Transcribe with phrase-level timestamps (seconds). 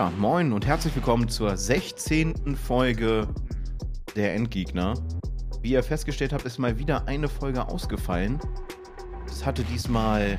[0.00, 2.56] Ja, moin und herzlich willkommen zur 16.
[2.56, 3.28] Folge
[4.16, 4.94] der Endgegner.
[5.60, 8.40] Wie ihr festgestellt habt, ist mal wieder eine Folge ausgefallen.
[9.26, 10.38] Es hatte diesmal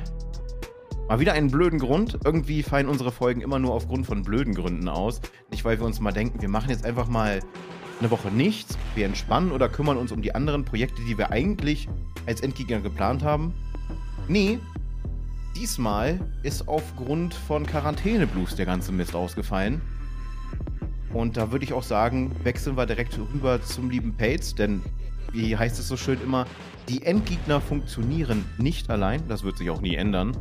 [1.08, 2.18] mal wieder einen blöden Grund.
[2.24, 5.20] Irgendwie fallen unsere Folgen immer nur aufgrund von blöden Gründen aus.
[5.52, 7.38] Nicht, weil wir uns mal denken, wir machen jetzt einfach mal
[8.00, 11.88] eine Woche nichts, wir entspannen oder kümmern uns um die anderen Projekte, die wir eigentlich
[12.26, 13.54] als Endgegner geplant haben.
[14.26, 14.58] Nee,
[15.56, 19.80] diesmal ist aufgrund von Quarantäne-Blues der ganze Mist ausgefallen.
[21.12, 24.82] Und da würde ich auch sagen, wechseln wir direkt rüber zum lieben Pates, denn
[25.32, 26.46] wie heißt es so schön immer,
[26.88, 30.36] die Endgegner funktionieren nicht allein, das wird sich auch nie ändern.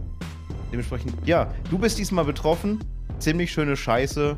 [0.71, 2.83] Dementsprechend, ja, du bist diesmal betroffen,
[3.19, 4.37] ziemlich schöne Scheiße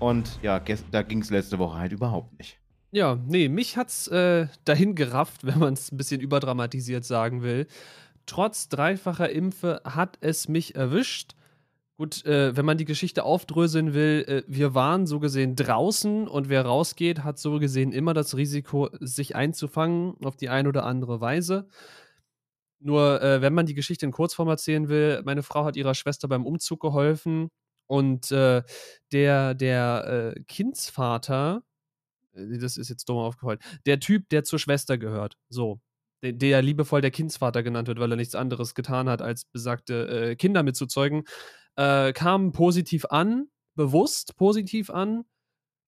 [0.00, 2.58] und ja, da ging es letzte Woche halt überhaupt nicht.
[2.92, 7.66] Ja, nee, mich hat's äh, dahin gerafft, wenn man es ein bisschen überdramatisiert sagen will.
[8.30, 11.34] Trotz dreifacher Impfe hat es mich erwischt.
[11.96, 16.48] Gut, äh, wenn man die Geschichte aufdröseln will, äh, wir waren so gesehen draußen und
[16.48, 21.20] wer rausgeht, hat so gesehen immer das Risiko, sich einzufangen auf die eine oder andere
[21.20, 21.66] Weise.
[22.78, 26.28] Nur, äh, wenn man die Geschichte in Kurzform erzählen will, meine Frau hat ihrer Schwester
[26.28, 27.48] beim Umzug geholfen
[27.88, 28.62] und äh,
[29.10, 31.64] der, der äh, Kindsvater,
[32.32, 35.80] äh, das ist jetzt dumm aufgefallen, der Typ, der zur Schwester gehört, so,
[36.22, 40.36] der liebevoll der Kindsvater genannt wird, weil er nichts anderes getan hat, als besagte äh,
[40.36, 41.24] Kinder mitzuzeugen,
[41.76, 45.24] äh, kam positiv an, bewusst positiv an.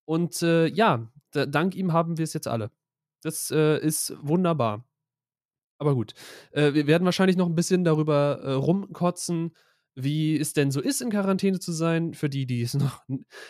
[0.05, 2.71] Und äh, ja, dank ihm haben wir es jetzt alle.
[3.23, 4.85] Das äh, ist wunderbar.
[5.79, 6.15] Aber gut,
[6.53, 9.55] äh, wir werden wahrscheinlich noch ein bisschen darüber äh, rumkotzen,
[9.95, 13.03] wie es denn so ist, in Quarantäne zu sein, für die, die es noch,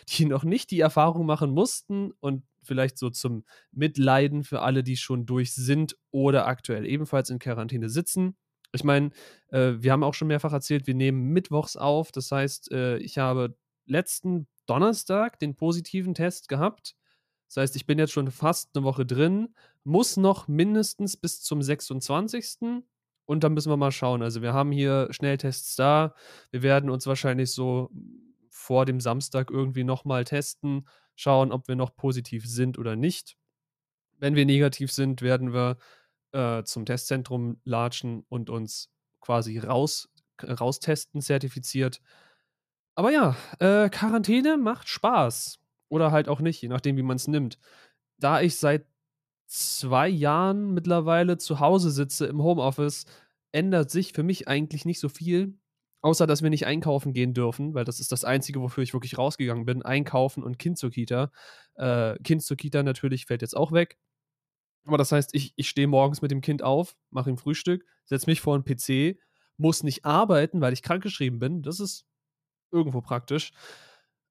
[0.09, 4.97] die noch nicht die Erfahrung machen mussten und vielleicht so zum Mitleiden für alle, die
[4.97, 8.37] schon durch sind oder aktuell ebenfalls in Quarantäne sitzen.
[8.73, 9.11] Ich meine,
[9.49, 12.11] äh, wir haben auch schon mehrfach erzählt, wir nehmen mittwochs auf.
[12.13, 16.97] Das heißt, äh, ich habe letzten Donnerstag den positiven Test gehabt.
[17.49, 19.55] Das heißt, ich bin jetzt schon fast eine Woche drin,
[19.85, 22.83] muss noch mindestens bis zum 26.
[23.25, 24.23] Und dann müssen wir mal schauen.
[24.23, 26.15] Also wir haben hier Schnelltests da.
[26.51, 27.91] Wir werden uns wahrscheinlich so
[28.51, 33.37] vor dem Samstag irgendwie nochmal testen, schauen, ob wir noch positiv sind oder nicht.
[34.19, 35.79] Wenn wir negativ sind, werden wir
[36.33, 38.91] äh, zum Testzentrum latschen und uns
[39.21, 40.11] quasi raus,
[40.43, 42.01] raustesten, zertifiziert.
[42.95, 45.59] Aber ja, äh, Quarantäne macht Spaß.
[45.89, 47.59] Oder halt auch nicht, je nachdem, wie man es nimmt.
[48.19, 48.87] Da ich seit
[49.53, 53.05] zwei Jahren mittlerweile zu Hause sitze im Homeoffice,
[53.53, 55.59] ändert sich für mich eigentlich nicht so viel.
[56.01, 59.19] Außer, dass wir nicht einkaufen gehen dürfen, weil das ist das Einzige, wofür ich wirklich
[59.19, 59.83] rausgegangen bin.
[59.83, 61.31] Einkaufen und Kind zur Kita.
[61.75, 63.99] Äh, kind zur Kita natürlich fällt jetzt auch weg.
[64.85, 68.29] Aber das heißt, ich, ich stehe morgens mit dem Kind auf, mache ihm Frühstück, setze
[68.29, 69.17] mich vor einen PC,
[69.59, 71.63] muss nicht arbeiten, weil ich krankgeschrieben bin.
[71.63, 72.05] Das ist
[72.73, 73.53] irgendwo praktisch.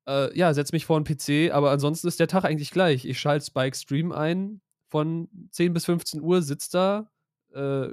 [0.08, 3.06] Äh, ja, setze mich vor einen PC, aber ansonsten ist der Tag eigentlich gleich.
[3.06, 4.62] Ich schalte Spike Stream ein,
[4.92, 7.10] von 10 bis 15 Uhr, sitzt da,
[7.54, 7.88] äh,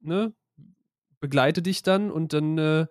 [0.00, 0.32] ne,
[1.20, 2.86] begleite dich dann und dann äh,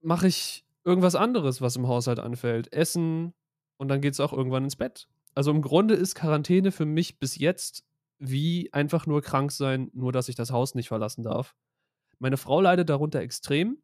[0.00, 2.72] mache ich irgendwas anderes, was im Haushalt anfällt.
[2.72, 3.34] Essen
[3.76, 5.08] und dann geht es auch irgendwann ins Bett.
[5.34, 7.84] Also im Grunde ist Quarantäne für mich bis jetzt
[8.18, 11.56] wie einfach nur krank sein, nur dass ich das Haus nicht verlassen darf.
[12.20, 13.82] Meine Frau leidet darunter extrem,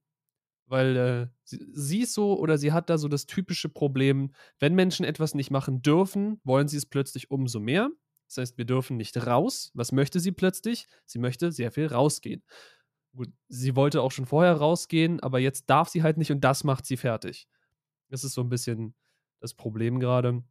[0.66, 4.76] weil äh, sie, sie ist so oder sie hat da so das typische Problem, wenn
[4.76, 7.90] Menschen etwas nicht machen dürfen, wollen sie es plötzlich umso mehr.
[8.28, 9.70] Das heißt, wir dürfen nicht raus.
[9.74, 10.86] Was möchte sie plötzlich?
[11.06, 12.42] Sie möchte sehr viel rausgehen.
[13.16, 16.62] Gut, sie wollte auch schon vorher rausgehen, aber jetzt darf sie halt nicht und das
[16.62, 17.48] macht sie fertig.
[18.10, 18.94] Das ist so ein bisschen
[19.40, 20.42] das Problem gerade.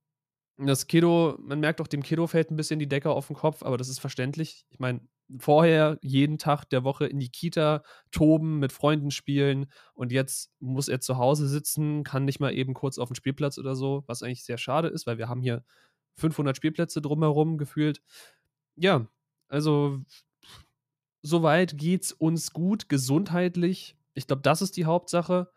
[0.57, 3.61] Das Kiddo, man merkt auch, dem Kiddo fällt ein bisschen die Decke auf den Kopf,
[3.61, 4.65] aber das ist verständlich.
[4.69, 5.01] Ich meine,
[5.37, 10.87] vorher jeden Tag der Woche in die Kita toben, mit Freunden spielen und jetzt muss
[10.87, 14.23] er zu Hause sitzen, kann nicht mal eben kurz auf den Spielplatz oder so, was
[14.23, 15.63] eigentlich sehr schade ist, weil wir haben hier
[16.17, 18.01] 500 Spielplätze drumherum gefühlt.
[18.75, 19.07] Ja,
[19.47, 20.01] also
[21.21, 23.95] soweit geht's uns gut, gesundheitlich.
[24.13, 25.51] Ich glaube, das ist die Hauptsache.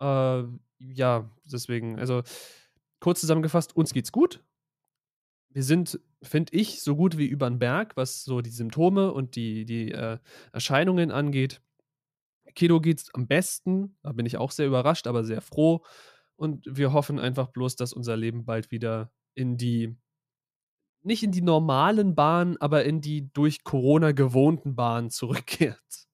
[0.00, 0.42] Äh,
[0.78, 2.22] ja, deswegen, also
[3.00, 4.42] kurz zusammengefasst, uns geht's gut.
[5.50, 9.34] Wir sind, finde ich, so gut wie über den Berg, was so die Symptome und
[9.34, 10.18] die, die äh,
[10.52, 11.62] Erscheinungen angeht.
[12.54, 13.96] Kido geht's am besten.
[14.02, 15.84] Da bin ich auch sehr überrascht, aber sehr froh.
[16.36, 19.96] Und wir hoffen einfach bloß, dass unser Leben bald wieder in die
[21.02, 26.08] nicht in die normalen Bahnen, aber in die durch Corona gewohnten Bahnen zurückkehrt.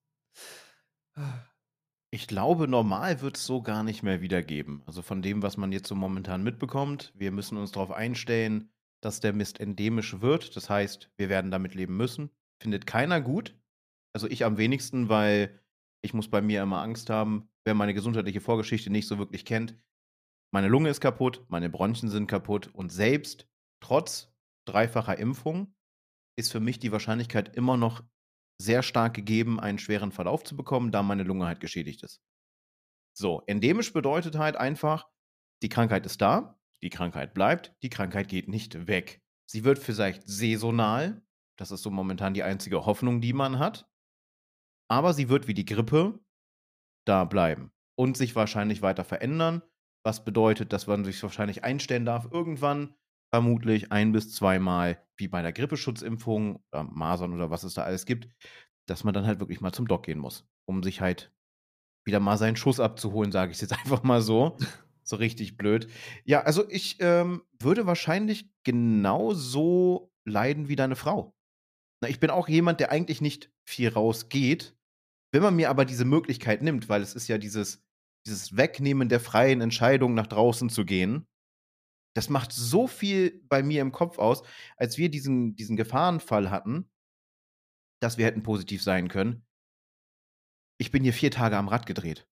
[2.11, 4.83] Ich glaube, normal wird es so gar nicht mehr wiedergeben.
[4.85, 7.11] Also von dem, was man jetzt so momentan mitbekommt.
[7.15, 8.69] Wir müssen uns darauf einstellen,
[9.01, 10.55] dass der Mist endemisch wird.
[10.55, 12.29] Das heißt, wir werden damit leben müssen.
[12.61, 13.57] Findet keiner gut.
[14.13, 15.59] Also ich am wenigsten, weil
[16.01, 19.75] ich muss bei mir immer Angst haben, wer meine gesundheitliche Vorgeschichte nicht so wirklich kennt.
[20.51, 23.47] Meine Lunge ist kaputt, meine Bronchien sind kaputt und selbst
[23.81, 24.33] trotz
[24.65, 25.75] dreifacher Impfung
[26.37, 28.03] ist für mich die Wahrscheinlichkeit immer noch
[28.61, 32.21] sehr stark gegeben, einen schweren Verlauf zu bekommen, da meine Lunge halt geschädigt ist.
[33.17, 35.09] So, endemisch bedeutet halt einfach,
[35.61, 39.21] die Krankheit ist da, die Krankheit bleibt, die Krankheit geht nicht weg.
[39.49, 41.21] Sie wird vielleicht saisonal,
[41.57, 43.89] das ist so momentan die einzige Hoffnung, die man hat,
[44.89, 46.19] aber sie wird wie die Grippe
[47.05, 49.61] da bleiben und sich wahrscheinlich weiter verändern,
[50.05, 52.93] was bedeutet, dass man sich wahrscheinlich einstellen darf, irgendwann
[53.33, 58.05] vermutlich ein bis zweimal, wie bei der Grippeschutzimpfung oder Masern oder was es da alles
[58.05, 58.29] gibt,
[58.87, 61.33] dass man dann halt wirklich mal zum Doc gehen muss, um sich halt
[62.05, 64.57] wieder mal seinen Schuss abzuholen, sage ich jetzt einfach mal so.
[65.03, 65.87] so richtig blöd.
[66.23, 71.35] Ja, also ich ähm, würde wahrscheinlich genauso leiden wie deine Frau.
[72.01, 74.75] Na, ich bin auch jemand, der eigentlich nicht viel rausgeht.
[75.31, 77.84] Wenn man mir aber diese Möglichkeit nimmt, weil es ist ja dieses,
[78.25, 81.27] dieses Wegnehmen der freien Entscheidung, nach draußen zu gehen,
[82.15, 84.41] das macht so viel bei mir im Kopf aus,
[84.77, 86.89] als wir diesen, diesen Gefahrenfall hatten,
[88.01, 89.45] dass wir hätten positiv sein können.
[90.79, 92.27] Ich bin hier vier Tage am Rad gedreht.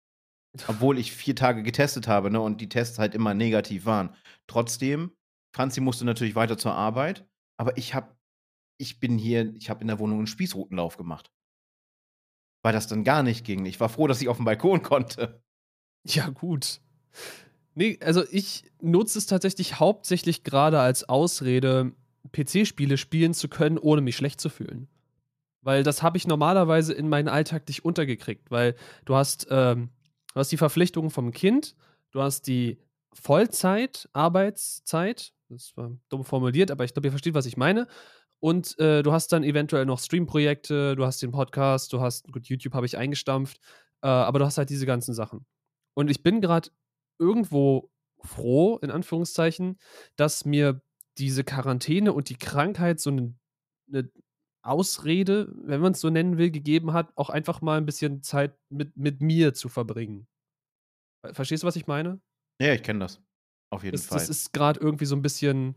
[0.68, 4.16] Obwohl ich vier Tage getestet habe, ne, und die Tests halt immer negativ waren.
[4.48, 5.16] Trotzdem,
[5.56, 8.18] Franzi musste natürlich weiter zur Arbeit, aber ich hab,
[8.80, 11.32] ich bin hier, ich habe in der Wohnung einen Spießrutenlauf gemacht.
[12.64, 13.66] Weil das dann gar nicht ging.
[13.66, 15.44] Ich war froh, dass ich auf dem Balkon konnte.
[16.06, 16.80] Ja, gut.
[17.76, 21.94] Nee, also ich nutze es tatsächlich hauptsächlich gerade als Ausrede,
[22.32, 24.88] PC-Spiele spielen zu können, ohne mich schlecht zu fühlen.
[25.62, 29.90] Weil das habe ich normalerweise in meinen Alltag nicht untergekriegt, weil du hast, ähm,
[30.34, 31.76] du hast die Verpflichtungen vom Kind,
[32.12, 32.78] du hast die
[33.14, 37.88] Vollzeit, Arbeitszeit, das war dumm formuliert, aber ich glaube, ihr versteht, was ich meine.
[38.40, 42.48] Und äh, du hast dann eventuell noch Stream-Projekte, du hast den Podcast, du hast, gut,
[42.48, 43.58] YouTube habe ich eingestampft,
[44.02, 45.46] äh, aber du hast halt diese ganzen Sachen.
[45.94, 46.70] Und ich bin gerade
[47.20, 49.78] irgendwo froh, in Anführungszeichen,
[50.16, 50.82] dass mir
[51.18, 53.36] diese Quarantäne und die Krankheit so eine,
[53.92, 54.10] eine
[54.64, 58.58] Ausrede, wenn man es so nennen will, gegeben hat, auch einfach mal ein bisschen Zeit
[58.70, 60.28] mit, mit mir zu verbringen.
[61.32, 62.22] Verstehst du, was ich meine?
[62.60, 63.22] Ja, ich kenne das.
[63.70, 64.20] Auf jeden das, Fall.
[64.20, 65.76] Das ist gerade irgendwie so ein bisschen,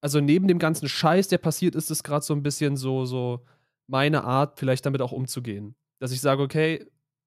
[0.00, 3.44] also neben dem ganzen Scheiß, der passiert ist, ist gerade so ein bisschen so, so
[3.86, 5.76] meine Art, vielleicht damit auch umzugehen.
[6.00, 6.86] Dass ich sage, okay,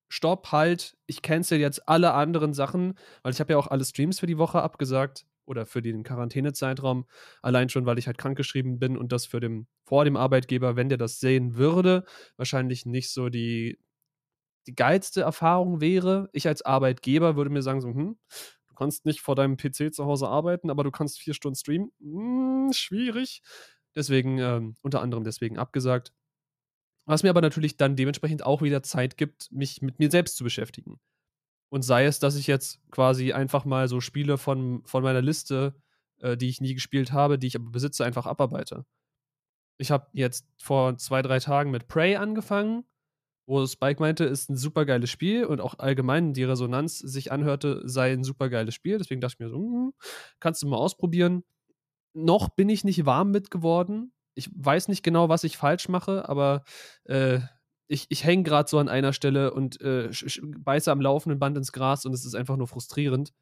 [0.09, 4.19] stopp, halt, ich cancel jetzt alle anderen Sachen, weil ich habe ja auch alle Streams
[4.19, 7.05] für die Woche abgesagt oder für den Quarantänezeitraum,
[7.41, 10.89] allein schon, weil ich halt krankgeschrieben bin und das für dem, vor dem Arbeitgeber, wenn
[10.89, 12.03] der das sehen würde,
[12.37, 13.77] wahrscheinlich nicht so die,
[14.67, 16.29] die geilste Erfahrung wäre.
[16.33, 18.17] Ich als Arbeitgeber würde mir sagen, so, hm,
[18.69, 21.91] du kannst nicht vor deinem PC zu Hause arbeiten, aber du kannst vier Stunden streamen.
[22.01, 23.41] Hm, schwierig.
[23.95, 26.13] Deswegen, ähm, unter anderem deswegen abgesagt.
[27.07, 30.43] Was mir aber natürlich dann dementsprechend auch wieder Zeit gibt, mich mit mir selbst zu
[30.43, 30.99] beschäftigen.
[31.69, 35.73] Und sei es, dass ich jetzt quasi einfach mal so Spiele von, von meiner Liste,
[36.19, 38.85] äh, die ich nie gespielt habe, die ich aber besitze, einfach abarbeite.
[39.77, 42.83] Ich habe jetzt vor zwei, drei Tagen mit Prey angefangen,
[43.47, 47.87] wo Spike meinte, ist ein super geiles Spiel und auch allgemein die Resonanz sich anhörte,
[47.87, 48.97] sei ein super geiles Spiel.
[48.97, 49.93] Deswegen dachte ich mir so, hm,
[50.41, 51.45] kannst du mal ausprobieren.
[52.13, 56.29] Noch bin ich nicht warm mit geworden ich weiß nicht genau, was ich falsch mache,
[56.29, 56.63] aber
[57.05, 57.39] äh,
[57.87, 60.11] ich, ich hänge gerade so an einer Stelle und äh,
[60.59, 63.33] beiße am laufenden Band ins Gras und es ist einfach nur frustrierend.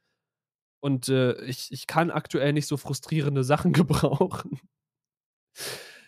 [0.81, 4.59] Und äh, ich, ich kann aktuell nicht so frustrierende Sachen gebrauchen.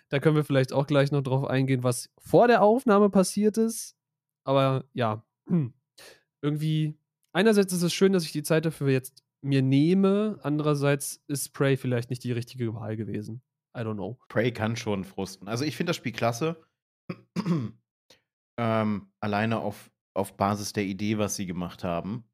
[0.09, 3.95] da können wir vielleicht auch gleich noch drauf eingehen, was vor der Aufnahme passiert ist.
[4.45, 5.25] Aber ja,
[6.41, 6.97] irgendwie,
[7.33, 11.77] einerseits ist es schön, dass ich die Zeit dafür jetzt mir nehme, andererseits ist Prey
[11.77, 13.41] vielleicht nicht die richtige Wahl gewesen.
[13.77, 14.17] I don't know.
[14.27, 15.47] Prey kann schon frusten.
[15.47, 16.61] Also ich finde das Spiel klasse.
[18.57, 22.25] ähm, alleine auf, auf Basis der Idee, was sie gemacht haben.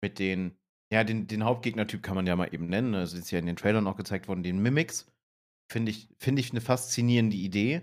[0.00, 0.56] Mit den,
[0.92, 2.92] ja, den, den Hauptgegnertyp kann man ja mal eben nennen.
[2.92, 5.10] Das ist ja in den Trailern auch gezeigt worden, den Mimics.
[5.70, 7.82] Finde ich, find ich eine faszinierende Idee.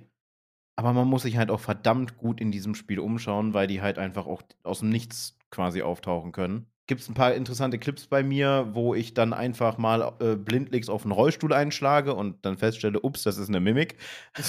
[0.77, 3.97] Aber man muss sich halt auch verdammt gut in diesem Spiel umschauen, weil die halt
[3.97, 8.23] einfach auch aus dem Nichts quasi auftauchen können gibt es ein paar interessante Clips bei
[8.23, 12.99] mir, wo ich dann einfach mal äh, blindlings auf einen Rollstuhl einschlage und dann feststelle,
[13.01, 13.97] ups, das ist eine Mimik.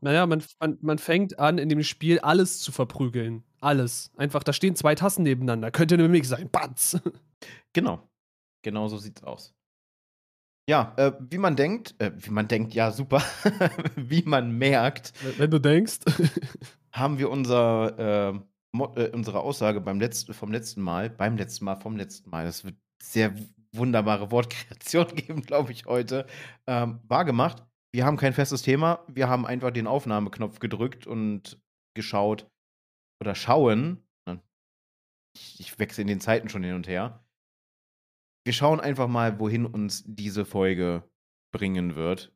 [0.00, 3.44] Naja, man, man, man fängt an, in dem Spiel alles zu verprügeln.
[3.60, 4.10] Alles.
[4.16, 5.70] Einfach, da stehen zwei Tassen nebeneinander.
[5.70, 6.48] Könnte eine Mimik sein.
[6.50, 6.98] Batz.
[7.74, 8.08] Genau.
[8.62, 9.54] Genau so sieht's aus.
[10.68, 13.22] Ja, äh, wie man denkt, äh, wie man denkt, ja, super.
[13.96, 15.12] wie man merkt.
[15.36, 15.98] Wenn du denkst.
[16.90, 18.42] haben wir unser
[18.74, 22.44] äh, äh, unsere Aussage beim letzten, vom letzten Mal, beim letzten Mal, vom letzten Mal,
[22.44, 23.34] das wird sehr
[23.72, 26.26] wunderbare Wortkreation geben, glaube ich, heute,
[26.66, 27.64] ähm, wahr gemacht.
[27.92, 29.04] Wir haben kein festes Thema.
[29.08, 31.60] Wir haben einfach den Aufnahmeknopf gedrückt und
[31.94, 32.50] geschaut
[33.20, 34.06] oder schauen.
[34.26, 34.42] Ne?
[35.34, 37.24] Ich, ich wechsle in den Zeiten schon hin und her.
[38.44, 41.02] wir schauen einfach mal, wohin uns diese Folge
[41.52, 42.32] bringen wird.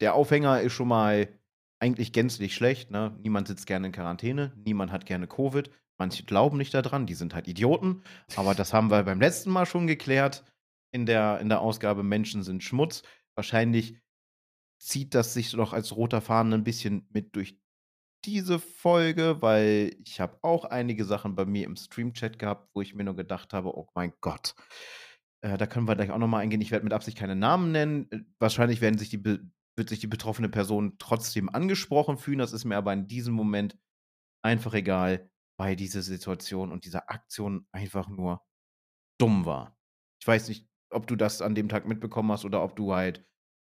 [0.00, 1.39] Der Aufhänger ist schon mal
[1.80, 2.90] eigentlich gänzlich schlecht.
[2.90, 3.16] Ne?
[3.22, 5.70] Niemand sitzt gerne in Quarantäne, niemand hat gerne Covid.
[5.98, 8.02] Manche glauben nicht daran, die sind halt Idioten.
[8.36, 10.44] Aber das haben wir beim letzten Mal schon geklärt
[10.92, 13.02] in der, in der Ausgabe Menschen sind Schmutz.
[13.34, 13.98] Wahrscheinlich
[14.78, 17.58] zieht das sich doch als roter Faden ein bisschen mit durch
[18.24, 22.94] diese Folge, weil ich habe auch einige Sachen bei mir im Stream-Chat gehabt, wo ich
[22.94, 24.54] mir nur gedacht habe, oh mein Gott,
[25.42, 26.60] äh, da können wir gleich auch nochmal eingehen.
[26.60, 28.10] Ich werde mit Absicht keine Namen nennen.
[28.10, 29.40] Äh, wahrscheinlich werden sich die
[29.80, 32.38] wird sich die betroffene Person trotzdem angesprochen fühlen.
[32.38, 33.78] Das ist mir aber in diesem Moment
[34.44, 38.42] einfach egal, weil diese Situation und diese Aktion einfach nur
[39.18, 39.74] dumm war.
[40.20, 43.26] Ich weiß nicht, ob du das an dem Tag mitbekommen hast oder ob du halt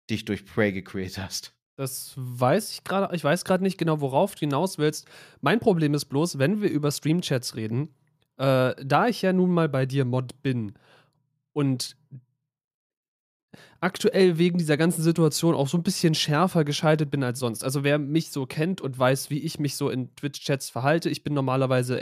[0.08, 1.54] dich durch Prey gecreated hast.
[1.76, 3.14] Das weiß ich gerade.
[3.14, 5.06] Ich weiß gerade nicht genau, worauf du hinaus willst.
[5.42, 7.94] Mein Problem ist bloß, wenn wir über Streamchats reden,
[8.38, 10.72] äh, da ich ja nun mal bei dir Mod bin
[11.52, 11.97] und
[13.80, 17.62] aktuell wegen dieser ganzen Situation auch so ein bisschen schärfer geschaltet bin als sonst.
[17.62, 21.22] Also wer mich so kennt und weiß, wie ich mich so in Twitch-Chats verhalte, ich
[21.22, 22.00] bin normalerweise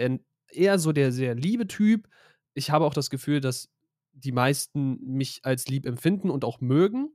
[0.48, 2.08] eher so der sehr liebe Typ.
[2.54, 3.68] Ich habe auch das Gefühl, dass
[4.12, 7.10] die meisten mich als lieb empfinden und auch mögen.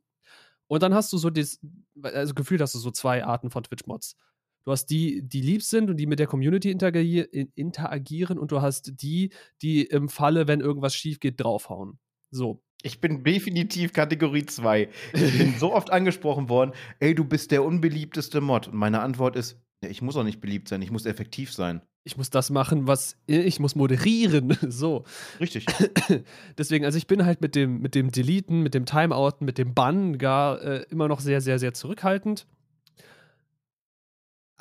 [0.67, 1.59] Und dann hast du so das
[2.01, 4.15] also Gefühl, dass du so zwei Arten von Twitch-Mods.
[4.63, 9.01] Du hast die, die lieb sind und die mit der Community interagieren und du hast
[9.01, 11.97] die, die im Falle, wenn irgendwas schief geht, draufhauen.
[12.31, 12.63] So.
[12.83, 14.89] Ich bin definitiv Kategorie 2.
[15.13, 18.69] Ich bin so oft angesprochen worden, ey, du bist der unbeliebteste Mod.
[18.69, 21.81] Und meine Antwort ist, ich muss auch nicht beliebt sein, ich muss effektiv sein.
[22.03, 24.57] Ich muss das machen, was ich muss moderieren.
[24.69, 25.03] So.
[25.39, 25.67] Richtig.
[26.57, 29.75] Deswegen, also ich bin halt mit dem, mit dem Deleten, mit dem Timeouten, mit dem
[29.75, 32.47] Bannen gar äh, immer noch sehr, sehr, sehr zurückhaltend.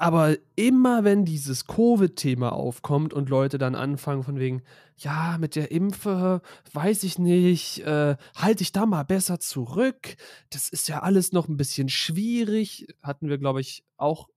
[0.00, 4.62] Aber immer wenn dieses Covid-Thema aufkommt und Leute dann anfangen von wegen,
[4.96, 6.40] ja, mit der Impfe,
[6.72, 10.16] weiß ich nicht, äh, halte ich da mal besser zurück.
[10.48, 12.86] Das ist ja alles noch ein bisschen schwierig.
[13.02, 14.30] Hatten wir, glaube ich, auch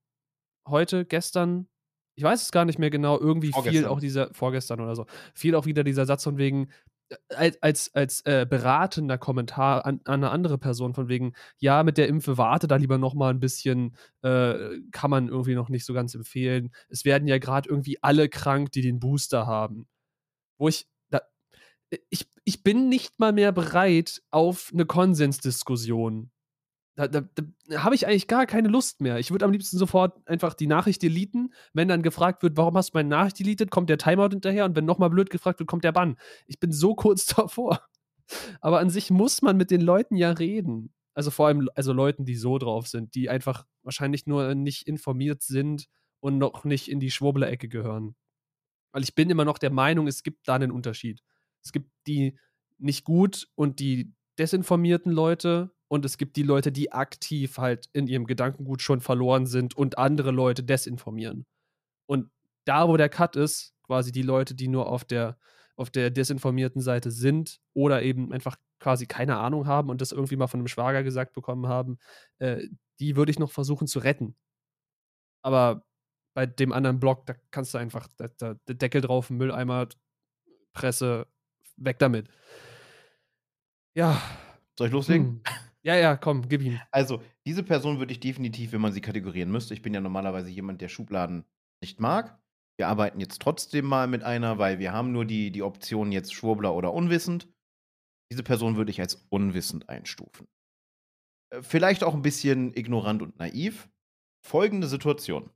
[0.67, 1.69] heute, gestern,
[2.15, 5.55] ich weiß es gar nicht mehr genau, irgendwie viel auch dieser, vorgestern oder so, viel
[5.55, 6.67] auch wieder dieser Satz von wegen,
[7.29, 11.97] als, als, als äh, beratender Kommentar an, an, eine andere Person von wegen, ja, mit
[11.97, 15.85] der Impfe warte da lieber noch mal ein bisschen, äh, kann man irgendwie noch nicht
[15.85, 16.71] so ganz empfehlen.
[16.89, 19.87] Es werden ja gerade irgendwie alle krank, die den Booster haben.
[20.57, 21.21] Wo ich, da,
[22.09, 26.31] ich, ich bin nicht mal mehr bereit auf eine Konsensdiskussion
[26.95, 29.17] da, da, da habe ich eigentlich gar keine Lust mehr.
[29.17, 31.53] Ich würde am liebsten sofort einfach die Nachricht deleten.
[31.73, 34.75] Wenn dann gefragt wird, warum hast du meine Nachricht deletet, kommt der Timeout hinterher und
[34.75, 36.17] wenn nochmal blöd gefragt wird, kommt der Bann.
[36.45, 37.81] Ich bin so kurz davor.
[38.61, 40.93] Aber an sich muss man mit den Leuten ja reden.
[41.15, 45.41] Also vor allem also Leuten, die so drauf sind, die einfach wahrscheinlich nur nicht informiert
[45.43, 45.87] sind
[46.19, 48.15] und noch nicht in die Schwurbler-Ecke gehören.
[48.91, 51.21] Weil ich bin immer noch der Meinung, es gibt da einen Unterschied.
[51.63, 52.37] Es gibt die
[52.77, 58.07] nicht gut und die desinformierten Leute und es gibt die Leute, die aktiv halt in
[58.07, 61.45] ihrem Gedankengut schon verloren sind und andere Leute desinformieren.
[62.07, 62.31] Und
[62.65, 65.37] da, wo der Cut ist, quasi die Leute, die nur auf der,
[65.75, 70.35] auf der desinformierten Seite sind oder eben einfach quasi keine Ahnung haben und das irgendwie
[70.35, 71.99] mal von einem Schwager gesagt bekommen haben,
[72.39, 72.67] äh,
[72.99, 74.35] die würde ich noch versuchen zu retten.
[75.43, 75.85] Aber
[76.33, 79.89] bei dem anderen Blog, da kannst du einfach da, da, der Deckel drauf, Mülleimer,
[80.73, 81.27] Presse,
[81.77, 82.29] weg damit.
[83.93, 84.19] Ja.
[84.75, 85.43] Soll ich loslegen?
[85.45, 85.62] Hm.
[85.85, 86.79] Ja, ja, komm, gib ihm.
[86.91, 89.73] Also, diese Person würde ich definitiv, wenn man sie kategorieren müsste.
[89.73, 91.45] Ich bin ja normalerweise jemand, der Schubladen
[91.81, 92.39] nicht mag.
[92.77, 96.33] Wir arbeiten jetzt trotzdem mal mit einer, weil wir haben nur die, die Option jetzt
[96.33, 97.47] Schwurbler oder unwissend.
[98.31, 100.47] Diese Person würde ich als unwissend einstufen.
[101.51, 103.89] Äh, vielleicht auch ein bisschen ignorant und naiv.
[104.45, 105.49] Folgende Situation.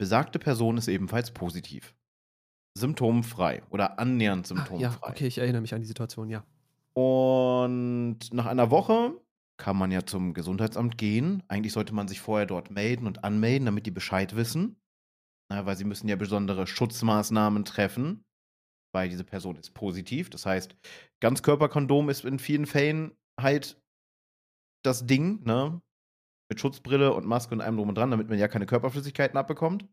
[0.00, 1.94] Besagte Person ist ebenfalls positiv.
[2.78, 4.86] Symptomfrei oder annähernd symptomfrei.
[4.88, 6.44] Ach, ja, okay, ich erinnere mich an die Situation, ja.
[6.94, 9.20] Und nach einer Woche
[9.62, 11.44] kann man ja zum Gesundheitsamt gehen.
[11.46, 14.82] Eigentlich sollte man sich vorher dort melden und anmelden, damit die Bescheid wissen.
[15.48, 18.24] Na, weil sie müssen ja besondere Schutzmaßnahmen treffen,
[18.92, 20.30] weil diese Person ist positiv.
[20.30, 20.74] Das heißt,
[21.20, 23.80] Ganzkörperkondom ist in vielen Fällen halt
[24.84, 25.80] das Ding, ne?
[26.50, 29.88] Mit Schutzbrille und Maske und allem drum und dran, damit man ja keine Körperflüssigkeiten abbekommt.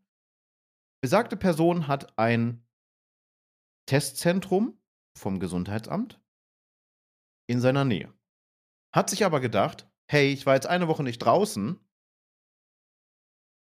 [1.00, 2.66] Besagte Person hat ein
[3.88, 4.82] Testzentrum
[5.16, 6.20] vom Gesundheitsamt
[7.48, 8.12] in seiner Nähe.
[8.94, 11.78] Hat sich aber gedacht, hey, ich war jetzt eine Woche nicht draußen.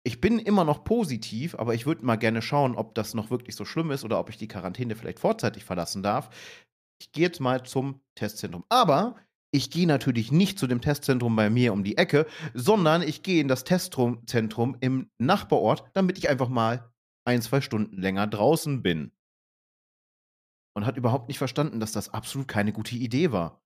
[0.05, 3.55] Ich bin immer noch positiv, aber ich würde mal gerne schauen, ob das noch wirklich
[3.55, 6.29] so schlimm ist oder ob ich die Quarantäne vielleicht vorzeitig verlassen darf.
[7.01, 8.63] Ich gehe jetzt mal zum Testzentrum.
[8.69, 9.15] Aber
[9.51, 13.41] ich gehe natürlich nicht zu dem Testzentrum bei mir um die Ecke, sondern ich gehe
[13.41, 16.93] in das Testzentrum im Nachbarort, damit ich einfach mal
[17.25, 19.11] ein, zwei Stunden länger draußen bin.
[20.75, 23.61] und hat überhaupt nicht verstanden, dass das absolut keine gute Idee war.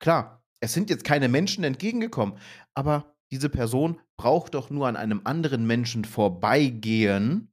[0.00, 2.38] Klar, es sind jetzt keine Menschen entgegengekommen,
[2.76, 7.52] aber diese Person braucht doch nur an einem anderen Menschen vorbeigehen.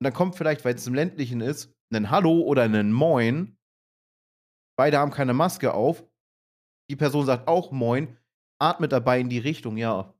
[0.00, 3.56] Und dann kommt vielleicht, weil es im ländlichen ist, ein Hallo oder ein Moin.
[4.78, 6.06] Beide haben keine Maske auf.
[6.90, 8.16] Die Person sagt auch Moin,
[8.60, 10.14] atmet dabei in die Richtung, ja,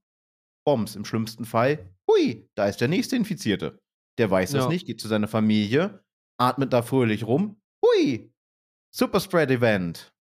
[0.66, 1.94] Bombs im schlimmsten Fall.
[2.10, 3.78] Hui, da ist der nächste Infizierte.
[4.18, 4.68] Der weiß das Ja.
[4.68, 6.04] nicht, geht zu seiner Familie,
[6.40, 7.60] atmet da fröhlich rum.
[7.84, 8.32] Hui,
[8.94, 10.12] Super Spread Event.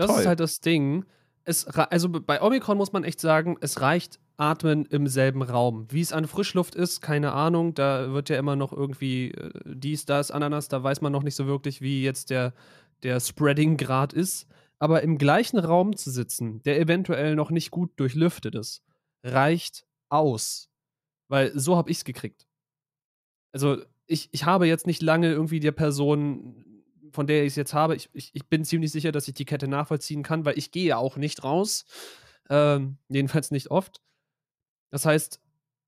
[0.00, 0.20] Das Toll.
[0.20, 1.04] ist halt das Ding.
[1.44, 5.86] Es, also bei Omikron muss man echt sagen, es reicht Atmen im selben Raum.
[5.90, 7.74] Wie es an Frischluft ist, keine Ahnung.
[7.74, 10.68] Da wird ja immer noch irgendwie äh, dies, das, Ananas.
[10.68, 12.54] Da weiß man noch nicht so wirklich, wie jetzt der,
[13.02, 14.46] der Spreading-Grad ist.
[14.78, 18.82] Aber im gleichen Raum zu sitzen, der eventuell noch nicht gut durchlüftet ist,
[19.22, 20.70] reicht aus.
[21.28, 22.46] Weil so habe ich es gekriegt.
[23.52, 26.64] Also ich, ich habe jetzt nicht lange irgendwie der Person,
[27.12, 29.44] von der ich es jetzt habe, ich, ich, ich bin ziemlich sicher, dass ich die
[29.44, 31.84] Kette nachvollziehen kann, weil ich gehe ja auch nicht raus.
[32.48, 34.00] Ähm, jedenfalls nicht oft.
[34.90, 35.40] Das heißt,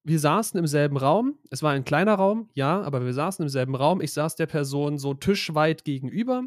[0.05, 1.38] wir saßen im selben Raum.
[1.50, 4.00] Es war ein kleiner Raum, ja, aber wir saßen im selben Raum.
[4.00, 6.45] Ich saß der Person so tischweit gegenüber.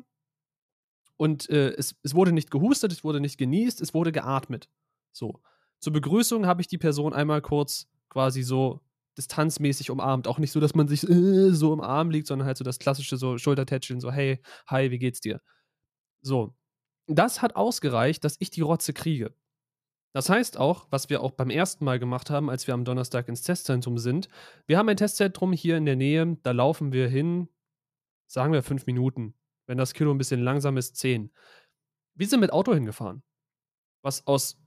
[1.18, 4.70] Und äh, es, es wurde nicht gehustet, es wurde nicht genießt, es wurde geatmet.
[5.12, 5.42] So.
[5.80, 8.82] Zur Begrüßung habe ich die Person einmal kurz quasi so
[9.18, 10.28] distanzmäßig umarmt.
[10.28, 12.80] Auch nicht so, dass man sich äh, so im Arm liegt, sondern halt so das
[12.80, 15.42] klassische so Schultertätscheln, so hey, hi, wie geht's dir?
[16.22, 16.56] So.
[17.08, 19.34] Das hat ausgereicht, dass ich die Rotze kriege.
[20.16, 23.28] Das heißt auch, was wir auch beim ersten Mal gemacht haben, als wir am Donnerstag
[23.28, 24.30] ins Testzentrum sind,
[24.66, 27.50] wir haben ein Testzentrum hier in der Nähe, da laufen wir hin,
[28.28, 29.36] sagen wir fünf Minuten.
[29.68, 31.32] Wenn das Kilo ein bisschen langsam ist, zehn.
[32.16, 33.24] Wir sind mit Auto hingefahren.
[34.04, 34.58] Was aus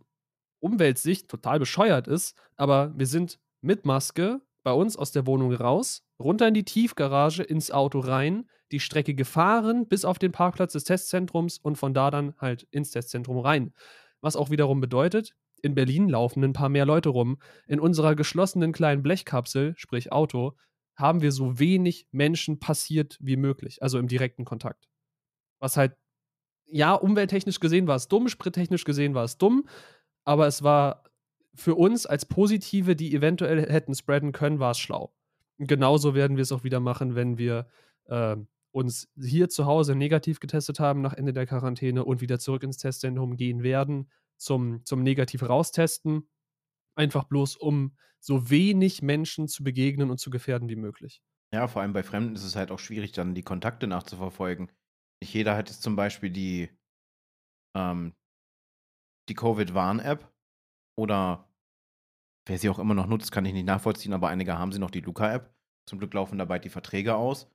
[0.60, 6.04] Umweltsicht total bescheuert ist, aber wir sind mit Maske bei uns aus der Wohnung raus,
[6.18, 10.84] runter in die Tiefgarage, ins Auto rein, die Strecke gefahren bis auf den Parkplatz des
[10.84, 13.72] Testzentrums und von da dann halt ins Testzentrum rein.
[14.20, 17.38] Was auch wiederum bedeutet, in Berlin laufen ein paar mehr Leute rum.
[17.66, 20.54] In unserer geschlossenen kleinen Blechkapsel, sprich Auto,
[20.94, 24.88] haben wir so wenig Menschen passiert wie möglich, also im direkten Kontakt.
[25.60, 25.94] Was halt,
[26.66, 29.68] ja, umwelttechnisch gesehen war es dumm, sprittechnisch gesehen war es dumm,
[30.24, 31.04] aber es war
[31.58, 35.12] für uns als Positive, die eventuell hätten spreaden können, war es schlau.
[35.58, 37.66] Genauso werden wir es auch wieder machen, wenn wir
[38.06, 38.36] äh,
[38.70, 42.76] uns hier zu Hause negativ getestet haben nach Ende der Quarantäne und wieder zurück ins
[42.76, 46.28] Testzentrum gehen werden zum, zum negativ raustesten.
[46.94, 51.22] Einfach bloß, um so wenig Menschen zu begegnen und zu gefährden wie möglich.
[51.52, 54.70] Ja, vor allem bei Fremden ist es halt auch schwierig, dann die Kontakte nachzuverfolgen.
[55.20, 56.70] Nicht jeder hat jetzt zum Beispiel die,
[57.74, 58.14] ähm,
[59.28, 60.30] die Covid-Warn-App
[60.96, 61.47] oder
[62.48, 64.90] wer sie auch immer noch nutzt, kann ich nicht nachvollziehen, aber einige haben sie noch
[64.90, 65.54] die Luca-App.
[65.88, 67.50] Zum Glück laufen dabei die Verträge aus.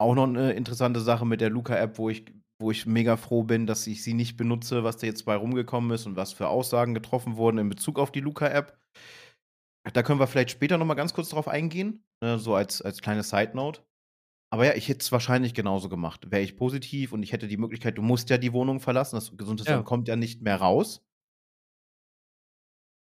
[0.00, 2.24] Auch noch eine interessante Sache mit der Luca-App, wo ich,
[2.60, 5.90] wo ich mega froh bin, dass ich sie nicht benutze, was da jetzt bei rumgekommen
[5.92, 8.78] ist und was für Aussagen getroffen wurden in Bezug auf die Luca-App.
[9.92, 13.00] Da können wir vielleicht später noch mal ganz kurz drauf eingehen, ne, so als, als
[13.00, 13.82] kleine Side-Note.
[14.52, 16.30] Aber ja, ich hätte es wahrscheinlich genauso gemacht.
[16.30, 19.36] Wäre ich positiv und ich hätte die Möglichkeit, du musst ja die Wohnung verlassen, das
[19.36, 19.82] Gesundheitsamt Ja.
[19.82, 21.04] kommt ja nicht mehr raus.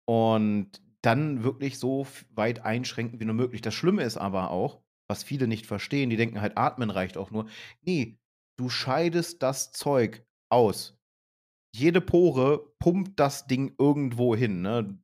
[0.08, 3.60] Und dann wirklich so weit einschränken wie nur möglich.
[3.60, 7.30] Das Schlimme ist aber auch, was viele nicht verstehen, die denken halt, atmen reicht auch
[7.30, 7.46] nur.
[7.82, 8.18] Nee,
[8.58, 10.96] du scheidest das Zeug aus.
[11.74, 14.62] Jede Pore pumpt das Ding irgendwo hin.
[14.62, 14.98] Ne?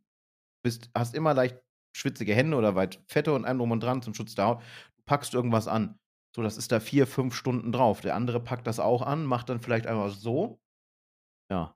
[0.63, 1.63] Bist, hast immer leicht
[1.97, 4.63] schwitzige Hände oder weit Fette und allem drum und dran zum Schutz der Haut.
[4.97, 5.99] Du packst irgendwas an.
[6.37, 8.01] So, das ist da vier, fünf Stunden drauf.
[8.01, 10.61] Der andere packt das auch an, macht dann vielleicht einmal so.
[11.51, 11.75] Ja.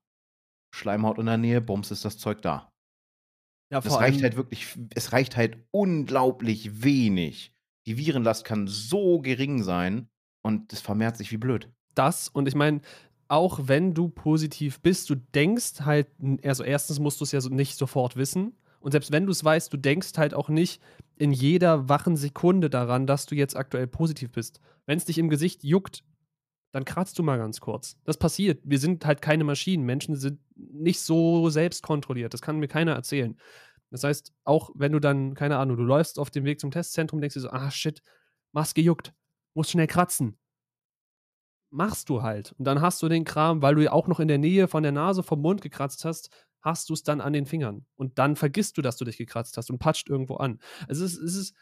[0.75, 2.72] Schleimhaut in der Nähe, bums ist das Zeug da.
[3.73, 7.53] Ja, Das reicht halt wirklich, es reicht halt unglaublich wenig.
[7.87, 10.09] Die Virenlast kann so gering sein
[10.43, 11.69] und das vermehrt sich wie blöd.
[11.95, 12.81] das und ich meine,
[13.29, 16.09] auch wenn du positiv bist, du denkst halt,
[16.45, 18.53] also erstens musst du es ja so nicht sofort wissen.
[18.81, 20.83] Und selbst wenn du es weißt, du denkst halt auch nicht
[21.17, 24.61] in jeder wachen Sekunde daran, dass du jetzt aktuell positiv bist.
[24.87, 26.05] Wenn es dich im Gesicht juckt,
[26.73, 27.97] dann kratzt du mal ganz kurz.
[28.05, 28.63] Das passiert.
[28.65, 29.85] Wir sind halt keine Maschinen.
[29.85, 32.35] Menschen sind nicht so selbstkontrolliert.
[32.35, 33.39] Das kann mir keiner erzählen.
[33.91, 37.21] Das heißt, auch wenn du dann, keine Ahnung, du läufst auf dem Weg zum Testzentrum,
[37.21, 38.03] denkst du so, ah shit,
[38.53, 39.13] Maske juckt,
[39.55, 40.39] musst schnell kratzen
[41.73, 42.53] machst du halt.
[42.59, 44.83] Und dann hast du den Kram, weil du ja auch noch in der Nähe von
[44.83, 46.31] der Nase vom Mund gekratzt hast,
[46.61, 47.87] hast du es dann an den Fingern.
[47.97, 50.61] Und dann vergisst du, dass du dich gekratzt hast und patscht irgendwo an.
[50.87, 51.57] Also es es ist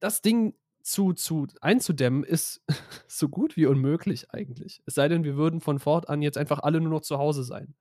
[0.00, 0.54] das Ding
[0.90, 2.62] zu, zu einzudämmen, ist
[3.06, 4.82] so gut wie unmöglich eigentlich.
[4.86, 7.74] Es sei denn, wir würden von fortan jetzt einfach alle nur noch zu Hause sein.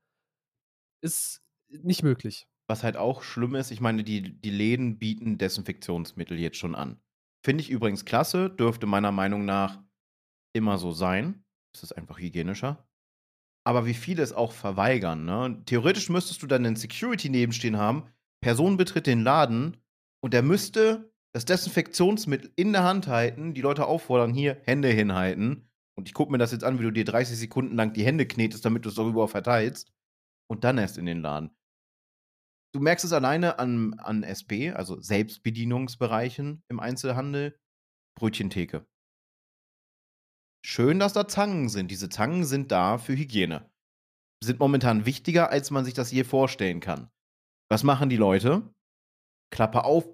[1.02, 2.48] Ist nicht möglich.
[2.67, 7.00] Was halt auch schlimm ist, ich meine, die, die Läden bieten Desinfektionsmittel jetzt schon an.
[7.46, 9.82] Finde ich übrigens klasse, dürfte meiner Meinung nach
[10.54, 11.46] immer so sein.
[11.74, 12.88] Es ist einfach hygienischer.
[13.65, 15.62] Aber wie viele es auch verweigern, ne?
[15.65, 18.10] Theoretisch müsstest du dann einen Security nebenstehen haben,
[18.41, 19.78] Person betritt den Laden
[20.22, 25.69] und der müsste das Desinfektionsmittel in der Hand halten, die Leute auffordern, hier Hände hinhalten.
[25.95, 28.26] Und ich gucke mir das jetzt an, wie du dir 30 Sekunden lang die Hände
[28.26, 29.93] knetest, damit du es darüber verteilst.
[30.50, 31.56] Und dann erst in den Laden.
[32.73, 37.60] Du merkst es alleine an, an SB, also Selbstbedienungsbereichen im Einzelhandel.
[38.17, 38.88] Brötchentheke.
[40.65, 41.91] Schön, dass da Zangen sind.
[41.91, 43.69] Diese Zangen sind da für Hygiene.
[44.43, 47.12] Sind momentan wichtiger, als man sich das je vorstellen kann.
[47.69, 48.73] Was machen die Leute?
[49.52, 50.08] Klappe auf.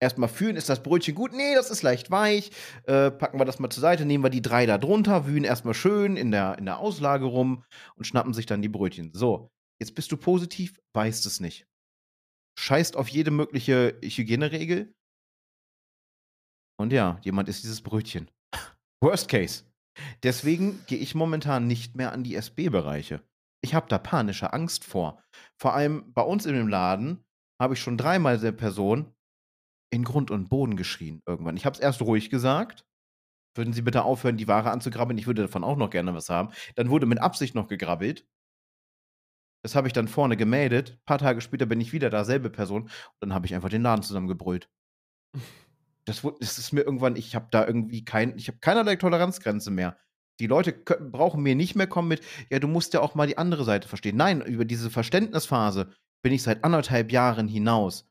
[0.00, 1.32] Erstmal fühlen, ist das Brötchen gut?
[1.32, 2.52] Nee, das ist leicht weich.
[2.84, 5.74] Äh, packen wir das mal zur Seite, nehmen wir die drei da drunter, wühlen erstmal
[5.74, 7.64] schön in der, in der Auslage rum
[7.96, 9.12] und schnappen sich dann die Brötchen.
[9.12, 11.66] So, jetzt bist du positiv, weißt es nicht.
[12.60, 14.94] Scheißt auf jede mögliche Hygieneregel.
[16.80, 18.30] Und ja, jemand isst dieses Brötchen.
[19.02, 19.64] Worst case.
[20.22, 23.20] Deswegen gehe ich momentan nicht mehr an die SB-Bereiche.
[23.64, 25.20] Ich habe da panische Angst vor.
[25.60, 27.24] Vor allem bei uns in dem Laden
[27.60, 29.12] habe ich schon dreimal der Person
[29.90, 31.56] in Grund und Boden geschrien irgendwann.
[31.56, 32.84] Ich habe es erst ruhig gesagt.
[33.54, 35.18] Würden Sie bitte aufhören, die Ware anzugrabbeln?
[35.18, 36.50] Ich würde davon auch noch gerne was haben.
[36.76, 38.26] Dann wurde mit Absicht noch gegrabbelt.
[39.62, 40.92] Das habe ich dann vorne gemeldet.
[40.92, 42.82] Ein paar Tage später bin ich wieder da, selbe Person.
[42.84, 44.70] Und dann habe ich einfach den Laden zusammengebrüllt.
[46.04, 49.98] Das, das ist mir irgendwann, ich habe da irgendwie kein, ich habe keinerlei Toleranzgrenze mehr.
[50.40, 53.26] Die Leute können, brauchen mir nicht mehr kommen mit, ja, du musst ja auch mal
[53.26, 54.16] die andere Seite verstehen.
[54.16, 55.90] Nein, über diese Verständnisphase
[56.22, 58.07] bin ich seit anderthalb Jahren hinaus,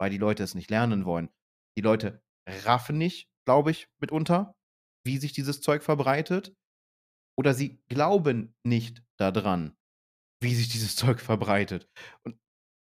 [0.00, 1.28] weil die Leute es nicht lernen wollen.
[1.76, 4.56] Die Leute raffen nicht, glaube ich, mitunter,
[5.04, 6.54] wie sich dieses Zeug verbreitet.
[7.38, 9.76] Oder sie glauben nicht daran,
[10.42, 11.88] wie sich dieses Zeug verbreitet.
[12.24, 12.38] Und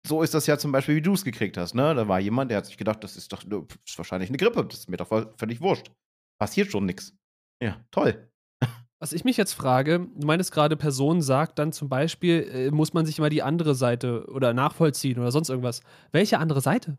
[0.05, 1.73] so ist das ja zum Beispiel, wie du es gekriegt hast.
[1.73, 1.95] Ne?
[1.95, 4.65] Da war jemand, der hat sich gedacht, das ist doch das ist wahrscheinlich eine Grippe.
[4.65, 5.91] Das ist mir doch völlig wurscht.
[6.39, 7.17] Passiert schon nichts.
[7.61, 8.29] Ja, toll.
[8.99, 12.93] Was ich mich jetzt frage, du meinst gerade, Person sagt dann zum Beispiel, äh, muss
[12.93, 15.81] man sich immer die andere Seite oder nachvollziehen oder sonst irgendwas.
[16.11, 16.97] Welche andere Seite?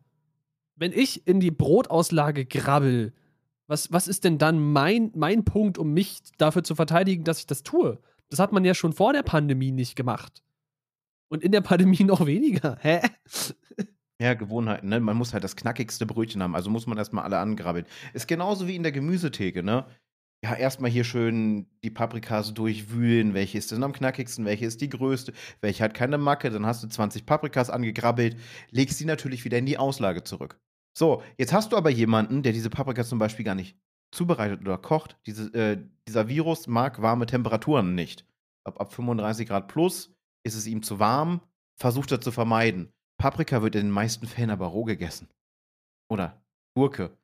[0.75, 3.15] Wenn ich in die Brotauslage grabbel,
[3.67, 7.47] was, was ist denn dann mein, mein Punkt, um mich dafür zu verteidigen, dass ich
[7.47, 7.99] das tue?
[8.29, 10.43] Das hat man ja schon vor der Pandemie nicht gemacht.
[11.29, 12.77] Und in der Pandemie noch weniger.
[12.81, 13.01] Hä?
[14.21, 15.01] Ja, Gewohnheiten, ne?
[15.01, 17.87] Man muss halt das knackigste Brötchen haben, also muss man erstmal alle angrabbeln.
[18.15, 19.85] Ist genauso wie in der Gemüsetheke, ne?
[20.45, 23.35] Ja, erstmal hier schön die Paprikas durchwühlen.
[23.35, 24.45] Welche ist denn am knackigsten?
[24.45, 25.33] Welche ist die größte?
[25.61, 26.51] Welche hat keine Macke?
[26.51, 28.37] Dann hast du 20 Paprikas angegrabbelt,
[28.71, 30.61] legst die natürlich wieder in die Auslage zurück.
[30.97, 33.77] So, jetzt hast du aber jemanden, der diese Paprikas zum Beispiel gar nicht
[34.13, 35.19] zubereitet oder kocht.
[35.27, 38.27] Diese, äh, dieser Virus mag warme Temperaturen nicht.
[38.65, 41.41] Ab, ab 35 Grad plus ist es ihm zu warm,
[41.79, 42.93] versucht er zu vermeiden.
[43.19, 45.29] Paprika wird in den meisten Fällen aber roh gegessen.
[46.11, 46.43] Oder
[46.75, 47.17] Gurke.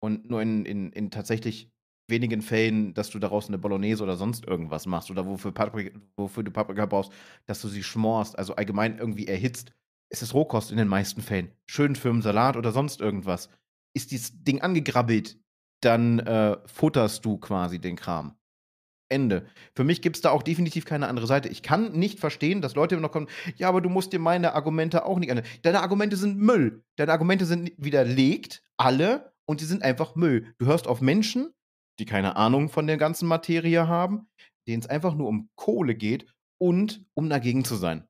[0.00, 1.70] Und nur in, in, in tatsächlich
[2.08, 6.42] wenigen Fällen, dass du daraus eine Bolognese oder sonst irgendwas machst oder wofür, Paprika, wofür
[6.42, 7.12] du Paprika brauchst,
[7.46, 9.72] dass du sie schmorst, also allgemein irgendwie erhitzt.
[10.08, 11.50] Es ist Rohkost in den meisten Fällen.
[11.66, 13.48] Schön für einen Salat oder sonst irgendwas.
[13.94, 15.38] Ist dieses Ding angegrabbelt,
[15.80, 18.36] dann äh, futterst du quasi den Kram.
[19.08, 19.46] Ende.
[19.74, 21.48] Für mich gibt es da auch definitiv keine andere Seite.
[21.48, 24.54] Ich kann nicht verstehen, dass Leute immer noch kommen, ja, aber du musst dir meine
[24.54, 25.42] Argumente auch nicht an.
[25.62, 26.82] Deine Argumente sind Müll.
[26.96, 30.52] Deine Argumente sind widerlegt, alle, und die sind einfach Müll.
[30.58, 31.52] Du hörst auf Menschen,
[31.98, 34.28] die keine Ahnung von der ganzen Materie haben,
[34.66, 36.26] denen es einfach nur um Kohle geht
[36.58, 38.06] und um dagegen zu sein.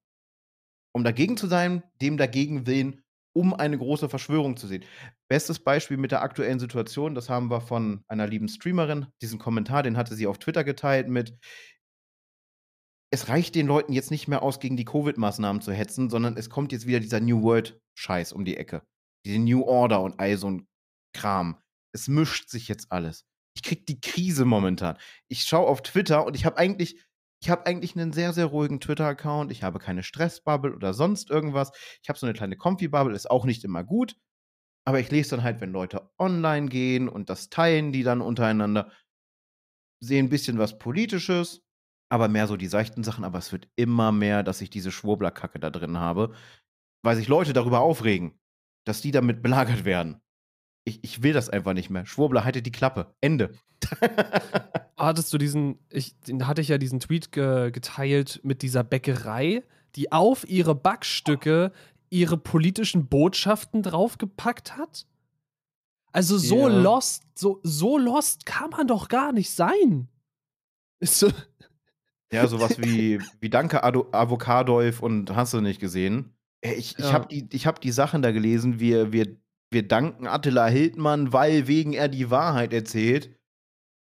[0.94, 3.02] Um dagegen zu sein, dem dagegen willen
[3.36, 4.82] um eine große Verschwörung zu sehen.
[5.28, 9.82] Bestes Beispiel mit der aktuellen Situation, das haben wir von einer lieben Streamerin, diesen Kommentar,
[9.82, 11.38] den hatte sie auf Twitter geteilt mit,
[13.12, 16.50] es reicht den Leuten jetzt nicht mehr aus, gegen die Covid-Maßnahmen zu hetzen, sondern es
[16.50, 18.82] kommt jetzt wieder dieser New World-Scheiß um die Ecke.
[19.24, 20.66] Diese New Order und all so ein
[21.14, 21.60] Kram.
[21.94, 23.24] Es mischt sich jetzt alles.
[23.56, 24.98] Ich krieg die Krise momentan.
[25.28, 27.02] Ich schaue auf Twitter und ich habe eigentlich,
[27.42, 29.50] ich habe eigentlich einen sehr, sehr ruhigen Twitter-Account.
[29.50, 31.72] Ich habe keine Stressbubble oder sonst irgendwas.
[32.02, 34.14] Ich habe so eine kleine Comfy-Bubble, ist auch nicht immer gut.
[34.84, 38.92] Aber ich lese dann halt, wenn Leute online gehen und das teilen die dann untereinander,
[40.00, 41.62] sehe ein bisschen was Politisches,
[42.10, 43.24] aber mehr so die seichten Sachen.
[43.24, 46.34] Aber es wird immer mehr, dass ich diese Schwurblerkacke da drin habe,
[47.02, 48.38] weil sich Leute darüber aufregen,
[48.84, 50.20] dass die damit belagert werden.
[50.88, 52.06] Ich, ich will das einfach nicht mehr.
[52.06, 53.12] Schwurbler, haltet die Klappe.
[53.20, 53.52] Ende.
[54.96, 59.64] Hattest du diesen, ich, den hatte ich ja diesen Tweet ge, geteilt mit dieser Bäckerei,
[59.96, 61.72] die auf ihre Backstücke
[62.08, 65.06] ihre politischen Botschaften draufgepackt hat?
[66.12, 66.80] Also so ja.
[66.80, 70.08] lost, so, so lost kann man doch gar nicht sein.
[71.00, 71.30] Ist so.
[72.32, 76.34] Ja, sowas wie, wie Danke Avocadolf und hast du nicht gesehen.
[76.60, 77.12] Ich, ich ja.
[77.12, 79.36] habe die, hab die Sachen da gelesen, wir, wir,
[79.76, 83.36] wir danken Attila Hildmann, weil wegen er die Wahrheit erzählt.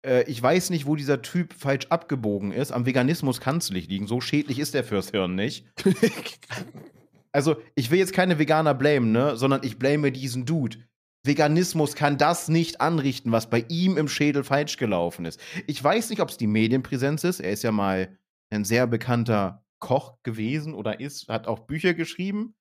[0.04, 2.72] Äh, ich weiß nicht, wo dieser Typ falsch abgebogen ist.
[2.72, 4.08] Am Veganismus kann es nicht liegen.
[4.08, 5.64] So schädlich ist der fürs Hirn nicht.
[7.32, 9.36] also, ich will jetzt keine Veganer blamen, ne?
[9.36, 10.78] Sondern ich blame diesen Dude.
[11.24, 15.38] Veganismus kann das nicht anrichten, was bei ihm im Schädel falsch gelaufen ist.
[15.68, 17.38] Ich weiß nicht, ob es die Medienpräsenz ist.
[17.38, 18.18] Er ist ja mal
[18.50, 22.56] ein sehr bekannter Koch gewesen oder ist, hat auch Bücher geschrieben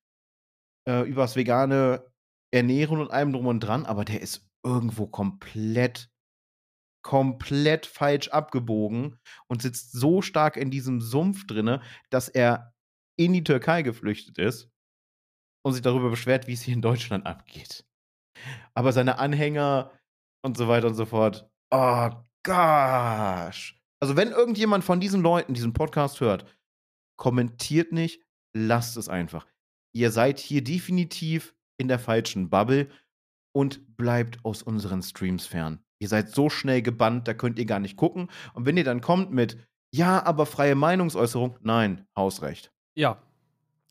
[0.87, 2.03] äh, über das vegane
[2.51, 6.09] Ernähren und allem drum und dran, aber der ist irgendwo komplett,
[7.03, 12.73] komplett falsch abgebogen und sitzt so stark in diesem Sumpf drinne, dass er
[13.17, 14.71] in die Türkei geflüchtet ist
[15.65, 17.85] und sich darüber beschwert, wie es hier in Deutschland abgeht.
[18.73, 19.91] Aber seine Anhänger
[20.41, 22.09] und so weiter und so fort, oh
[22.43, 23.77] gosh.
[24.01, 26.45] Also, wenn irgendjemand von diesen Leuten diesen Podcast hört,
[27.17, 28.23] kommentiert nicht,
[28.55, 29.45] lasst es einfach.
[29.93, 32.87] Ihr seid hier definitiv in der falschen Bubble
[33.51, 35.79] und bleibt aus unseren Streams fern.
[35.99, 38.29] Ihr seid so schnell gebannt, da könnt ihr gar nicht gucken.
[38.53, 39.57] Und wenn ihr dann kommt mit,
[39.91, 42.71] ja, aber freie Meinungsäußerung, nein, Hausrecht.
[42.95, 43.21] Ja,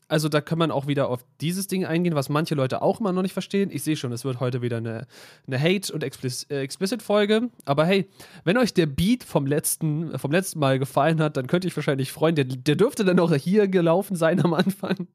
[0.09, 3.11] also da kann man auch wieder auf dieses Ding eingehen, was manche Leute auch immer
[3.13, 3.69] noch nicht verstehen.
[3.71, 5.05] Ich sehe schon, es wird heute wieder eine,
[5.45, 7.49] eine Hate- und äh, Explicit-Folge.
[7.65, 8.09] Aber hey,
[8.43, 11.75] wenn euch der Beat vom letzten, vom letzten Mal gefallen hat, dann könnt ihr euch
[11.75, 12.33] wahrscheinlich freuen.
[12.33, 15.07] Der, der dürfte dann auch hier gelaufen sein am Anfang.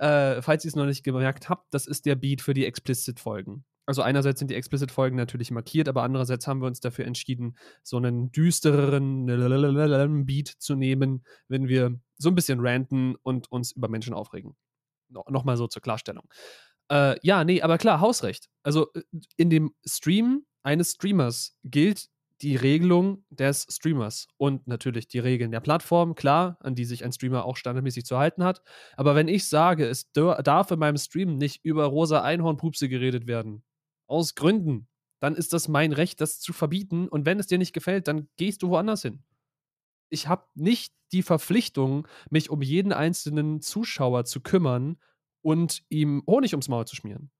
[0.00, 3.66] Äh, falls ihr es noch nicht gemerkt habt, das ist der Beat für die Explicit-Folgen.
[3.84, 7.98] Also einerseits sind die Explicit-Folgen natürlich markiert, aber andererseits haben wir uns dafür entschieden, so
[7.98, 9.26] einen düstereren
[10.24, 14.56] Beat zu nehmen, wenn wir so ein bisschen ranten und uns über Menschen aufregen.
[15.10, 16.24] No, Nochmal so zur Klarstellung.
[16.90, 18.48] Äh, ja, nee, aber klar, Hausrecht.
[18.62, 19.02] Also äh,
[19.36, 22.08] in dem Stream eines Streamers gilt
[22.42, 27.12] die Regelung des Streamers und natürlich die Regeln der Plattform, klar, an die sich ein
[27.12, 28.62] Streamer auch standardmäßig zu halten hat.
[28.96, 33.62] Aber wenn ich sage, es darf in meinem Stream nicht über rosa Einhornpupse geredet werden,
[34.06, 34.88] aus Gründen,
[35.20, 37.08] dann ist das mein Recht, das zu verbieten.
[37.08, 39.22] Und wenn es dir nicht gefällt, dann gehst du woanders hin.
[40.08, 44.96] Ich habe nicht die Verpflichtung, mich um jeden einzelnen Zuschauer zu kümmern
[45.42, 47.30] und ihm Honig ums Maul zu schmieren.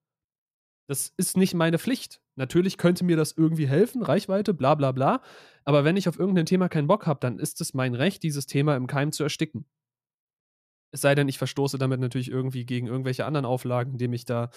[0.89, 2.21] Das ist nicht meine Pflicht.
[2.41, 5.21] Natürlich könnte mir das irgendwie helfen, Reichweite, bla bla bla.
[5.67, 8.47] Aber wenn ich auf irgendein Thema keinen Bock habe, dann ist es mein Recht, dieses
[8.47, 9.67] Thema im Keim zu ersticken.
[10.91, 14.49] Es sei denn, ich verstoße damit natürlich irgendwie gegen irgendwelche anderen Auflagen, indem ich da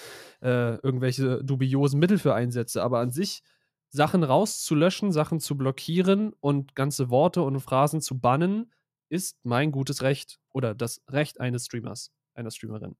[0.42, 2.82] äh, irgendwelche dubiosen Mittel für einsetze.
[2.82, 3.44] Aber an sich
[3.90, 8.72] Sachen rauszulöschen, Sachen zu blockieren und ganze Worte und Phrasen zu bannen,
[9.10, 12.96] ist mein gutes Recht oder das Recht eines Streamers, einer Streamerin.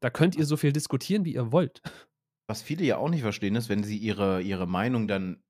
[0.00, 1.82] Da könnt ihr so viel diskutieren, wie ihr wollt.
[2.48, 5.42] Was viele ja auch nicht verstehen, ist, wenn sie ihre, ihre Meinung dann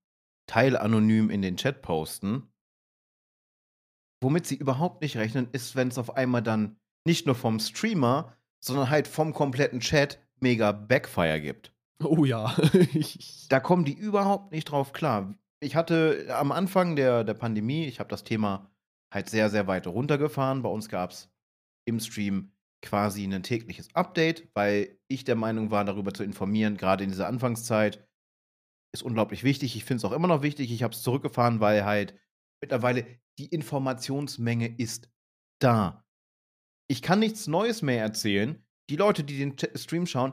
[0.48, 2.50] teilanonym in den Chat posten,
[4.20, 8.36] womit sie überhaupt nicht rechnen, ist, wenn es auf einmal dann nicht nur vom Streamer,
[8.60, 11.72] sondern halt vom kompletten Chat mega Backfire gibt.
[12.02, 12.56] Oh ja.
[13.48, 15.34] da kommen die überhaupt nicht drauf klar.
[15.60, 18.70] Ich hatte am Anfang der, der Pandemie, ich habe das Thema
[19.12, 20.62] halt sehr, sehr weit runtergefahren.
[20.62, 21.30] Bei uns gab es
[21.86, 27.04] im Stream quasi ein tägliches Update, weil ich der Meinung war, darüber zu informieren, gerade
[27.04, 28.06] in dieser Anfangszeit,
[28.94, 29.76] ist unglaublich wichtig.
[29.76, 30.70] Ich finde es auch immer noch wichtig.
[30.72, 32.18] Ich habe es zurückgefahren, weil halt
[32.62, 33.06] mittlerweile
[33.38, 35.10] die Informationsmenge ist
[35.60, 36.04] da
[36.90, 38.64] ich kann nichts Neues mehr erzählen.
[38.90, 40.32] Die Leute, die den Stream schauen,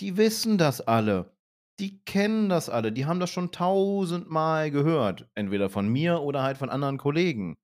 [0.00, 1.36] die wissen das alle.
[1.80, 2.92] Die kennen das alle.
[2.92, 5.28] Die haben das schon tausendmal gehört.
[5.34, 7.56] Entweder von mir oder halt von anderen Kollegen.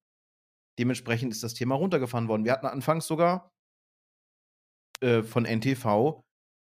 [0.79, 2.45] Dementsprechend ist das Thema runtergefahren worden.
[2.45, 3.53] Wir hatten anfangs sogar
[5.03, 6.23] äh, von NTV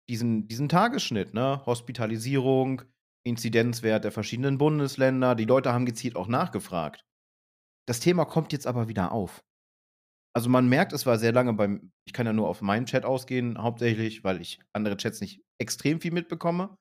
[0.09, 1.65] diesen, diesen Tagesschnitt, ne?
[1.65, 2.83] Hospitalisierung,
[3.25, 5.35] Inzidenzwert der verschiedenen Bundesländer.
[5.35, 7.05] Die Leute haben gezielt auch nachgefragt.
[7.87, 9.43] Das Thema kommt jetzt aber wieder auf.
[10.35, 13.05] Also man merkt, es war sehr lange beim, ich kann ja nur auf meinen Chat
[13.05, 16.77] ausgehen, hauptsächlich, weil ich andere Chats nicht extrem viel mitbekomme.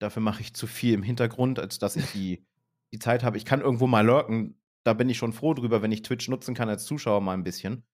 [0.00, 2.44] Dafür mache ich zu viel im Hintergrund, als dass ich die,
[2.92, 3.38] die Zeit habe.
[3.38, 6.54] Ich kann irgendwo mal lurken, da bin ich schon froh drüber, wenn ich Twitch nutzen
[6.54, 7.84] kann als Zuschauer mal ein bisschen.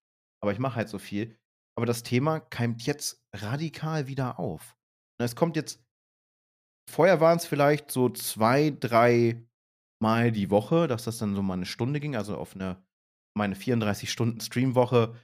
[0.43, 1.39] Aber ich mache halt so viel.
[1.77, 4.77] Aber das Thema keimt jetzt radikal wieder auf.
[5.19, 5.83] Und es kommt jetzt,
[6.91, 9.47] vorher waren es vielleicht so zwei, drei
[10.03, 12.85] Mal die Woche, dass das dann so mal eine Stunde ging, also auf eine
[13.35, 15.15] meine 34-Stunden-Streamwoche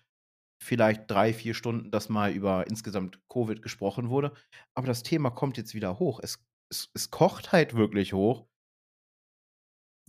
[0.62, 4.32] vielleicht drei, vier Stunden, dass mal über insgesamt Covid gesprochen wurde.
[4.74, 6.20] Aber das Thema kommt jetzt wieder hoch.
[6.22, 8.46] Es, es, es kocht halt wirklich hoch,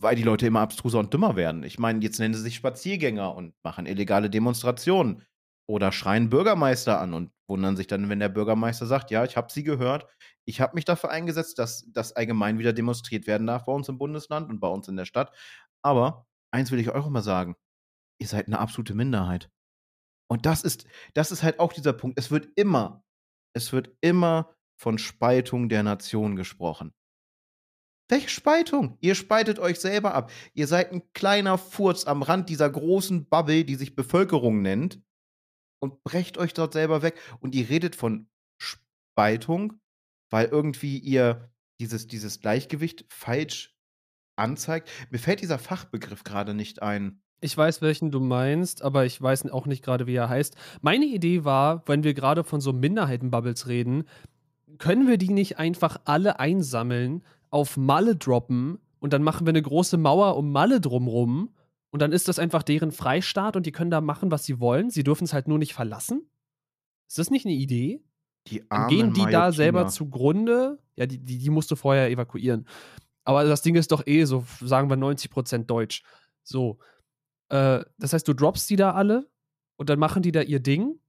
[0.00, 1.62] weil die Leute immer abstruser und dümmer werden.
[1.62, 5.22] Ich meine, jetzt nennen sie sich Spaziergänger und machen illegale Demonstrationen
[5.70, 9.52] oder schreien Bürgermeister an und wundern sich dann, wenn der Bürgermeister sagt, ja, ich habe
[9.52, 10.04] sie gehört,
[10.44, 13.96] ich habe mich dafür eingesetzt, dass das allgemein wieder demonstriert werden darf bei uns im
[13.96, 15.32] Bundesland und bei uns in der Stadt.
[15.80, 17.54] Aber eins will ich euch auch mal sagen,
[18.20, 19.48] ihr seid eine absolute Minderheit.
[20.28, 22.18] Und das ist, das ist halt auch dieser Punkt.
[22.18, 23.04] Es wird immer,
[23.54, 26.92] es wird immer von Spaltung der Nation gesprochen.
[28.08, 28.98] Welche Spaltung?
[29.00, 30.32] Ihr spaltet euch selber ab.
[30.52, 35.00] Ihr seid ein kleiner Furz am Rand dieser großen Bubble, die sich Bevölkerung nennt,
[35.80, 37.18] und brecht euch dort selber weg.
[37.40, 39.80] Und ihr redet von Spaltung,
[40.30, 43.74] weil irgendwie ihr dieses, dieses Gleichgewicht falsch
[44.36, 44.90] anzeigt.
[45.10, 47.22] Mir fällt dieser Fachbegriff gerade nicht ein.
[47.40, 50.56] Ich weiß, welchen du meinst, aber ich weiß auch nicht gerade, wie er heißt.
[50.82, 54.04] Meine Idee war, wenn wir gerade von so Minderheitenbubbles reden,
[54.78, 59.62] können wir die nicht einfach alle einsammeln, auf Malle droppen und dann machen wir eine
[59.62, 61.50] große Mauer um Malle drumrum
[61.90, 64.90] und dann ist das einfach deren Freistaat und die können da machen, was sie wollen.
[64.90, 66.30] Sie dürfen es halt nur nicht verlassen?
[67.08, 68.04] Ist das nicht eine Idee?
[68.46, 70.78] Die Dann gehen die da selber zugrunde.
[70.96, 72.66] Ja, die, die, die musst du vorher evakuieren.
[73.24, 76.04] Aber das Ding ist doch eh so, sagen wir 90% Deutsch.
[76.42, 76.78] So.
[77.48, 79.28] Äh, das heißt, du droppst die da alle
[79.76, 81.00] und dann machen die da ihr Ding,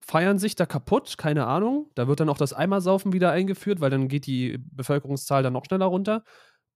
[0.00, 1.90] feiern sich da kaputt, keine Ahnung.
[1.94, 5.64] Da wird dann auch das Eimersaufen wieder eingeführt, weil dann geht die Bevölkerungszahl dann noch
[5.64, 6.24] schneller runter.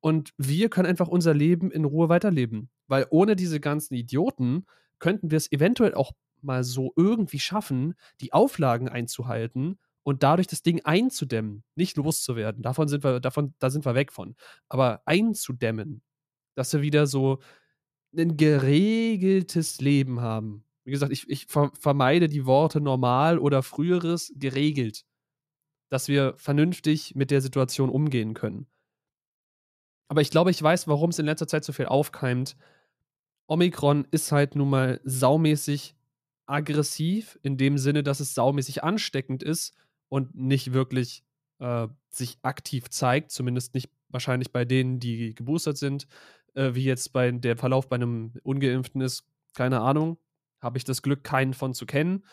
[0.01, 2.71] Und wir können einfach unser Leben in Ruhe weiterleben.
[2.87, 4.67] Weil ohne diese ganzen Idioten
[4.99, 10.63] könnten wir es eventuell auch mal so irgendwie schaffen, die Auflagen einzuhalten und dadurch das
[10.63, 12.63] Ding einzudämmen, nicht loszuwerden.
[12.63, 14.37] Davon sind wir, davon, da sind wir weg von.
[14.69, 16.03] Aber einzudämmen,
[16.55, 17.41] dass wir wieder so
[18.17, 20.65] ein geregeltes Leben haben.
[20.85, 25.05] Wie gesagt, ich, ich vermeide die Worte normal oder früheres geregelt,
[25.91, 28.67] dass wir vernünftig mit der Situation umgehen können.
[30.09, 32.57] Aber ich glaube, ich weiß, warum es in letzter Zeit so viel aufkeimt.
[33.47, 35.95] Omikron ist halt nun mal saumäßig
[36.47, 39.75] aggressiv, in dem Sinne, dass es saumäßig ansteckend ist
[40.09, 41.23] und nicht wirklich
[41.59, 46.07] äh, sich aktiv zeigt, zumindest nicht wahrscheinlich bei denen, die geboostert sind,
[46.55, 50.19] äh, wie jetzt bei der Verlauf bei einem Ungeimpften ist, keine Ahnung.
[50.61, 52.25] Habe ich das Glück, keinen von zu kennen.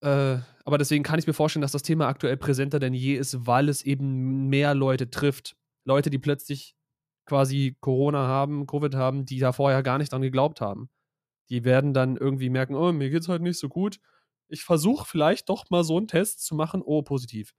[0.00, 3.46] Äh, aber deswegen kann ich mir vorstellen, dass das Thema aktuell präsenter denn je ist,
[3.46, 5.56] weil es eben mehr Leute trifft.
[5.86, 6.74] Leute, die plötzlich
[7.24, 10.90] quasi Corona haben, Covid haben, die da vorher gar nicht dran geglaubt haben.
[11.48, 13.98] Die werden dann irgendwie merken, oh, mir geht's halt nicht so gut.
[14.48, 16.82] Ich versuche vielleicht doch mal so einen Test zu machen.
[16.84, 17.54] Oh, positiv.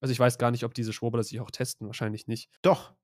[0.00, 2.50] Also ich weiß gar nicht, ob diese Schwurbler sich auch testen, wahrscheinlich nicht.
[2.62, 2.94] Doch.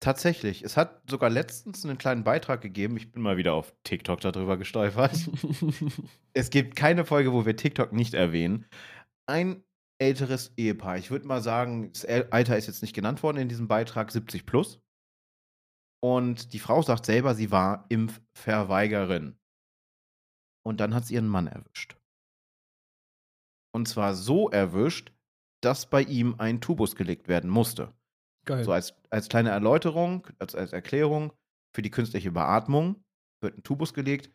[0.00, 0.62] Tatsächlich.
[0.62, 2.96] Es hat sogar letztens einen kleinen Beitrag gegeben.
[2.96, 5.30] Ich bin mal wieder auf TikTok darüber gestolpert.
[6.34, 8.66] es gibt keine Folge, wo wir TikTok nicht erwähnen.
[9.26, 9.64] Ein
[10.04, 10.98] älteres Ehepaar.
[10.98, 14.44] Ich würde mal sagen, das Alter ist jetzt nicht genannt worden in diesem Beitrag, 70
[14.44, 14.80] plus.
[16.02, 19.38] Und die Frau sagt selber, sie war Impfverweigerin.
[20.66, 21.96] Und dann hat sie ihren Mann erwischt.
[23.74, 25.12] Und zwar so erwischt,
[25.62, 27.94] dass bei ihm ein Tubus gelegt werden musste.
[28.44, 28.64] Geil.
[28.64, 31.32] So als, als kleine Erläuterung, als, als Erklärung
[31.74, 33.02] für die künstliche Beatmung
[33.42, 34.30] wird ein Tubus gelegt.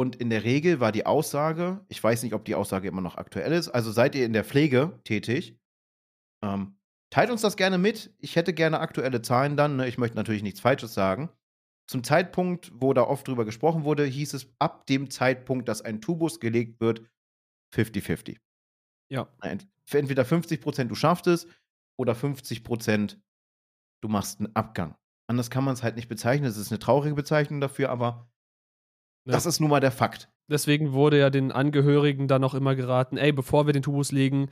[0.00, 3.18] Und in der Regel war die Aussage, ich weiß nicht, ob die Aussage immer noch
[3.18, 5.60] aktuell ist, also seid ihr in der Pflege tätig,
[6.42, 6.78] ähm,
[7.10, 8.10] teilt uns das gerne mit.
[8.16, 9.76] Ich hätte gerne aktuelle Zahlen dann.
[9.76, 9.88] Ne?
[9.88, 11.28] Ich möchte natürlich nichts Falsches sagen.
[11.86, 16.00] Zum Zeitpunkt, wo da oft drüber gesprochen wurde, hieß es ab dem Zeitpunkt, dass ein
[16.00, 17.02] Tubus gelegt wird,
[17.74, 18.38] 50-50.
[19.10, 19.28] Ja.
[19.92, 21.46] Entweder 50 Prozent du schaffst es
[21.98, 23.20] oder 50 Prozent
[24.02, 24.96] du machst einen Abgang.
[25.26, 26.48] Anders kann man es halt nicht bezeichnen.
[26.48, 28.29] Es ist eine traurige Bezeichnung dafür, aber
[29.24, 29.32] ja.
[29.32, 30.28] das ist nun mal der Fakt.
[30.48, 34.50] Deswegen wurde ja den Angehörigen dann auch immer geraten, ey, bevor wir den Tubus legen,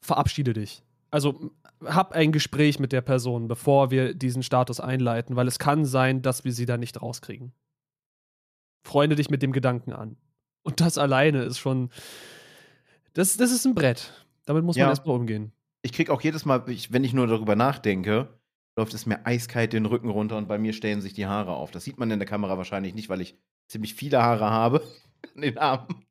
[0.00, 0.82] verabschiede dich.
[1.10, 1.50] Also
[1.84, 6.22] hab ein Gespräch mit der Person, bevor wir diesen Status einleiten, weil es kann sein,
[6.22, 7.52] dass wir sie da nicht rauskriegen.
[8.82, 10.16] Freunde dich mit dem Gedanken an.
[10.62, 11.90] Und das alleine ist schon.
[13.14, 14.12] Das, das ist ein Brett.
[14.44, 14.88] Damit muss man ja.
[14.88, 15.52] erstmal umgehen.
[15.82, 18.28] Ich krieg auch jedes Mal, wenn ich nur darüber nachdenke,
[18.76, 21.70] läuft es mir eiskalt den Rücken runter und bei mir stellen sich die Haare auf.
[21.70, 23.36] Das sieht man in der Kamera wahrscheinlich nicht, weil ich
[23.70, 24.82] ziemlich viele Haare habe
[25.34, 26.06] an den Armen.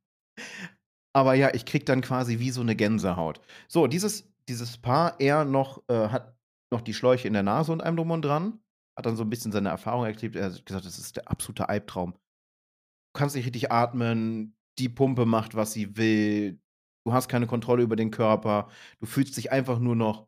[1.14, 3.42] Aber ja, ich krieg dann quasi wie so eine Gänsehaut.
[3.68, 6.36] So, dieses, dieses Paar, er noch, äh, hat
[6.72, 8.60] noch die Schläuche in der Nase und einem drum und dran.
[8.98, 10.36] Hat dann so ein bisschen seine Erfahrung erklebt.
[10.36, 12.14] Er hat gesagt, das ist der absolute Albtraum.
[12.14, 16.60] Du kannst nicht richtig atmen, die Pumpe macht, was sie will.
[17.06, 18.70] Du hast keine Kontrolle über den Körper.
[19.00, 20.28] Du fühlst dich einfach nur noch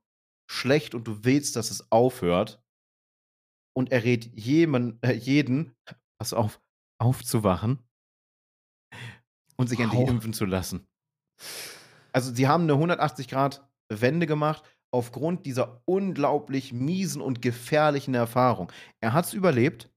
[0.50, 2.62] schlecht und du willst, dass es aufhört.
[3.74, 5.76] Und er rät jedem, äh, jeden,
[6.20, 6.60] pass auf,
[7.02, 7.80] aufzuwachen
[9.58, 9.86] und sich wow.
[9.86, 10.88] endlich impfen zu lassen.
[12.14, 18.72] Also, sie haben eine 180 Grad Wende gemacht aufgrund dieser unglaublich miesen und gefährlichen Erfahrung.
[19.02, 19.90] Er hat es überlebt.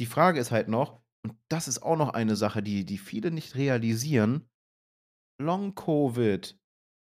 [0.00, 3.30] Die Frage ist halt noch, und das ist auch noch eine Sache, die, die viele
[3.30, 4.48] nicht realisieren:
[5.40, 6.60] Long-Covid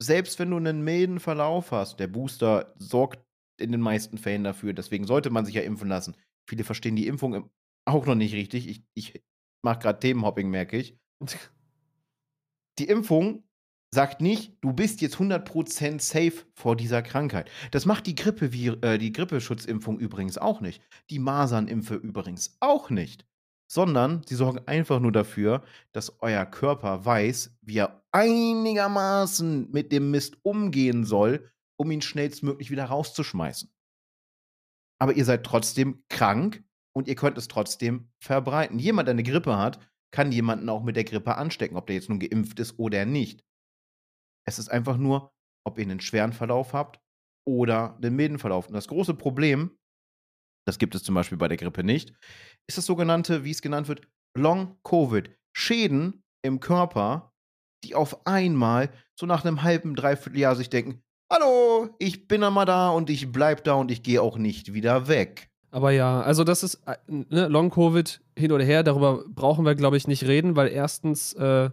[0.02, 3.24] selbst wenn du einen milden Verlauf hast, der Booster sorgt
[3.60, 6.18] in den meisten Fällen dafür, deswegen sollte man sich ja impfen lassen.
[6.50, 7.52] Viele verstehen die Impfung
[7.86, 8.68] auch noch nicht richtig.
[8.68, 9.24] Ich, ich
[9.64, 10.98] mache gerade Themenhopping, merke ich.
[12.80, 13.44] Die Impfung
[13.94, 17.52] sagt nicht, du bist jetzt 100% safe vor dieser Krankheit.
[17.72, 20.82] Das macht die, Grippe, äh, die Grippeschutzimpfung übrigens auch nicht.
[21.10, 23.26] Die Masernimpfe übrigens auch nicht.
[23.70, 30.12] Sondern sie sorgen einfach nur dafür, dass euer Körper weiß, wie er einigermaßen mit dem
[30.12, 33.70] Mist umgehen soll, um ihn schnellstmöglich wieder rauszuschmeißen.
[35.00, 36.64] Aber ihr seid trotzdem krank
[36.96, 38.80] und ihr könnt es trotzdem verbreiten.
[38.80, 39.80] Jemand, der eine Grippe hat,
[40.14, 43.44] kann jemanden auch mit der Grippe anstecken, ob der jetzt nun geimpft ist oder nicht.
[44.46, 45.34] Es ist einfach nur,
[45.66, 47.00] ob ihr einen schweren Verlauf habt
[47.48, 48.68] oder den milden Verlauf.
[48.68, 49.78] Und das große Problem,
[50.68, 52.14] das gibt es zum Beispiel bei der Grippe nicht,
[52.68, 55.34] ist das sogenannte, wie es genannt wird, Long-Covid.
[55.56, 57.34] Schäden im Körper,
[57.84, 62.66] die auf einmal so nach einem halben, dreiviertel Jahr sich denken, hallo, ich bin einmal
[62.66, 65.51] da und ich bleib da und ich gehe auch nicht wieder weg.
[65.72, 69.98] Aber ja, also das ist äh, ne, Long-Covid hin oder her, darüber brauchen wir, glaube
[69.98, 71.70] ich, nicht reden, weil erstens äh,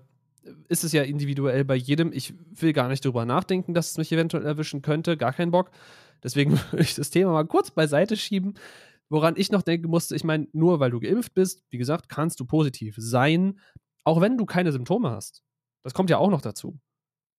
[0.68, 2.12] ist es ja individuell bei jedem.
[2.12, 5.70] Ich will gar nicht darüber nachdenken, dass es mich eventuell erwischen könnte, gar keinen Bock.
[6.22, 8.55] Deswegen würde ich das Thema mal kurz beiseite schieben.
[9.11, 12.38] Woran ich noch denken musste, ich meine, nur weil du geimpft bist, wie gesagt, kannst
[12.40, 13.59] du positiv sein,
[14.05, 15.42] auch wenn du keine Symptome hast.
[15.82, 16.78] Das kommt ja auch noch dazu.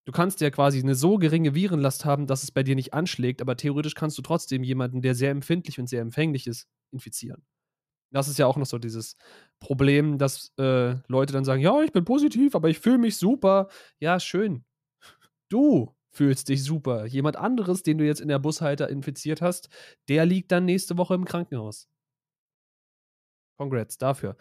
[0.10, 3.44] Du kannst ja quasi eine so geringe Virenlast haben, dass es bei dir nicht anschlägt,
[3.44, 7.46] aber theoretisch kannst du trotzdem jemanden, der sehr empfindlich und sehr empfänglich ist, infizieren.
[8.12, 9.18] Das ist ja auch noch so dieses
[9.60, 13.68] Problem, dass äh, Leute dann sagen, ja, ich bin positiv, aber ich fühle mich super.
[14.00, 14.66] Ja, schön.
[15.48, 17.06] Du fühlst dich super.
[17.06, 19.70] Jemand anderes, den du jetzt in der Bushalter infiziert hast,
[20.08, 21.88] der liegt dann nächste Woche im Krankenhaus.
[23.60, 24.38] Congrats dafür.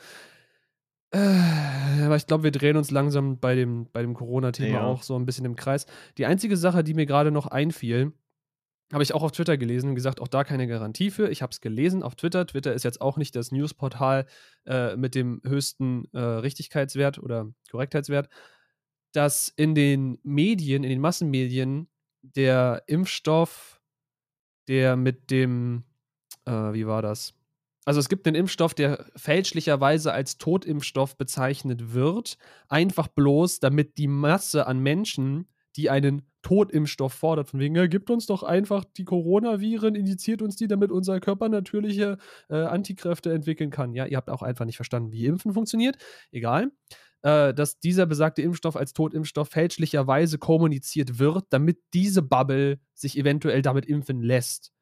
[1.11, 4.85] Äh, aber ich glaube, wir drehen uns langsam bei dem, bei dem Corona-Thema ja.
[4.85, 5.87] auch so ein bisschen im Kreis.
[6.19, 8.13] Die einzige Sache, die mir gerade noch einfiel,
[8.93, 11.29] habe ich auch auf Twitter gelesen und gesagt, auch da keine Garantie für.
[11.31, 12.47] Ich habe es gelesen auf Twitter.
[12.47, 14.27] Twitter ist jetzt auch nicht das Newsportal
[14.67, 18.29] äh, mit dem höchsten äh, Richtigkeitswert oder Korrektheitswert,
[19.13, 21.89] dass in den Medien, in den Massenmedien
[22.23, 23.81] der Impfstoff,
[24.69, 25.85] der mit dem,
[26.47, 27.35] äh, wie war das?
[27.89, 32.37] Also es gibt einen Impfstoff, der fälschlicherweise als Totimpfstoff bezeichnet wird,
[32.69, 38.11] einfach bloß, damit die Masse an Menschen, die einen Totimpfstoff fordert, von wegen, ja, gibt
[38.11, 42.19] uns doch einfach die Coronaviren, injiziert uns die, damit unser Körper natürliche
[42.51, 43.95] äh, Antikräfte entwickeln kann.
[43.95, 45.97] Ja, ihr habt auch einfach nicht verstanden, wie Impfen funktioniert.
[46.31, 46.71] Egal.
[47.23, 53.63] Äh, dass dieser besagte Impfstoff als Totimpfstoff fälschlicherweise kommuniziert wird, damit diese Bubble sich eventuell
[53.63, 54.73] damit impfen lässt.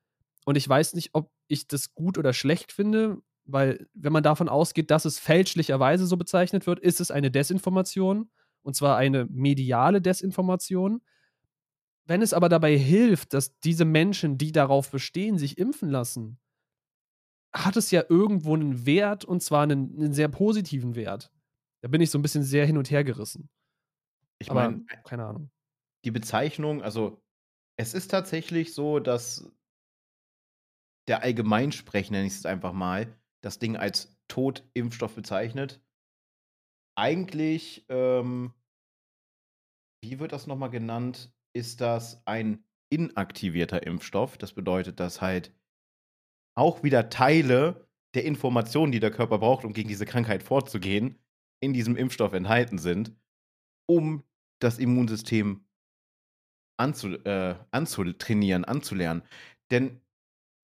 [0.45, 4.49] Und ich weiß nicht, ob ich das gut oder schlecht finde, weil wenn man davon
[4.49, 8.31] ausgeht, dass es fälschlicherweise so bezeichnet wird, ist es eine Desinformation.
[8.63, 11.01] Und zwar eine mediale Desinformation.
[12.05, 16.39] Wenn es aber dabei hilft, dass diese Menschen, die darauf bestehen, sich impfen lassen,
[17.53, 21.31] hat es ja irgendwo einen Wert und zwar einen, einen sehr positiven Wert.
[21.81, 23.49] Da bin ich so ein bisschen sehr hin und her gerissen.
[24.39, 25.51] Ich meine, keine Ahnung.
[26.05, 27.23] Die Bezeichnung, also
[27.77, 29.51] es ist tatsächlich so, dass
[31.09, 35.81] der Allgemeinsprech, nenne ich es einfach mal, das Ding als Totimpfstoff bezeichnet.
[36.97, 38.53] Eigentlich, ähm,
[40.03, 41.33] wie wird das nochmal genannt?
[41.57, 44.37] ist das ein inaktivierter Impfstoff.
[44.37, 45.53] Das bedeutet, dass halt
[46.55, 51.19] auch wieder Teile der Informationen, die der Körper braucht, um gegen diese Krankheit vorzugehen,
[51.61, 53.17] in diesem Impfstoff enthalten sind,
[53.89, 54.23] um
[54.61, 55.67] das Immunsystem
[56.79, 59.23] anzu, äh, anzutrainieren, anzulernen.
[59.71, 60.01] Denn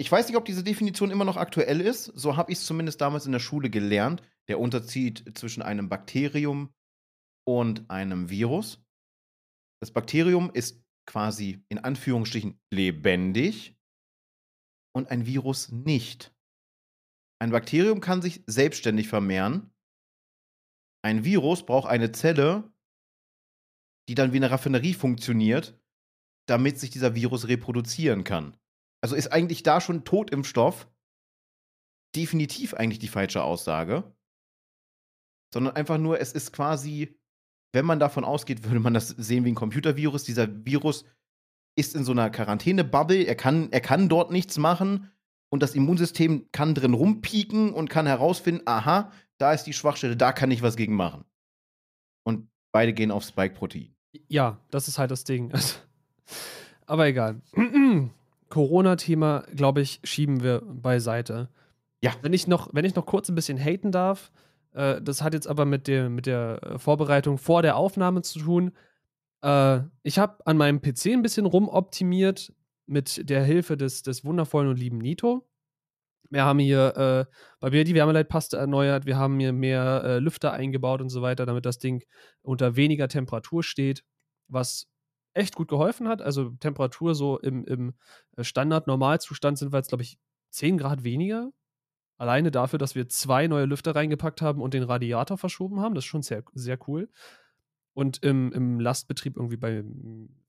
[0.03, 2.07] ich weiß nicht, ob diese Definition immer noch aktuell ist.
[2.07, 4.21] So habe ich es zumindest damals in der Schule gelernt.
[4.49, 6.75] Der Unterschied zwischen einem Bakterium
[7.47, 8.85] und einem Virus.
[9.81, 13.77] Das Bakterium ist quasi in Anführungsstrichen lebendig
[14.93, 16.35] und ein Virus nicht.
[17.41, 19.73] Ein Bakterium kann sich selbstständig vermehren.
[21.05, 22.73] Ein Virus braucht eine Zelle,
[24.09, 25.81] die dann wie eine Raffinerie funktioniert,
[26.49, 28.57] damit sich dieser Virus reproduzieren kann.
[29.03, 30.89] Also ist eigentlich da schon Totimpfstoff
[32.15, 34.05] definitiv eigentlich die falsche Aussage.
[35.53, 37.19] Sondern einfach nur, es ist quasi
[37.73, 40.25] wenn man davon ausgeht, würde man das sehen wie ein Computervirus.
[40.25, 41.05] Dieser Virus
[41.75, 45.11] ist in so einer Quarantäne-Bubble, er kann, er kann dort nichts machen
[45.51, 50.33] und das Immunsystem kann drin rumpieken und kann herausfinden, aha, da ist die Schwachstelle, da
[50.33, 51.25] kann ich was gegen machen.
[52.25, 53.95] Und beide gehen auf Spike-Protein.
[54.29, 55.51] Ja, das ist halt das Ding.
[56.87, 57.41] Aber egal.
[58.53, 61.49] Corona-Thema, glaube ich, schieben wir beiseite.
[62.03, 62.13] Ja.
[62.21, 64.31] Wenn ich, noch, wenn ich noch kurz ein bisschen haten darf,
[64.75, 68.41] äh, das hat jetzt aber mit der, mit der äh, Vorbereitung vor der Aufnahme zu
[68.41, 68.73] tun.
[69.41, 72.53] Äh, ich habe an meinem PC ein bisschen rumoptimiert
[72.85, 75.49] mit der Hilfe des, des wundervollen und lieben Nito.
[76.29, 76.95] Wir haben hier
[77.31, 81.23] äh, bei mir die Wärmeleitpaste erneuert, wir haben hier mehr äh, Lüfter eingebaut und so
[81.23, 82.03] weiter, damit das Ding
[82.43, 84.05] unter weniger Temperatur steht.
[84.49, 84.92] was
[85.35, 86.23] echt gut geholfen hat.
[86.23, 87.95] Also Temperatur so im, im
[88.37, 90.19] äh, Standard-Normalzustand sind wir jetzt, glaube ich,
[90.51, 91.51] 10 Grad weniger.
[92.19, 95.95] Alleine dafür, dass wir zwei neue Lüfter reingepackt haben und den Radiator verschoben haben.
[95.95, 97.09] Das ist schon sehr, sehr cool.
[97.95, 99.85] Und im, im Lastbetrieb irgendwie bei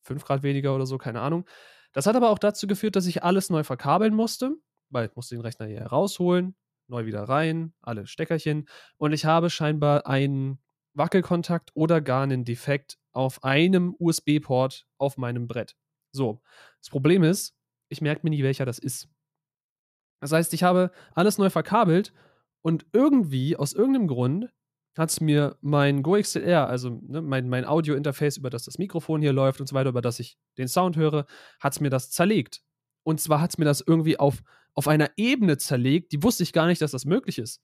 [0.02, 1.46] 5 Grad weniger oder so, keine Ahnung.
[1.94, 4.56] Das hat aber auch dazu geführt, dass ich alles neu verkabeln musste,
[4.90, 6.56] weil ich musste den Rechner hier rausholen,
[6.88, 8.68] neu wieder rein, alle Steckerchen.
[8.98, 10.60] Und ich habe scheinbar einen
[10.94, 15.76] Wackelkontakt oder gar einen Defekt auf einem USB-Port auf meinem Brett.
[16.12, 16.42] So,
[16.80, 17.56] das Problem ist,
[17.90, 19.10] ich merke mir nie, welcher das ist.
[20.22, 22.14] Das heißt, ich habe alles neu verkabelt
[22.62, 24.50] und irgendwie, aus irgendeinem Grund,
[24.98, 29.34] hat es mir mein GoXLR, also ne, mein, mein Audio-Interface, über das das Mikrofon hier
[29.34, 31.26] läuft und so weiter, über das ich den Sound höre,
[31.60, 32.62] hat es mir das zerlegt.
[33.04, 34.42] Und zwar hat es mir das irgendwie auf,
[34.74, 37.62] auf einer Ebene zerlegt, die wusste ich gar nicht, dass das möglich ist.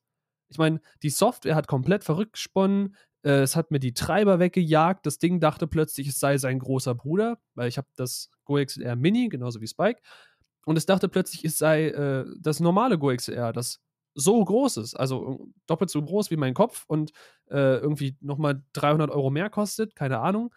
[0.49, 5.05] Ich meine, die Software hat komplett verrückt gesponnen, äh, es hat mir die Treiber weggejagt,
[5.05, 9.29] das Ding dachte plötzlich, es sei sein großer Bruder, weil ich habe das GoXLR Mini,
[9.29, 10.01] genauso wie Spike,
[10.65, 13.81] und es dachte plötzlich, es sei äh, das normale GoXLR, das
[14.15, 17.11] so groß ist, also äh, doppelt so groß wie mein Kopf und
[17.49, 20.53] äh, irgendwie nochmal 300 Euro mehr kostet, keine Ahnung.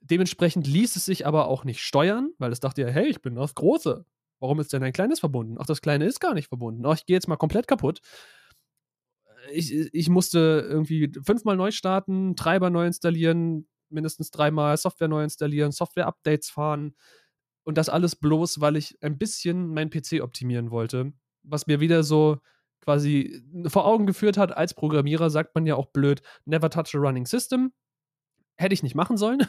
[0.00, 3.34] Dementsprechend ließ es sich aber auch nicht steuern, weil es dachte ja, hey, ich bin
[3.34, 4.04] das Große.
[4.38, 5.56] Warum ist denn ein kleines verbunden?
[5.58, 6.86] Ach, das kleine ist gar nicht verbunden.
[6.86, 8.00] Ach, ich gehe jetzt mal komplett kaputt.
[9.52, 15.72] Ich, ich musste irgendwie fünfmal neu starten, Treiber neu installieren, mindestens dreimal Software neu installieren,
[15.72, 16.94] Software-Updates fahren
[17.64, 21.12] und das alles bloß, weil ich ein bisschen meinen PC optimieren wollte.
[21.42, 22.38] Was mir wieder so
[22.80, 26.98] quasi vor Augen geführt hat, als Programmierer sagt man ja auch blöd, never touch a
[26.98, 27.72] running system.
[28.56, 29.46] Hätte ich nicht machen sollen.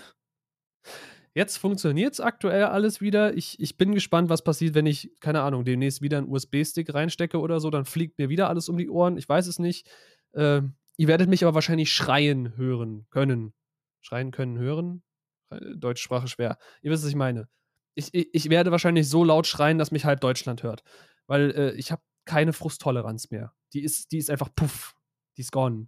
[1.33, 3.35] Jetzt funktioniert es aktuell alles wieder.
[3.37, 7.39] Ich, ich bin gespannt, was passiert, wenn ich, keine Ahnung, demnächst wieder einen USB-Stick reinstecke
[7.39, 7.69] oder so.
[7.69, 9.17] Dann fliegt mir wieder alles um die Ohren.
[9.17, 9.89] Ich weiß es nicht.
[10.33, 10.61] Äh,
[10.97, 13.53] ihr werdet mich aber wahrscheinlich schreien hören können.
[14.01, 15.03] Schreien können hören?
[15.51, 16.57] Äh, Deutschsprache schwer.
[16.81, 17.47] Ihr wisst, was ich meine.
[17.95, 20.83] Ich, ich, ich werde wahrscheinlich so laut schreien, dass mich halb Deutschland hört.
[21.27, 23.53] Weil äh, ich habe keine Frusttoleranz mehr.
[23.73, 24.95] Die ist, die ist einfach puff.
[25.37, 25.87] Die ist gone.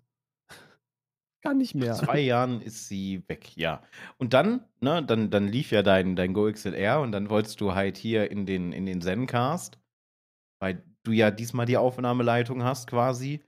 [1.44, 1.92] Kann nicht mehr.
[1.92, 3.84] Nach zwei Jahren ist sie weg, ja.
[4.18, 7.98] Und dann, ne, dann, dann lief ja dein, dein GoXLR und dann wolltest du halt
[7.98, 9.78] hier in den, in den Zencast,
[10.60, 13.44] weil du ja diesmal die Aufnahmeleitung hast quasi.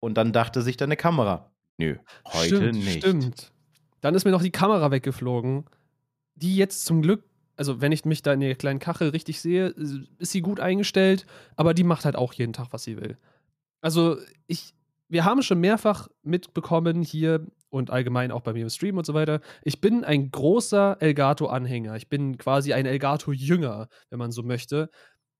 [0.00, 2.98] Und dann dachte sich deine Kamera, nö, heute stimmt, nicht.
[2.98, 3.52] Stimmt.
[4.00, 5.64] Dann ist mir noch die Kamera weggeflogen,
[6.34, 7.22] die jetzt zum Glück
[7.56, 9.68] also wenn ich mich da in der kleinen Kachel richtig sehe,
[10.18, 11.26] ist sie gut eingestellt,
[11.56, 13.16] aber die macht halt auch jeden Tag, was sie will.
[13.80, 14.74] Also ich,
[15.08, 19.14] wir haben schon mehrfach mitbekommen hier und allgemein auch bei mir im Stream und so
[19.14, 19.40] weiter.
[19.62, 21.96] Ich bin ein großer Elgato-Anhänger.
[21.96, 24.90] Ich bin quasi ein Elgato-Jünger, wenn man so möchte.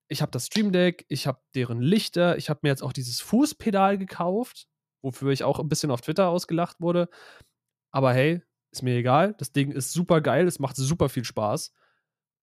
[0.08, 3.20] Ich habe das Stream Deck, ich habe deren Lichter, ich habe mir jetzt auch dieses
[3.20, 4.68] Fußpedal gekauft,
[5.02, 7.08] wofür ich auch ein bisschen auf Twitter ausgelacht wurde.
[7.90, 9.34] Aber hey, ist mir egal.
[9.38, 11.72] Das Ding ist super geil, es macht super viel Spaß.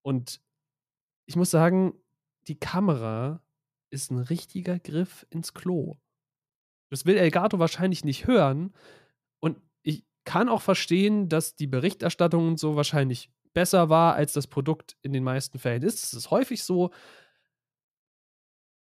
[0.02, 0.42] Und
[1.26, 1.94] ich muss sagen,
[2.48, 3.42] die Kamera
[3.90, 5.96] ist ein richtiger Griff ins Klo.
[6.94, 8.72] Das will Elgato wahrscheinlich nicht hören.
[9.40, 14.46] Und ich kann auch verstehen, dass die Berichterstattung und so wahrscheinlich besser war, als das
[14.46, 16.04] Produkt in den meisten Fällen ist.
[16.04, 16.92] Das ist häufig so.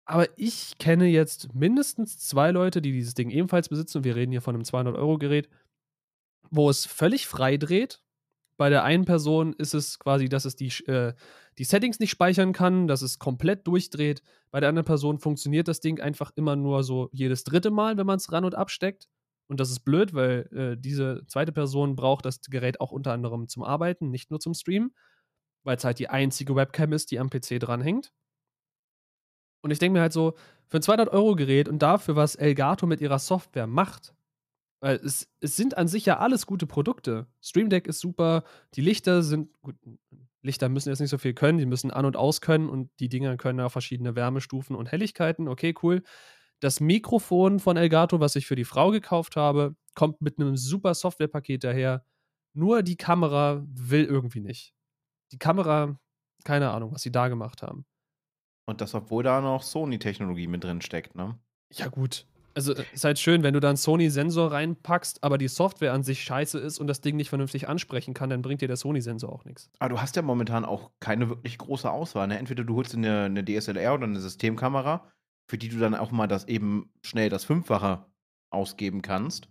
[0.06, 4.06] Aber ich kenne jetzt mindestens zwei Leute, die dieses Ding ebenfalls besitzen.
[4.06, 5.50] Wir reden hier von einem 200-Euro-Gerät,
[6.50, 8.02] wo es völlig frei dreht.
[8.58, 11.14] Bei der einen Person ist es quasi, dass es die, äh,
[11.58, 14.24] die Settings nicht speichern kann, dass es komplett durchdreht.
[14.52, 18.08] Bei der anderen Person funktioniert das Ding einfach immer nur so jedes dritte Mal, wenn
[18.08, 19.08] man es ran und absteckt.
[19.48, 23.48] Und das ist blöd, weil äh, diese zweite Person braucht das Gerät auch unter anderem
[23.48, 24.94] zum Arbeiten, nicht nur zum Streamen,
[25.64, 28.12] weil es halt die einzige Webcam ist, die am PC dranhängt.
[29.62, 30.34] Und ich denke mir halt so,
[30.68, 34.14] für ein 200-Euro-Gerät und dafür, was Elgato mit ihrer Software macht,
[34.80, 37.28] weil es, es sind an sich ja alles gute Produkte.
[37.42, 38.44] Stream Deck ist super,
[38.76, 39.76] die Lichter sind gut.
[40.44, 43.10] Lichter müssen jetzt nicht so viel können, die müssen an und aus können und die
[43.10, 45.48] Dinger können ja verschiedene Wärmestufen und Helligkeiten.
[45.48, 46.04] Okay, cool.
[46.60, 50.94] Das Mikrofon von Elgato, was ich für die Frau gekauft habe, kommt mit einem super
[50.94, 52.06] Softwarepaket daher.
[52.54, 54.74] Nur die Kamera will irgendwie nicht.
[55.32, 56.00] Die Kamera,
[56.44, 57.86] keine Ahnung, was sie da gemacht haben.
[58.66, 61.38] Und das, obwohl da noch Sony-Technologie mit drin steckt, ne?
[61.72, 62.26] Ja, gut
[62.58, 66.24] also ist halt schön, wenn du da einen Sony-Sensor reinpackst, aber die Software an sich
[66.24, 69.46] scheiße ist und das Ding nicht vernünftig ansprechen kann, dann bringt dir der Sony-Sensor auch
[69.46, 69.70] nichts.
[69.78, 72.28] Aber du hast ja momentan auch keine wirklich große Auswahl.
[72.28, 72.40] Ne?
[72.40, 75.08] Entweder du holst eine, eine DSLR oder eine Systemkamera,
[75.48, 78.06] für die du dann auch mal das eben schnell das Fünffache
[78.52, 79.50] ausgeben kannst.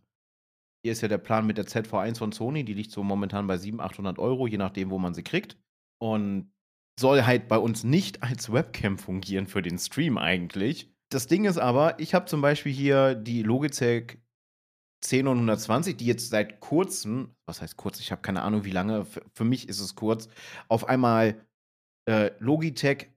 [0.83, 3.57] Hier ist ja der Plan mit der ZV1 von Sony, die liegt so momentan bei
[3.57, 5.57] 700, 800 Euro, je nachdem, wo man sie kriegt.
[5.99, 6.53] Und
[6.99, 10.96] soll halt bei uns nicht als Webcam fungieren für den Stream eigentlich.
[11.11, 14.19] Das Ding ist aber, ich habe zum Beispiel hier die Logitech
[15.05, 19.23] 1020, die jetzt seit kurzem, was heißt kurz, ich habe keine Ahnung wie lange, für,
[19.33, 20.29] für, mich ist es kurz,
[20.69, 21.47] auf einmal
[22.09, 23.11] äh, Logitech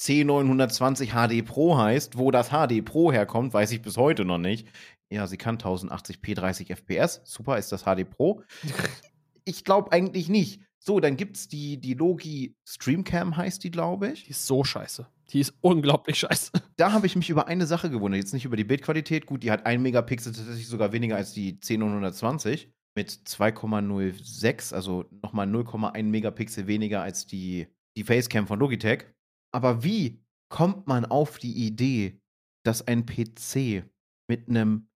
[0.00, 2.16] C920 HD Pro heißt.
[2.16, 4.68] Wo das HD Pro herkommt, weiß ich bis heute noch nicht.
[5.10, 7.20] Ja, sie kann 1080p 30 FPS.
[7.24, 8.42] Super, ist das HD Pro?
[9.44, 10.62] ich glaube eigentlich nicht.
[10.80, 14.24] So, dann gibt es die, die Logi Streamcam, heißt die, glaube ich.
[14.24, 15.06] Die ist so scheiße.
[15.30, 16.52] Die ist unglaublich scheiße.
[16.76, 18.18] Da habe ich mich über eine Sache gewundert.
[18.18, 19.26] Jetzt nicht über die Bildqualität.
[19.26, 25.46] Gut, die hat 1 Megapixel tatsächlich sogar weniger als die 10920 mit 2,06, also nochmal
[25.46, 29.04] 0,1 Megapixel weniger als die, die Facecam von Logitech.
[29.52, 32.20] Aber wie kommt man auf die Idee,
[32.64, 33.84] dass ein PC
[34.26, 34.88] mit einem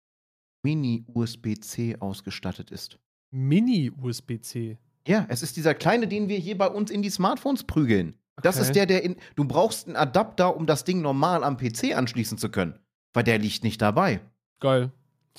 [0.64, 2.98] Mini-USB-C ausgestattet ist?
[3.30, 4.78] Mini-USB-C?
[5.06, 8.16] Ja, es ist dieser kleine, den wir hier bei uns in die Smartphones prügeln.
[8.36, 8.42] Okay.
[8.42, 9.16] Das ist der, der in.
[9.34, 12.78] Du brauchst einen Adapter, um das Ding normal am PC anschließen zu können.
[13.12, 14.20] Weil der liegt nicht dabei.
[14.60, 14.90] Geil.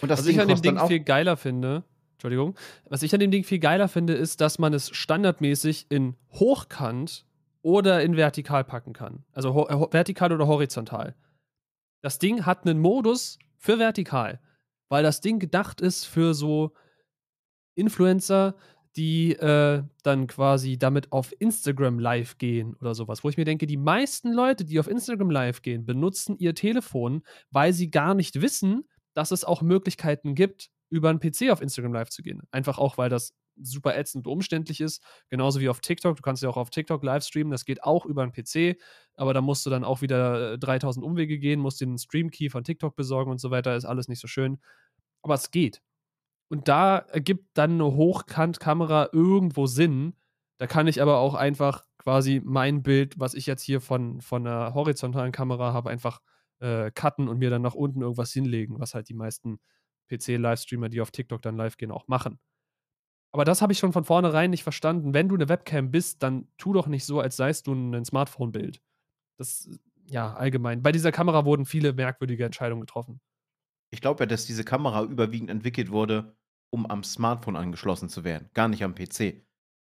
[0.02, 1.84] Und das was Ding ich an dem Ding viel geiler finde,
[2.14, 2.56] Entschuldigung,
[2.88, 7.26] was ich an dem Ding viel geiler finde, ist, dass man es standardmäßig in hochkant
[7.62, 9.24] oder in vertikal packen kann.
[9.34, 11.16] Also äh, vertikal oder horizontal.
[12.02, 14.40] Das Ding hat einen Modus für vertikal,
[14.90, 16.74] weil das Ding gedacht ist für so
[17.76, 18.56] Influencer,
[18.96, 23.24] die äh, dann quasi damit auf Instagram live gehen oder sowas.
[23.24, 27.24] Wo ich mir denke, die meisten Leute, die auf Instagram live gehen, benutzen ihr Telefon,
[27.50, 31.94] weil sie gar nicht wissen, dass es auch Möglichkeiten gibt, über einen PC auf Instagram
[31.94, 32.42] live zu gehen.
[32.52, 35.04] Einfach auch, weil das super ätzend umständlich ist.
[35.30, 36.16] Genauso wie auf TikTok.
[36.16, 37.52] Du kannst ja auch auf TikTok live streamen.
[37.52, 38.78] Das geht auch über einen PC.
[39.16, 42.64] Aber da musst du dann auch wieder 3000 äh, Umwege gehen, musst den Stream-Key von
[42.64, 43.76] TikTok besorgen und so weiter.
[43.76, 44.60] Ist alles nicht so schön.
[45.22, 45.82] Aber es geht.
[46.50, 50.16] Und da ergibt dann eine Hochkantkamera irgendwo Sinn.
[50.58, 54.46] Da kann ich aber auch einfach quasi mein Bild, was ich jetzt hier von, von
[54.46, 56.22] einer horizontalen Kamera habe, einfach
[56.60, 59.60] äh, cutten und mir dann nach unten irgendwas hinlegen, was halt die meisten
[60.10, 62.40] PC-Livestreamer, die auf TikTok dann live gehen, auch machen.
[63.32, 65.14] Aber das habe ich schon von vornherein nicht verstanden.
[65.14, 68.80] Wenn du eine Webcam bist, dann tu doch nicht so, als seist du ein Smartphone-Bild.
[69.38, 69.70] Das,
[70.06, 70.84] ja, allgemein.
[70.84, 73.20] Bei dieser Kamera wurden viele merkwürdige Entscheidungen getroffen.
[73.94, 76.36] Ich glaube ja, dass diese Kamera überwiegend entwickelt wurde,
[76.72, 79.46] um am Smartphone angeschlossen zu werden, gar nicht am PC.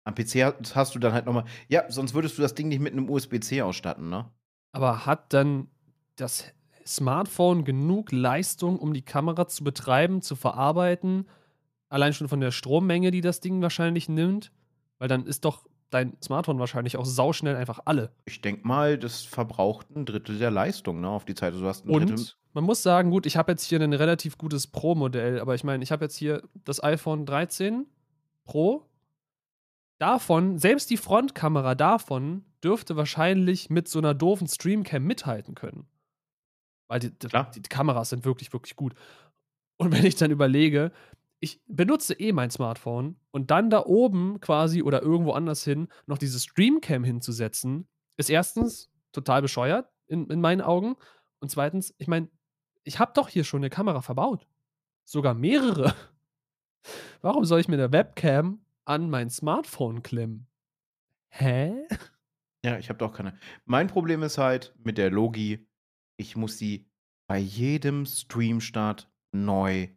[0.03, 2.93] Am PC hast du dann halt nochmal, ja, sonst würdest du das Ding nicht mit
[2.93, 4.31] einem USB-C ausstatten, ne?
[4.71, 5.67] Aber hat dann
[6.15, 6.45] das
[6.85, 11.25] Smartphone genug Leistung, um die Kamera zu betreiben, zu verarbeiten
[11.89, 14.51] Allein schon von der Strommenge, die das Ding wahrscheinlich nimmt.
[14.99, 18.11] Weil dann ist doch dein Smartphone wahrscheinlich auch sauschnell einfach alle.
[18.25, 21.53] Ich denke mal, das verbraucht ein Drittel der Leistung, ne, auf die Zeit.
[21.53, 22.25] Also du hast ein Und Drittel.
[22.53, 25.83] man muss sagen, gut, ich habe jetzt hier ein relativ gutes Pro-Modell, aber ich meine,
[25.83, 27.85] ich habe jetzt hier das iPhone 13
[28.45, 28.85] Pro.
[29.99, 35.87] Davon, selbst die Frontkamera davon, dürfte wahrscheinlich mit so einer doofen Streamcam mithalten können.
[36.87, 38.93] Weil die, die, die Kameras sind wirklich, wirklich gut.
[39.77, 40.91] Und wenn ich dann überlege,
[41.39, 46.17] ich benutze eh mein Smartphone und dann da oben quasi oder irgendwo anders hin noch
[46.17, 50.95] diese Streamcam hinzusetzen, ist erstens total bescheuert in, in meinen Augen.
[51.39, 52.29] Und zweitens, ich meine,
[52.83, 54.47] ich habe doch hier schon eine Kamera verbaut.
[55.05, 55.93] Sogar mehrere.
[57.21, 60.47] Warum soll ich mir eine Webcam an mein Smartphone klemmen?
[61.29, 61.87] Hä?
[62.63, 63.37] Ja, ich habe doch keine.
[63.65, 65.67] Mein Problem ist halt mit der Logi,
[66.17, 66.89] ich muss sie
[67.27, 69.89] bei jedem Streamstart neu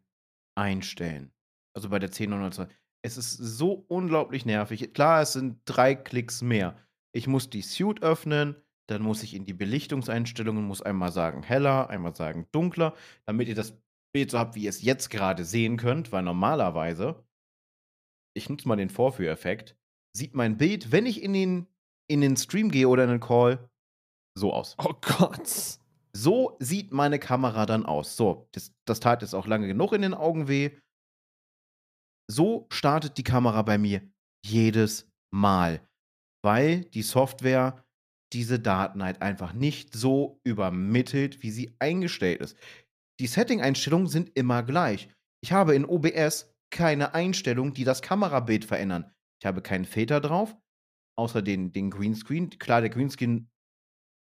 [0.56, 1.32] einstellen.
[1.74, 2.68] Also bei der 10.902.
[3.02, 4.92] Es ist so unglaublich nervig.
[4.92, 6.76] Klar, es sind drei Klicks mehr.
[7.12, 8.56] Ich muss die Suite öffnen,
[8.88, 12.94] dann muss ich in die Belichtungseinstellungen, muss einmal sagen heller, einmal sagen dunkler,
[13.24, 13.80] damit ihr das
[14.12, 17.24] Bild so habt, wie ihr es jetzt gerade sehen könnt, weil normalerweise,
[18.36, 19.76] ich nutze mal den Vorführeffekt,
[20.16, 21.66] sieht mein Bild, wenn ich in den,
[22.08, 23.70] in den Stream gehe oder in den Call,
[24.36, 24.76] so aus.
[24.78, 25.79] Oh Gott.
[26.12, 28.16] So sieht meine Kamera dann aus.
[28.16, 30.76] So, das, das tat jetzt auch lange genug in den Augen weh.
[32.30, 34.02] So startet die Kamera bei mir
[34.44, 35.86] jedes Mal,
[36.44, 37.84] weil die Software
[38.32, 42.56] diese Daten halt einfach nicht so übermittelt, wie sie eingestellt ist.
[43.20, 45.08] Die Setting-Einstellungen sind immer gleich.
[45.42, 49.12] Ich habe in OBS keine Einstellungen, die das Kamerabild verändern.
[49.42, 50.56] Ich habe keinen Filter drauf,
[51.18, 52.50] außer den, den Greenscreen.
[52.50, 53.50] Klar, der Greenscreen,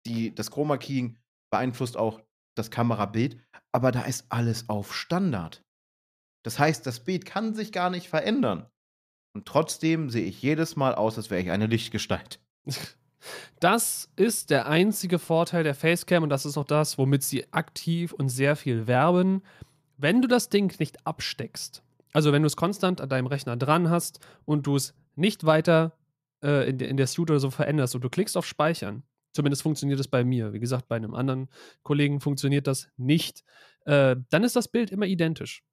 [0.08, 1.18] die, das Chroma Keying
[1.54, 2.20] beeinflusst auch
[2.56, 3.38] das Kamerabild,
[3.72, 5.64] aber da ist alles auf Standard.
[6.44, 8.66] Das heißt, das Bild kann sich gar nicht verändern.
[9.36, 12.40] Und trotzdem sehe ich jedes Mal aus, als wäre ich eine Lichtgestalt.
[13.62, 18.12] Das ist der einzige Vorteil der Facecam und das ist auch das, womit sie aktiv
[18.12, 19.44] und sehr viel werben.
[19.96, 23.90] Wenn du das Ding nicht absteckst, also wenn du es konstant an deinem Rechner dran
[23.90, 25.94] hast und du es nicht weiter
[26.44, 29.04] äh, in, in der Suite oder so veränderst und du klickst auf Speichern,
[29.34, 30.54] Zumindest funktioniert es bei mir.
[30.54, 31.50] Wie gesagt, bei einem anderen
[31.82, 33.44] Kollegen funktioniert das nicht.
[33.86, 35.64] Äh, dann ist das Bild immer identisch.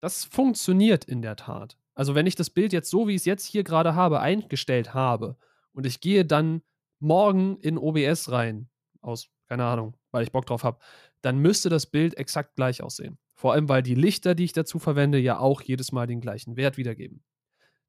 [0.00, 1.78] Das funktioniert in der Tat.
[1.94, 4.92] Also wenn ich das Bild jetzt so, wie ich es jetzt hier gerade habe, eingestellt
[4.92, 5.36] habe
[5.72, 6.62] und ich gehe dann
[7.00, 8.68] morgen in OBS rein,
[9.00, 10.78] aus, keine Ahnung, weil ich Bock drauf habe,
[11.22, 13.18] dann müsste das Bild exakt gleich aussehen.
[13.34, 16.56] Vor allem, weil die Lichter, die ich dazu verwende, ja auch jedes Mal den gleichen
[16.56, 17.22] Wert wiedergeben.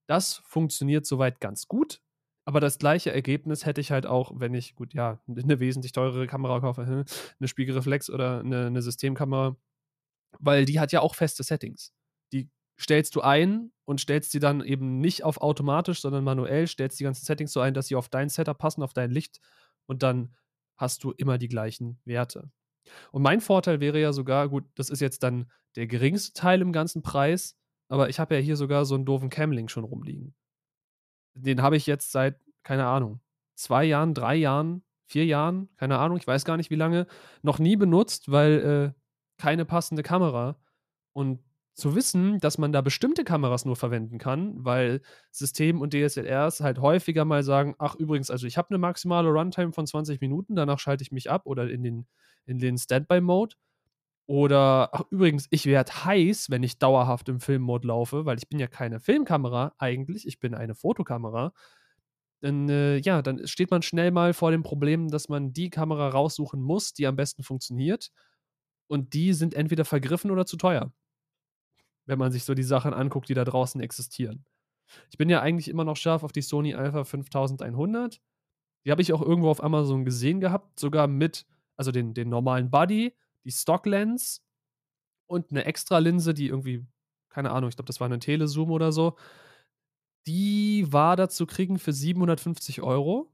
[0.08, 2.02] Das funktioniert soweit ganz gut,
[2.48, 6.28] aber das gleiche Ergebnis hätte ich halt auch, wenn ich, gut, ja, eine wesentlich teurere
[6.28, 9.58] Kamera kaufe, eine Spiegelreflex oder eine, eine Systemkamera,
[10.40, 11.94] weil die hat ja auch feste Settings.
[12.32, 16.98] Die stellst du ein und stellst sie dann eben nicht auf automatisch, sondern manuell, stellst
[17.02, 19.42] die ganzen Settings so ein, dass sie auf dein Setup passen, auf dein Licht
[19.86, 20.34] und dann
[20.78, 22.50] hast du immer die gleichen Werte.
[23.12, 26.72] Und mein Vorteil wäre ja sogar, gut, das ist jetzt dann der geringste Teil im
[26.72, 27.58] ganzen Preis,
[27.90, 30.34] aber ich habe ja hier sogar so einen doofen Camlink schon rumliegen.
[31.38, 33.22] Den habe ich jetzt seit, keine Ahnung,
[33.56, 37.08] zwei Jahren, drei Jahren, vier Jahren, keine Ahnung, ich weiß gar nicht wie lange,
[37.42, 39.02] noch nie benutzt, weil äh,
[39.38, 40.58] keine passende Kamera.
[41.14, 41.40] Und
[41.78, 46.80] zu wissen, dass man da bestimmte Kameras nur verwenden kann, weil System und DSLRs halt
[46.80, 50.80] häufiger mal sagen, ach übrigens, also ich habe eine maximale Runtime von 20 Minuten, danach
[50.80, 52.08] schalte ich mich ab oder in den,
[52.46, 53.56] in den Standby-Mode.
[54.28, 58.60] Oder, ach übrigens, ich werde heiß, wenn ich dauerhaft im Filmmode laufe, weil ich bin
[58.60, 61.54] ja keine Filmkamera eigentlich, ich bin eine Fotokamera.
[62.42, 66.10] Dann, äh, ja, dann steht man schnell mal vor dem Problem, dass man die Kamera
[66.10, 68.12] raussuchen muss, die am besten funktioniert.
[68.88, 70.92] Und die sind entweder vergriffen oder zu teuer
[72.08, 74.46] wenn man sich so die Sachen anguckt, die da draußen existieren.
[75.12, 78.22] Ich bin ja eigentlich immer noch scharf auf die Sony Alpha 5100.
[78.86, 82.72] Die habe ich auch irgendwo auf Amazon gesehen gehabt, sogar mit, also den, den normalen
[82.72, 83.14] Body,
[83.48, 84.44] die Stock Lens
[85.26, 86.86] und eine extra Linse, die irgendwie,
[87.30, 89.16] keine Ahnung, ich glaube, das war eine Telezoom oder so.
[90.28, 93.32] Die war da zu kriegen für 750 Euro,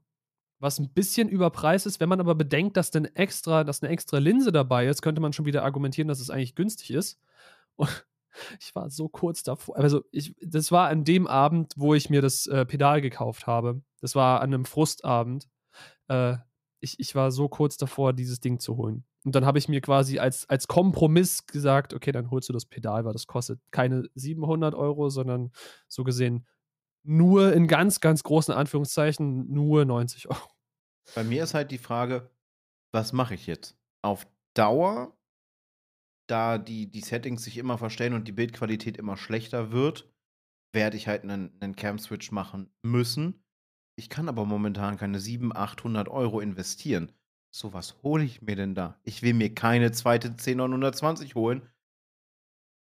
[0.60, 1.98] was ein bisschen überpreist ist.
[1.98, 5.32] Wenn man aber bedenkt, dass, denn extra, dass eine extra Linse dabei ist, könnte man
[5.32, 7.20] schon wieder argumentieren, dass es eigentlich günstig ist.
[7.74, 8.06] Und
[8.60, 9.76] ich war so kurz davor.
[9.76, 13.82] Also, ich, das war an dem Abend, wo ich mir das äh, Pedal gekauft habe.
[14.00, 15.48] Das war an einem Frustabend.
[16.06, 16.36] Äh,
[16.78, 19.04] ich, ich war so kurz davor, dieses Ding zu holen.
[19.24, 22.66] Und dann habe ich mir quasi als, als Kompromiss gesagt, okay, dann holst du das
[22.66, 25.50] Pedal, weil das kostet keine 700 Euro, sondern
[25.88, 26.46] so gesehen
[27.06, 30.48] nur in ganz, ganz großen Anführungszeichen nur 90 Euro.
[31.14, 32.30] Bei mir ist halt die Frage,
[32.92, 33.76] was mache ich jetzt?
[34.02, 35.14] Auf Dauer
[36.26, 40.10] da die, die Settings sich immer verstellen und die Bildqualität immer schlechter wird,
[40.72, 43.44] werde ich halt einen, einen Cam-Switch machen müssen.
[43.96, 47.12] Ich kann aber momentan keine 700, 800 Euro investieren.
[47.54, 48.98] So was hole ich mir denn da?
[49.04, 51.68] Ich will mir keine zweite 10920 holen,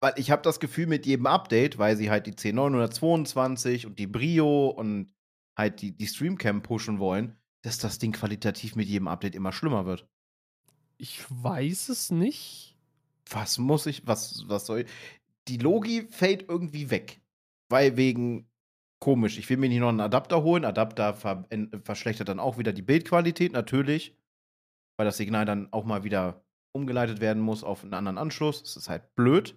[0.01, 4.07] weil ich habe das Gefühl mit jedem Update, weil sie halt die 10922 und die
[4.07, 5.13] Brio und
[5.57, 9.85] halt die, die Streamcam pushen wollen, dass das Ding qualitativ mit jedem Update immer schlimmer
[9.87, 10.09] wird.
[10.97, 12.75] Ich weiß es nicht
[13.31, 14.87] was muss ich, was, was soll ich?
[15.49, 17.21] Die Logi fällt irgendwie weg.
[17.69, 18.49] Weil wegen
[18.99, 20.65] komisch, ich will mir nicht noch einen Adapter holen.
[20.65, 21.47] Adapter ver
[21.83, 24.17] verschlechtert dann auch wieder die Bildqualität, natürlich.
[24.97, 28.63] Weil das Signal dann auch mal wieder umgeleitet werden muss auf einen anderen Anschluss.
[28.63, 29.57] Das ist halt blöd.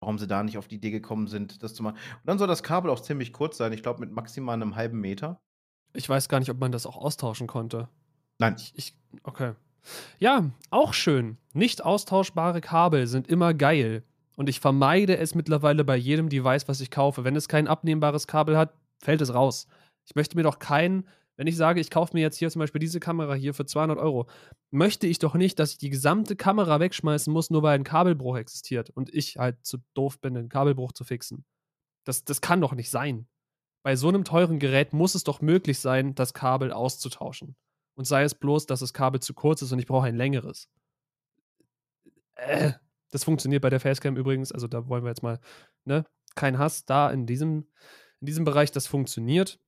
[0.00, 1.94] Warum sie da nicht auf die Idee gekommen sind, das zu machen.
[1.94, 3.72] Und dann soll das Kabel auch ziemlich kurz sein.
[3.72, 5.40] Ich glaube, mit maximal einem halben Meter.
[5.94, 7.88] Ich weiß gar nicht, ob man das auch austauschen konnte.
[8.38, 8.56] Nein.
[8.56, 9.54] Ich, ich okay.
[10.18, 11.38] Ja, auch schön.
[11.52, 14.04] Nicht austauschbare Kabel sind immer geil.
[14.36, 17.24] Und ich vermeide es mittlerweile bei jedem Device, was ich kaufe.
[17.24, 19.66] Wenn es kein abnehmbares Kabel hat, fällt es raus.
[20.04, 21.06] Ich möchte mir doch kein,
[21.36, 23.98] wenn ich sage, ich kaufe mir jetzt hier zum Beispiel diese Kamera hier für 200
[23.98, 24.28] Euro,
[24.70, 28.36] möchte ich doch nicht, dass ich die gesamte Kamera wegschmeißen muss, nur weil ein Kabelbruch
[28.36, 31.44] existiert und ich halt zu doof bin, den Kabelbruch zu fixen.
[32.04, 33.28] Das, das kann doch nicht sein.
[33.82, 37.56] Bei so einem teuren Gerät muss es doch möglich sein, das Kabel auszutauschen.
[37.94, 40.68] Und sei es bloß, dass das Kabel zu kurz ist und ich brauche ein längeres.
[42.36, 42.72] Äh,
[43.10, 44.52] das funktioniert bei der Facecam übrigens.
[44.52, 45.40] Also da wollen wir jetzt mal,
[45.84, 46.04] ne?
[46.34, 47.66] Kein Hass da in diesem,
[48.20, 49.60] in diesem Bereich, das funktioniert.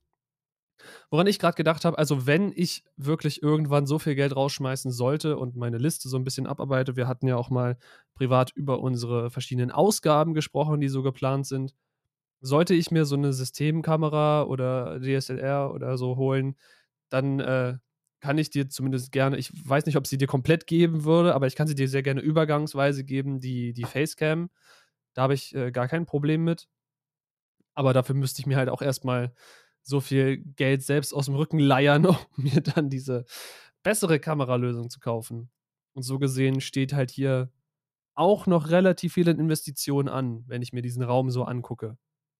[1.09, 5.37] Woran ich gerade gedacht habe, also wenn ich wirklich irgendwann so viel Geld rausschmeißen sollte
[5.37, 7.77] und meine Liste so ein bisschen abarbeite, wir hatten ja auch mal
[8.13, 11.73] privat über unsere verschiedenen Ausgaben gesprochen, die so geplant sind.
[12.41, 16.55] Sollte ich mir so eine Systemkamera oder DSLR oder so holen,
[17.09, 17.77] dann äh,
[18.19, 21.47] kann ich dir zumindest gerne, ich weiß nicht, ob sie dir komplett geben würde, aber
[21.47, 24.49] ich kann sie dir sehr gerne übergangsweise geben, die, die Facecam.
[25.13, 26.67] Da habe ich äh, gar kein Problem mit.
[27.75, 29.33] Aber dafür müsste ich mir halt auch erstmal
[29.85, 33.25] so viel Geld selbst aus dem Rücken leiern, um mir dann diese
[33.83, 35.49] bessere Kameralösung zu kaufen.
[35.93, 37.51] Und so gesehen steht halt hier
[38.15, 41.97] auch noch relativ viele Investitionen an, wenn ich mir diesen Raum so angucke.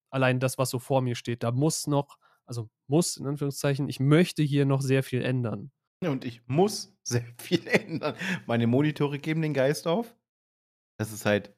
[0.09, 3.99] Allein das, was so vor mir steht, da muss noch also muss, in Anführungszeichen, ich
[3.99, 5.71] möchte hier noch sehr viel ändern.
[6.03, 8.15] Und ich muss sehr viel ändern.
[8.45, 10.15] Meine Monitore geben den Geist auf.
[10.97, 11.55] Das ist halt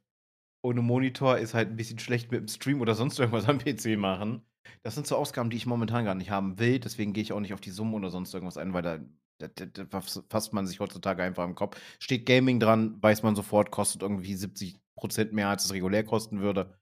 [0.64, 3.98] ohne Monitor ist halt ein bisschen schlecht mit dem Stream oder sonst irgendwas am PC
[3.98, 4.42] machen.
[4.84, 6.80] Das sind so Ausgaben, die ich momentan gar nicht haben will.
[6.80, 9.00] Deswegen gehe ich auch nicht auf die Summen oder sonst irgendwas ein, weil da,
[9.40, 11.80] da, da, da fasst man sich heutzutage einfach im Kopf.
[12.00, 16.78] Steht Gaming dran, weiß man sofort, kostet irgendwie 70% mehr, als es regulär kosten würde.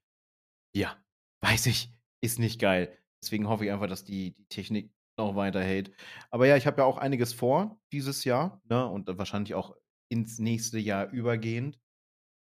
[0.74, 0.96] Ja,
[1.42, 2.96] weiß ich, ist nicht geil.
[3.22, 5.92] Deswegen hoffe ich einfach, dass die, die Technik noch weiterhält.
[6.30, 8.86] Aber ja, ich habe ja auch einiges vor dieses Jahr ne?
[8.86, 9.74] und wahrscheinlich auch
[10.08, 11.80] ins nächste Jahr übergehend.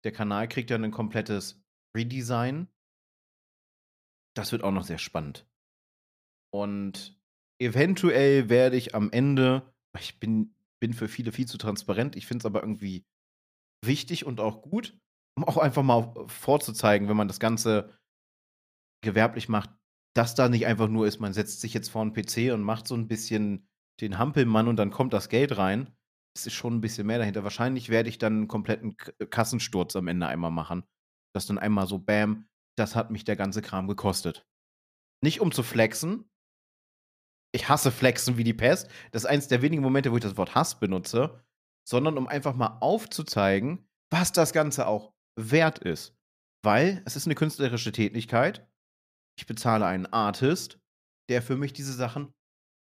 [0.04, 1.64] Der Kanal kriegt ja ein komplettes
[1.96, 2.68] Redesign.
[4.36, 5.48] Das wird auch noch sehr spannend.
[6.54, 7.20] Und
[7.60, 12.44] eventuell werde ich am Ende, ich bin, bin für viele viel zu transparent, ich finde
[12.44, 13.06] es aber irgendwie
[13.84, 14.98] wichtig und auch gut,
[15.38, 17.98] um auch einfach mal vorzuzeigen, wenn man das Ganze
[19.04, 19.70] gewerblich macht,
[20.16, 22.88] dass da nicht einfach nur ist, man setzt sich jetzt vor einen PC und macht
[22.88, 23.68] so ein bisschen
[24.00, 25.96] den Hampelmann und dann kommt das Geld rein.
[26.36, 27.44] Es ist schon ein bisschen mehr dahinter.
[27.44, 28.96] Wahrscheinlich werde ich dann einen kompletten
[29.30, 30.84] Kassensturz am Ende einmal machen.
[31.36, 32.48] Das dann einmal so, bam,
[32.78, 34.46] das hat mich der ganze Kram gekostet.
[35.24, 36.30] Nicht um zu flexen.
[37.56, 38.90] Ich hasse Flexen wie die Pest.
[39.12, 41.44] Das ist eins der wenigen Momente, wo ich das Wort Hass benutze.
[41.88, 46.18] Sondern um einfach mal aufzuzeigen, was das Ganze auch wert ist.
[46.64, 48.68] Weil es ist eine künstlerische Tätigkeit.
[49.38, 50.80] Ich bezahle einen Artist,
[51.30, 52.34] der für mich diese Sachen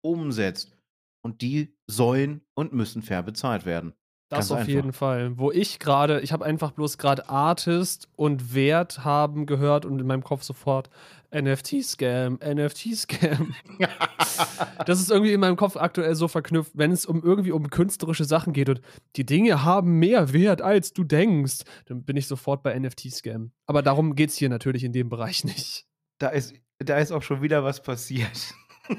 [0.04, 0.78] umsetzt.
[1.24, 3.94] Und die sollen und müssen fair bezahlt werden.
[4.30, 4.74] Das Ganz auf einfach.
[4.74, 5.38] jeden Fall.
[5.38, 10.08] Wo ich gerade, ich habe einfach bloß gerade Artist und Wert haben gehört und in
[10.08, 10.90] meinem Kopf sofort
[11.34, 13.56] NFT-Scam, NFT-Scam.
[14.86, 18.26] das ist irgendwie in meinem Kopf aktuell so verknüpft, wenn es um irgendwie um künstlerische
[18.26, 18.82] Sachen geht und
[19.16, 23.52] die Dinge haben mehr Wert, als du denkst, dann bin ich sofort bei NFT-Scam.
[23.66, 25.86] Aber darum geht es hier natürlich in dem Bereich nicht.
[26.18, 28.54] Da ist, da ist auch schon wieder was passiert.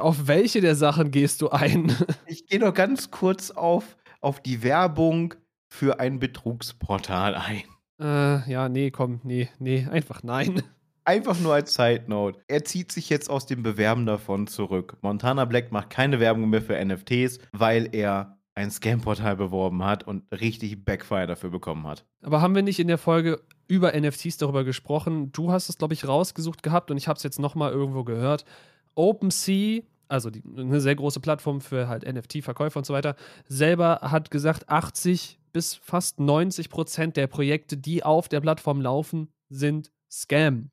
[0.00, 1.94] Auf welche der Sachen gehst du ein?
[2.26, 5.34] Ich gehe noch ganz kurz auf, auf die Werbung
[5.68, 7.62] für ein Betrugsportal ein.
[8.00, 10.62] Äh, ja, nee, komm, nee, nee, einfach nein.
[11.06, 12.40] Einfach nur als Side Note.
[12.48, 14.96] Er zieht sich jetzt aus dem Bewerben davon zurück.
[15.02, 20.24] Montana Black macht keine Werbung mehr für NFTs, weil er ein Scam-Portal beworben hat und
[20.32, 22.06] richtig Backfire dafür bekommen hat.
[22.22, 25.30] Aber haben wir nicht in der Folge über NFTs darüber gesprochen?
[25.30, 28.46] Du hast es, glaube ich, rausgesucht gehabt und ich habe es jetzt nochmal irgendwo gehört.
[28.94, 33.16] OpenSea, also die, eine sehr große Plattform für halt NFT-Verkäufer und so weiter,
[33.48, 39.32] selber hat gesagt, 80 bis fast 90 Prozent der Projekte, die auf der Plattform laufen,
[39.48, 40.70] sind Scam.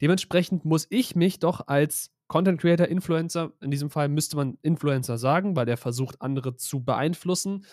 [0.00, 5.16] Dementsprechend muss ich mich doch als Content Creator, Influencer, in diesem Fall müsste man Influencer
[5.16, 7.64] sagen, weil der versucht, andere zu beeinflussen,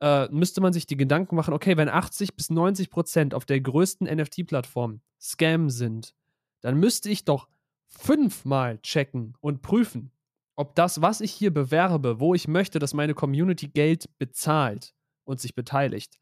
[0.00, 3.60] äh, müsste man sich die Gedanken machen, okay, wenn 80 bis 90 Prozent auf der
[3.60, 6.14] größten NFT-Plattform Scam sind,
[6.62, 7.48] dann müsste ich doch
[7.90, 10.12] fünfmal checken und prüfen,
[10.56, 15.40] ob das, was ich hier bewerbe, wo ich möchte, dass meine Community Geld bezahlt und
[15.40, 16.18] sich beteiligt,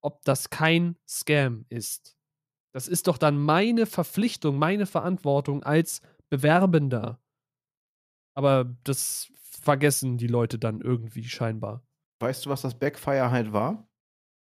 [0.00, 2.16] ob das kein Scam ist.
[2.72, 7.20] Das ist doch dann meine Verpflichtung, meine Verantwortung als Bewerbender.
[8.34, 11.82] Aber das vergessen die Leute dann irgendwie scheinbar.
[12.20, 13.88] Weißt du, was das Backfire halt war?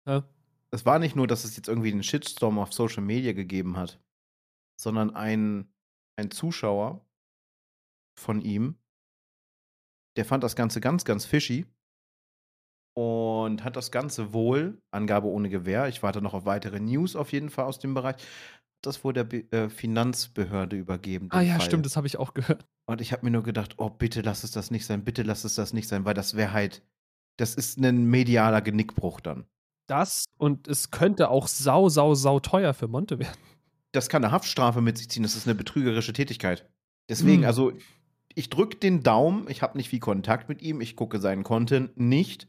[0.05, 0.27] Ja.
[0.71, 3.99] Es war nicht nur, dass es jetzt irgendwie einen Shitstorm auf Social Media gegeben hat,
[4.75, 5.72] sondern ein
[6.15, 7.05] ein Zuschauer
[8.19, 8.77] von ihm,
[10.15, 11.65] der fand das Ganze ganz, ganz fishy
[12.95, 17.31] und hat das Ganze wohl, Angabe ohne Gewähr, ich warte noch auf weitere News auf
[17.31, 18.15] jeden Fall aus dem Bereich,
[18.83, 21.29] das wohl der Be äh, Finanzbehörde übergeben.
[21.31, 21.61] Ah ja, Fall.
[21.61, 22.65] stimmt, das habe ich auch gehört.
[22.85, 25.45] Und ich habe mir nur gedacht, oh, bitte lass es das nicht sein, bitte lass
[25.45, 26.83] es das nicht sein, weil das wäre halt,
[27.37, 29.45] das ist ein medialer Genickbruch dann.
[29.87, 33.37] Das und es könnte auch sau, sau, sau teuer für Monte werden
[33.93, 35.23] das kann eine Haftstrafe mit sich ziehen.
[35.23, 36.69] Das ist eine betrügerische Tätigkeit.
[37.09, 37.47] Deswegen, mhm.
[37.47, 37.73] also,
[38.35, 39.49] ich drücke den Daumen.
[39.49, 40.81] Ich habe nicht viel Kontakt mit ihm.
[40.81, 42.47] Ich gucke seinen Content nicht.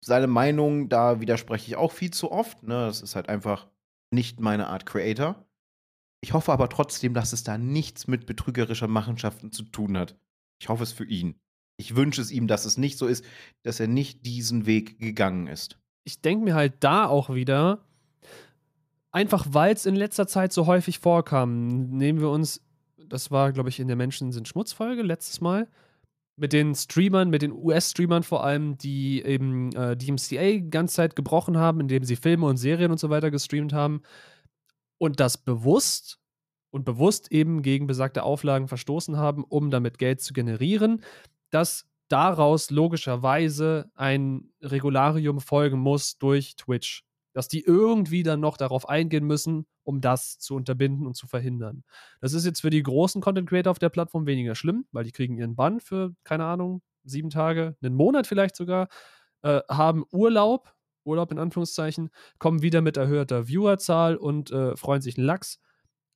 [0.00, 2.62] Seine Meinung, da widerspreche ich auch viel zu oft.
[2.62, 2.86] Ne?
[2.86, 3.66] Das ist halt einfach
[4.12, 5.44] nicht meine Art Creator.
[6.22, 10.16] Ich hoffe aber trotzdem, dass es da nichts mit betrügerischer Machenschaften zu tun hat.
[10.60, 11.34] Ich hoffe es für ihn.
[11.78, 13.24] Ich wünsche es ihm, dass es nicht so ist,
[13.62, 15.78] dass er nicht diesen Weg gegangen ist.
[16.04, 17.84] Ich denke mir halt da auch wieder,
[19.16, 22.60] einfach weil es in letzter Zeit so häufig vorkam, nehmen wir uns,
[22.98, 25.68] das war, glaube ich, in der Menschen sind Schmutzfolge letztes Mal,
[26.38, 31.16] mit den Streamern, mit den US-Streamern vor allem, die eben äh, DMCA die ganze Zeit
[31.16, 34.02] gebrochen haben, indem sie Filme und Serien und so weiter gestreamt haben.
[34.98, 36.18] Und das bewusst
[36.70, 41.02] und bewusst eben gegen besagte Auflagen verstoßen haben, um damit Geld zu generieren,
[41.48, 47.05] dass daraus logischerweise ein Regularium folgen muss durch Twitch
[47.36, 51.84] dass die irgendwie dann noch darauf eingehen müssen, um das zu unterbinden und zu verhindern.
[52.22, 55.12] Das ist jetzt für die großen Content Creator auf der Plattform weniger schlimm, weil die
[55.12, 58.88] kriegen ihren Bann für, keine Ahnung, sieben Tage, einen Monat vielleicht sogar,
[59.42, 60.72] äh, haben Urlaub
[61.04, 65.60] Urlaub in Anführungszeichen, kommen wieder mit erhöhter Viewerzahl und äh, freuen sich einen Lachs.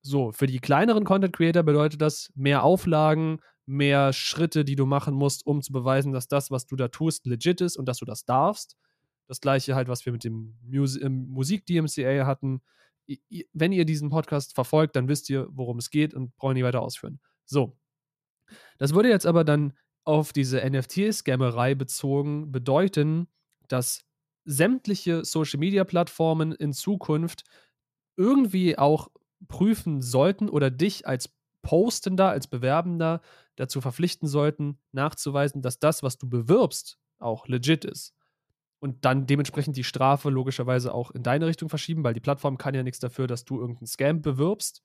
[0.02, 5.14] So, für die kleineren Content Creator bedeutet das mehr Auflagen, mehr Schritte, die du machen
[5.14, 8.04] musst, um zu beweisen, dass das, was du da tust, legit ist und dass du
[8.04, 8.76] das darfst.
[9.30, 12.62] Das gleiche halt, was wir mit dem Mus Musik-DMCA hatten.
[13.52, 16.82] Wenn ihr diesen Podcast verfolgt, dann wisst ihr, worum es geht und brauchen nicht weiter
[16.82, 17.20] ausführen.
[17.44, 17.76] So.
[18.78, 19.72] Das würde jetzt aber dann
[20.02, 23.28] auf diese NFT-Scammerei bezogen bedeuten,
[23.68, 24.04] dass
[24.44, 27.44] sämtliche Social-Media-Plattformen in Zukunft
[28.16, 29.12] irgendwie auch
[29.46, 31.30] prüfen sollten oder dich als
[31.62, 33.20] Postender, als Bewerbender
[33.54, 38.12] dazu verpflichten sollten, nachzuweisen, dass das, was du bewirbst, auch legit ist.
[38.80, 42.74] Und dann dementsprechend die Strafe logischerweise auch in deine Richtung verschieben, weil die Plattform kann
[42.74, 44.82] ja nichts dafür, dass du irgendeinen Scam bewirbst.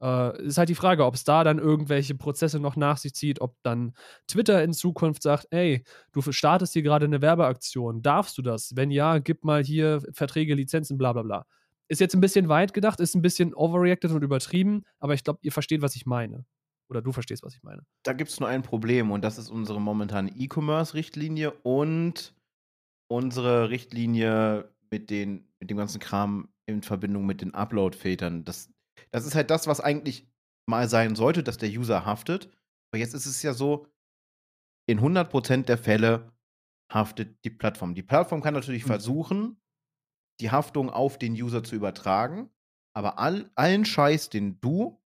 [0.00, 3.40] Äh, ist halt die Frage, ob es da dann irgendwelche Prozesse noch nach sich zieht,
[3.40, 3.94] ob dann
[4.26, 5.82] Twitter in Zukunft sagt, ey,
[6.12, 8.72] du startest hier gerade eine Werbeaktion, darfst du das?
[8.76, 11.46] Wenn ja, gib mal hier Verträge, Lizenzen, bla bla bla.
[11.88, 15.40] Ist jetzt ein bisschen weit gedacht, ist ein bisschen overreacted und übertrieben, aber ich glaube,
[15.42, 16.44] ihr versteht, was ich meine.
[16.88, 17.82] Oder du verstehst, was ich meine.
[18.02, 22.34] Da gibt es nur ein Problem und das ist unsere momentane E-Commerce-Richtlinie und
[23.14, 28.44] unsere Richtlinie mit, den, mit dem ganzen Kram in Verbindung mit den Upload-Filtern.
[28.44, 28.72] Das,
[29.10, 30.28] das ist halt das, was eigentlich
[30.68, 32.50] mal sein sollte, dass der User haftet.
[32.90, 33.86] Aber jetzt ist es ja so,
[34.88, 36.32] in 100% der Fälle
[36.92, 37.94] haftet die Plattform.
[37.94, 38.88] Die Plattform kann natürlich mhm.
[38.88, 39.60] versuchen,
[40.40, 42.50] die Haftung auf den User zu übertragen,
[42.96, 45.00] aber all, allen Scheiß, den du,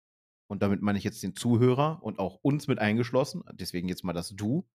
[0.47, 4.13] und damit meine ich jetzt den Zuhörer und auch uns mit eingeschlossen, deswegen jetzt mal
[4.13, 4.67] das Du,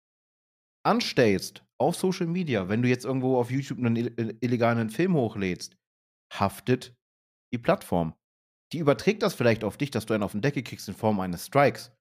[0.83, 5.77] anstellst auf Social Media, wenn du jetzt irgendwo auf YouTube einen illegalen Film hochlädst,
[6.31, 6.95] haftet
[7.53, 8.15] die Plattform.
[8.71, 11.19] Die überträgt das vielleicht auf dich, dass du einen auf den Deckel kriegst in Form
[11.19, 11.91] eines Strikes.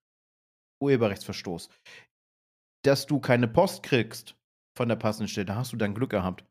[0.81, 1.68] Urheberrechtsverstoß.
[2.85, 4.37] Dass du keine Post kriegst
[4.76, 6.47] von der passenden Stelle, da hast du dann Glück gehabt.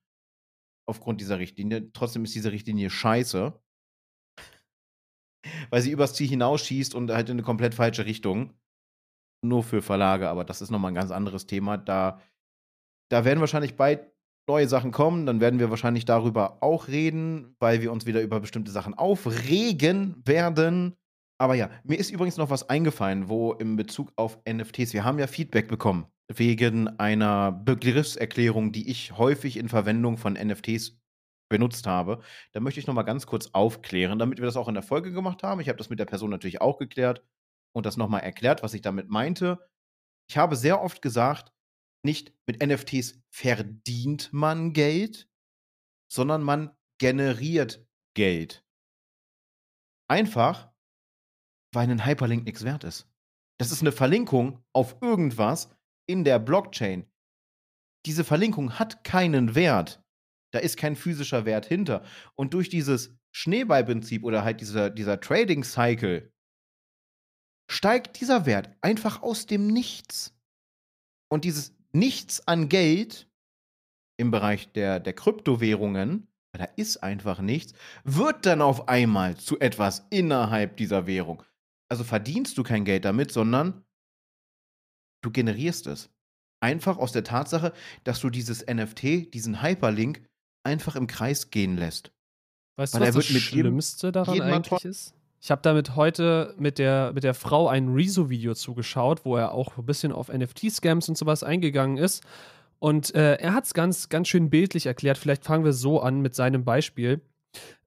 [0.88, 1.92] Aufgrund dieser Richtlinie.
[1.94, 3.60] Trotzdem ist diese Richtlinie scheiße.
[5.70, 8.54] Weil sie übers Ziel hinausschießt und halt in eine komplett falsche Richtung
[9.42, 11.78] nur für Verlage, aber das ist nochmal ein ganz anderes Thema.
[11.78, 12.22] Da,
[13.10, 14.12] da werden wahrscheinlich bald
[14.48, 18.40] neue Sachen kommen, dann werden wir wahrscheinlich darüber auch reden, weil wir uns wieder über
[18.40, 20.96] bestimmte Sachen aufregen werden.
[21.40, 25.20] Aber ja, mir ist übrigens noch was eingefallen, wo im Bezug auf NFTs, wir haben
[25.20, 31.00] ja Feedback bekommen wegen einer Begriffserklärung, die ich häufig in Verwendung von NFTs
[31.50, 32.22] benutzt habe.
[32.54, 35.12] Da möchte ich noch mal ganz kurz aufklären, damit wir das auch in der Folge
[35.12, 35.60] gemacht haben.
[35.60, 37.24] Ich habe das mit der Person natürlich auch geklärt
[37.74, 39.60] und das nochmal erklärt, was ich damit meinte.
[40.30, 41.52] Ich habe sehr oft gesagt,
[42.04, 45.30] nicht mit NFTs verdient man Geld,
[46.12, 47.86] sondern man generiert
[48.16, 48.66] Geld.
[50.10, 50.72] Einfach,
[51.74, 53.08] weil ein Hyperlink nichts wert ist.
[53.60, 55.76] Das ist eine Verlinkung auf irgendwas
[56.08, 57.06] in der Blockchain.
[58.06, 60.04] Diese Verlinkung hat keinen Wert.
[60.52, 62.04] Da ist kein physischer Wert hinter.
[62.36, 66.34] Und durch dieses Schneeballprinzip oder halt dieser, dieser Trading Cycle,
[67.70, 70.36] steigt dieser Wert einfach aus dem Nichts.
[71.32, 73.28] Und dieses Nichts an Geld
[74.18, 77.74] im Bereich der, der Kryptowährungen, da ist einfach nichts,
[78.04, 81.44] wird dann auf einmal zu etwas innerhalb dieser Währung.
[81.90, 83.84] Also verdienst du kein Geld damit, sondern
[85.24, 86.10] du generierst es.
[86.62, 87.74] Einfach aus der Tatsache,
[88.04, 90.28] dass du dieses NFT, diesen Hyperlink,
[90.64, 92.12] einfach im Kreis gehen lässt.
[92.78, 95.14] Weißt Weil du, was das Schlimmste daran eigentlich ist?
[95.42, 99.78] Ich habe damit heute mit der, mit der Frau ein Rezo-Video zugeschaut, wo er auch
[99.78, 102.24] ein bisschen auf NFT-Scams und sowas eingegangen ist.
[102.80, 105.18] Und äh, er hat es ganz, ganz schön bildlich erklärt.
[105.18, 107.22] Vielleicht fangen wir so an mit seinem Beispiel.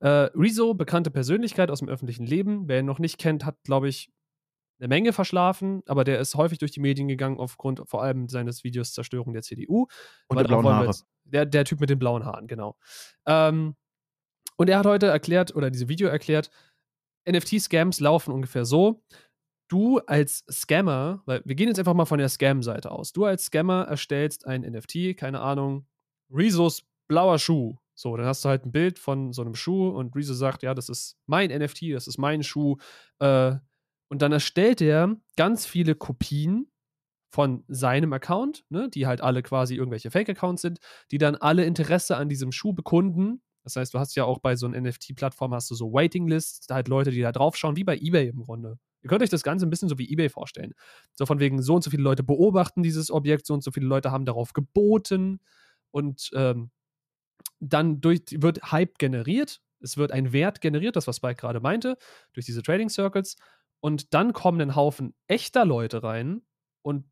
[0.00, 2.68] Äh, Rezo, bekannte Persönlichkeit aus dem öffentlichen Leben.
[2.68, 4.10] Wer ihn noch nicht kennt, hat, glaube ich,
[4.78, 8.64] eine Menge verschlafen, aber der ist häufig durch die Medien gegangen aufgrund vor allem seines
[8.64, 9.86] Videos Zerstörung der CDU.
[10.26, 10.90] Und der blauen Haare.
[11.24, 12.76] der, der Typ mit den blauen Haaren, genau.
[13.26, 13.76] Ähm,
[14.56, 16.50] und er hat heute erklärt, oder diese Video erklärt,
[17.28, 19.02] NFT-Scams laufen ungefähr so.
[19.68, 23.12] Du als Scammer, weil wir gehen jetzt einfach mal von der Scam-Seite aus.
[23.12, 25.86] Du als Scammer erstellst ein NFT, keine Ahnung,
[26.30, 27.76] Rezos blauer Schuh.
[27.94, 30.74] So, dann hast du halt ein Bild von so einem Schuh und Rezo sagt, ja,
[30.74, 32.76] das ist mein NFT, das ist mein Schuh.
[33.18, 33.56] Äh,
[34.08, 36.70] und dann erstellt er ganz viele Kopien
[37.32, 42.16] von seinem Account, ne, die halt alle quasi irgendwelche Fake-Accounts sind, die dann alle Interesse
[42.16, 45.70] an diesem Schuh bekunden das heißt, du hast ja auch bei so einer NFT-Plattform hast
[45.70, 48.78] du so Waiting-Lists, da halt Leute, die da drauf schauen, wie bei eBay im Grunde.
[49.02, 50.74] Ihr könnt euch das Ganze ein bisschen so wie eBay vorstellen.
[51.14, 53.86] So von wegen, so und so viele Leute beobachten dieses Objekt, so und so viele
[53.86, 55.40] Leute haben darauf geboten
[55.90, 56.70] und ähm,
[57.60, 61.96] dann durch, wird Hype generiert, es wird ein Wert generiert, das was Spike gerade meinte,
[62.32, 63.36] durch diese Trading Circles
[63.80, 66.42] und dann kommen ein Haufen echter Leute rein
[66.82, 67.04] und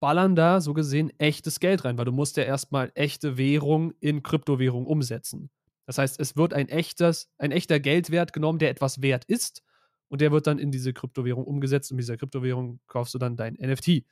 [0.00, 4.22] ballern da so gesehen echtes Geld rein, weil du musst ja erstmal echte Währung in
[4.22, 5.50] Kryptowährung umsetzen.
[5.86, 9.62] Das heißt, es wird ein echtes, ein echter Geldwert genommen, der etwas wert ist
[10.08, 13.36] und der wird dann in diese Kryptowährung umgesetzt und mit dieser Kryptowährung kaufst du dann
[13.36, 14.04] dein NFT.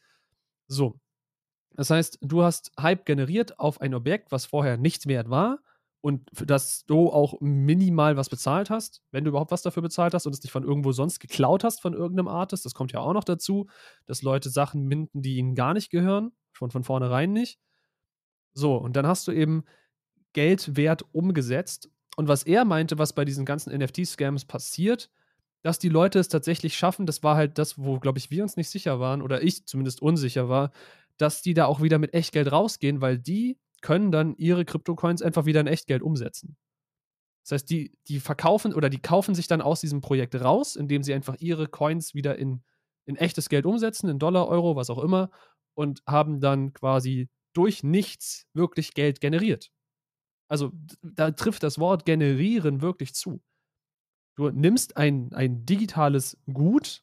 [0.69, 0.99] So.
[1.75, 5.61] Das heißt, du hast Hype generiert auf ein Objekt, was vorher nichts wert war
[6.03, 10.15] und für das du auch minimal was bezahlt hast, wenn du überhaupt was dafür bezahlt
[10.15, 12.65] hast und es nicht von irgendwo sonst geklaut hast von irgendeinem Artist.
[12.65, 13.69] Das kommt ja auch noch dazu,
[14.07, 17.61] dass Leute Sachen minden, die ihnen gar nicht gehören, schon von vornherein nicht.
[18.53, 19.65] So, und dann hast du eben
[20.33, 21.91] Geldwert umgesetzt.
[22.17, 25.11] Und was er meinte, was bei diesen ganzen NFT-Scams passiert,
[25.63, 28.57] dass die Leute es tatsächlich schaffen, das war halt das, wo, glaube ich, wir uns
[28.57, 30.73] nicht sicher waren, oder ich zumindest unsicher war,
[31.17, 35.45] dass die da auch wieder mit Echtgeld rausgehen, weil die können dann ihre Kryptocoins einfach
[35.45, 36.57] wieder in Echtgeld umsetzen.
[37.45, 41.03] Das heißt, die, die verkaufen oder die kaufen sich dann aus diesem Projekt raus, indem
[41.03, 42.63] sie einfach ihre Coins wieder in,
[43.05, 45.31] in echtes Geld umsetzen, in Dollar, Euro, was auch immer,
[45.75, 49.71] und haben dann quasi durch nichts wirklich Geld generiert.
[50.53, 53.43] Also da trifft das Wort generieren wirklich zu.
[54.37, 57.03] Du nimmst ein, ein digitales Gut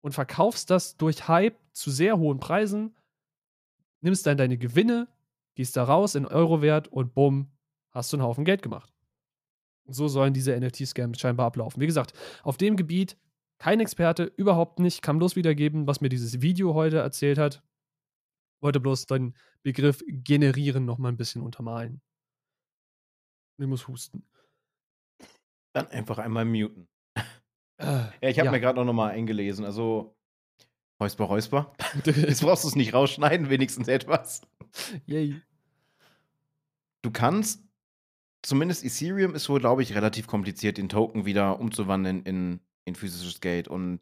[0.00, 2.96] und verkaufst das durch Hype zu sehr hohen Preisen,
[4.00, 5.06] nimmst dann deine Gewinne,
[5.54, 7.52] gehst da raus in Eurowert und bumm,
[7.92, 8.92] hast du einen Haufen Geld gemacht.
[9.86, 11.80] so sollen diese NFT-Scams scheinbar ablaufen.
[11.80, 13.16] Wie gesagt, auf dem Gebiet
[13.58, 17.62] kein Experte, überhaupt nicht, kann bloß wiedergeben, was mir dieses Video heute erzählt hat.
[18.60, 22.02] Wollte bloß den Begriff generieren nochmal ein bisschen untermalen.
[23.58, 24.22] Ich muss husten.
[25.72, 26.88] Dann einfach einmal muten.
[27.78, 28.52] Äh, ja, ich habe ja.
[28.52, 29.64] mir gerade noch mal eingelesen.
[29.64, 30.16] Also,
[31.00, 31.74] Räusper, Räusper.
[32.04, 34.42] Jetzt brauchst du es nicht rausschneiden, wenigstens etwas.
[35.04, 35.40] Yay.
[37.02, 37.62] Du kannst,
[38.42, 43.40] zumindest Ethereum ist wohl, glaube ich, relativ kompliziert, den Token wieder umzuwandeln in, in physisches
[43.40, 43.68] Geld.
[43.68, 44.00] Und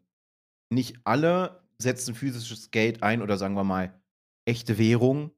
[0.69, 4.01] nicht alle setzen physisches Geld ein oder sagen wir mal
[4.45, 5.31] echte Währung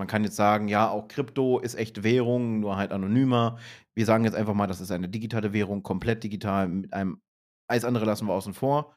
[0.00, 3.58] man kann jetzt sagen, ja, auch Krypto ist echte Währung, nur halt anonymer.
[3.94, 7.20] Wir sagen jetzt einfach mal, das ist eine digitale Währung, komplett digital, mit einem,
[7.68, 8.96] alles andere lassen wir außen vor.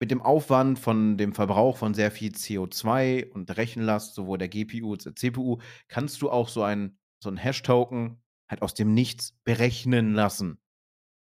[0.00, 4.94] Mit dem Aufwand von dem Verbrauch von sehr viel CO2 und Rechenlast, sowohl der GPU
[4.94, 9.38] als der CPU, kannst du auch so ein, so ein Hash-Token halt aus dem Nichts
[9.44, 10.58] berechnen lassen.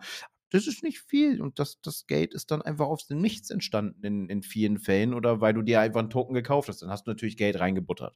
[0.50, 1.42] das ist nicht viel.
[1.42, 5.14] Und das, das Geld ist dann einfach aus dem Nichts entstanden in, in vielen Fällen
[5.14, 6.82] oder weil du dir einfach einen Token gekauft hast.
[6.82, 8.16] Dann hast du natürlich Geld reingebuttert.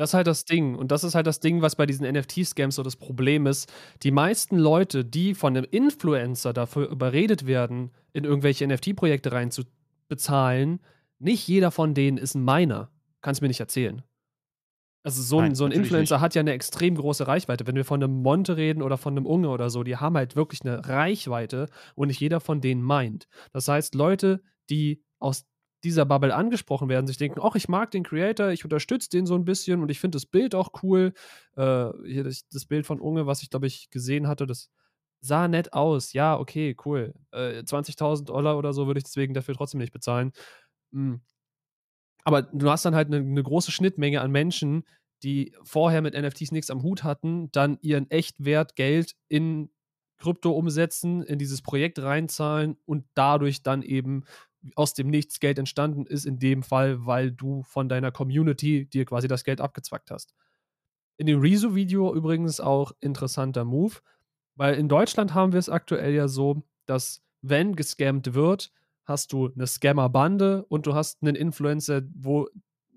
[0.00, 0.76] Das ist halt das Ding.
[0.76, 3.70] Und das ist halt das Ding, was bei diesen NFT-Scams so das Problem ist.
[4.02, 10.80] Die meisten Leute, die von einem Influencer dafür überredet werden, in irgendwelche NFT-Projekte reinzubezahlen,
[11.18, 12.90] nicht jeder von denen ist ein Miner.
[13.20, 14.02] Kannst mir nicht erzählen.
[15.02, 16.22] Also so ein, Nein, so ein Influencer nicht.
[16.22, 17.66] hat ja eine extrem große Reichweite.
[17.66, 20.34] Wenn wir von einem Monte reden oder von einem Unge oder so, die haben halt
[20.34, 23.28] wirklich eine Reichweite und nicht jeder von denen meint.
[23.52, 25.44] Das heißt, Leute, die aus
[25.84, 29.34] dieser Bubble angesprochen werden, sich denken, ach, ich mag den Creator, ich unterstütze den so
[29.34, 31.12] ein bisschen und ich finde das Bild auch cool.
[31.56, 34.70] Äh, hier das, das, Bild von Unge, was ich glaube ich gesehen hatte, das
[35.20, 36.12] sah nett aus.
[36.12, 37.14] Ja, okay, cool.
[37.32, 40.32] Äh, 20.000 Dollar oder so würde ich deswegen dafür trotzdem nicht bezahlen.
[40.92, 41.20] Hm
[42.24, 44.84] aber du hast dann halt eine, eine große Schnittmenge an Menschen,
[45.22, 49.70] die vorher mit NFTs nichts am Hut hatten, dann ihren Echtwert Geld in
[50.18, 54.24] Krypto umsetzen, in dieses Projekt reinzahlen und dadurch dann eben
[54.74, 59.04] aus dem Nichts Geld entstanden ist, in dem Fall, weil du von deiner Community dir
[59.04, 60.34] quasi das Geld abgezwackt hast.
[61.16, 63.96] In dem Rezo-Video übrigens auch interessanter Move,
[64.56, 68.72] weil in Deutschland haben wir es aktuell ja so, dass wenn gescammt wird,
[69.04, 72.48] hast du eine Scammer-Bande und du hast einen Influencer, wo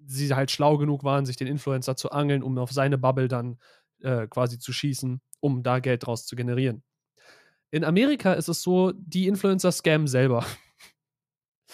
[0.06, 3.58] sie halt schlau genug waren, sich den Influencer zu angeln, um auf seine Bubble dann
[4.02, 6.84] äh, quasi zu schießen, um da Geld draus zu generieren.
[7.72, 10.46] In Amerika ist es so, die Influencer scammen selber.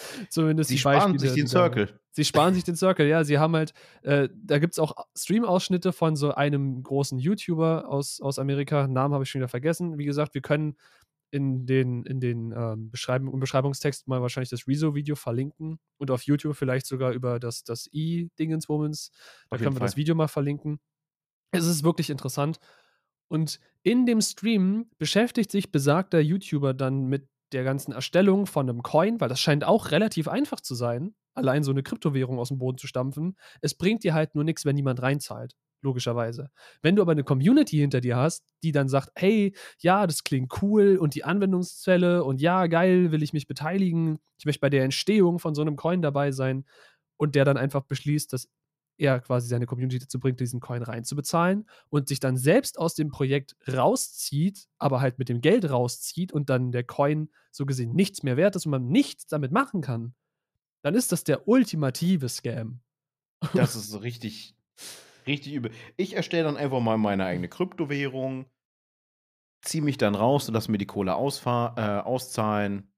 [0.30, 1.88] Zumindest sie sparen sich den Circle.
[2.12, 3.24] Sie sparen sich den Circle, ja.
[3.24, 3.72] Sie haben halt,
[4.02, 8.88] äh, da gibt es auch Stream-Ausschnitte von so einem großen YouTuber aus, aus Amerika.
[8.88, 9.98] Namen habe ich schon wieder vergessen.
[9.98, 10.76] Wie gesagt, wir können
[11.30, 16.22] in den, in den ähm, Beschreibung, im Beschreibungstext mal wahrscheinlich das Rezo-Video verlinken und auf
[16.22, 19.12] YouTube vielleicht sogar über das, das i-Dingenswomens.
[19.48, 19.86] Da können wir Fall.
[19.86, 20.80] das Video mal verlinken.
[21.52, 22.58] Es ist wirklich interessant.
[23.28, 28.82] Und in dem Stream beschäftigt sich besagter YouTuber dann mit der ganzen Erstellung von einem
[28.82, 32.58] Coin, weil das scheint auch relativ einfach zu sein, allein so eine Kryptowährung aus dem
[32.58, 33.36] Boden zu stampfen.
[33.60, 36.50] Es bringt dir halt nur nichts, wenn niemand reinzahlt logischerweise.
[36.82, 40.62] Wenn du aber eine Community hinter dir hast, die dann sagt, hey, ja, das klingt
[40.62, 44.84] cool und die Anwendungszelle und ja, geil, will ich mich beteiligen, ich möchte bei der
[44.84, 46.64] Entstehung von so einem Coin dabei sein
[47.16, 48.48] und der dann einfach beschließt, dass
[49.00, 53.10] er quasi seine Community dazu bringt, diesen Coin reinzubezahlen und sich dann selbst aus dem
[53.10, 58.22] Projekt rauszieht, aber halt mit dem Geld rauszieht und dann der Coin so gesehen nichts
[58.22, 60.14] mehr wert ist und man nichts damit machen kann,
[60.82, 62.80] dann ist das der ultimative Scam.
[63.54, 64.54] Das ist so richtig
[65.26, 65.70] Richtig übel.
[65.96, 68.46] Ich erstelle dann einfach mal meine eigene Kryptowährung,
[69.62, 72.90] ziehe mich dann raus und lasse mir die Kohle äh, auszahlen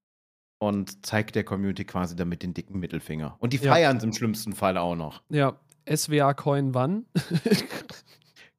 [0.58, 3.36] und zeige der Community quasi damit den dicken Mittelfinger.
[3.40, 5.22] Und die feiern es im schlimmsten Fall auch noch.
[5.28, 5.58] Ja,
[5.88, 7.06] SWA Coin wann?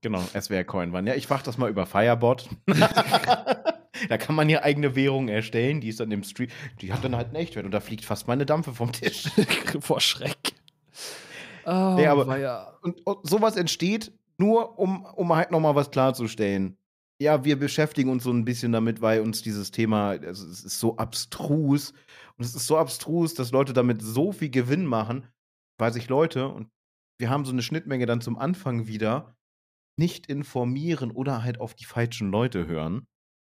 [0.02, 1.08] genau, SWA Coin wann.
[1.08, 2.50] Ja, ich frage das mal über Firebot.
[4.10, 6.50] da kann man ja eigene Währung erstellen, die ist dann im Stream,
[6.82, 9.30] die hat dann halt einen Echtwert und da fliegt fast meine Dampfe vom Tisch.
[9.80, 10.54] Vor Schreck.
[11.66, 12.74] Oh, nee, aber ja.
[12.82, 16.78] und, und, sowas entsteht nur, um, um halt nochmal was klarzustellen.
[17.22, 20.80] Ja, wir beschäftigen uns so ein bisschen damit, weil uns dieses Thema, also es ist
[20.80, 21.94] so abstrus.
[22.38, 25.28] Und es ist so abstrus, dass Leute damit so viel Gewinn machen,
[25.78, 26.70] weil sich Leute, und
[27.24, 29.38] wir haben so eine Schnittmenge dann zum Anfang wieder,
[29.96, 33.08] nicht informieren oder halt auf die falschen Leute hören.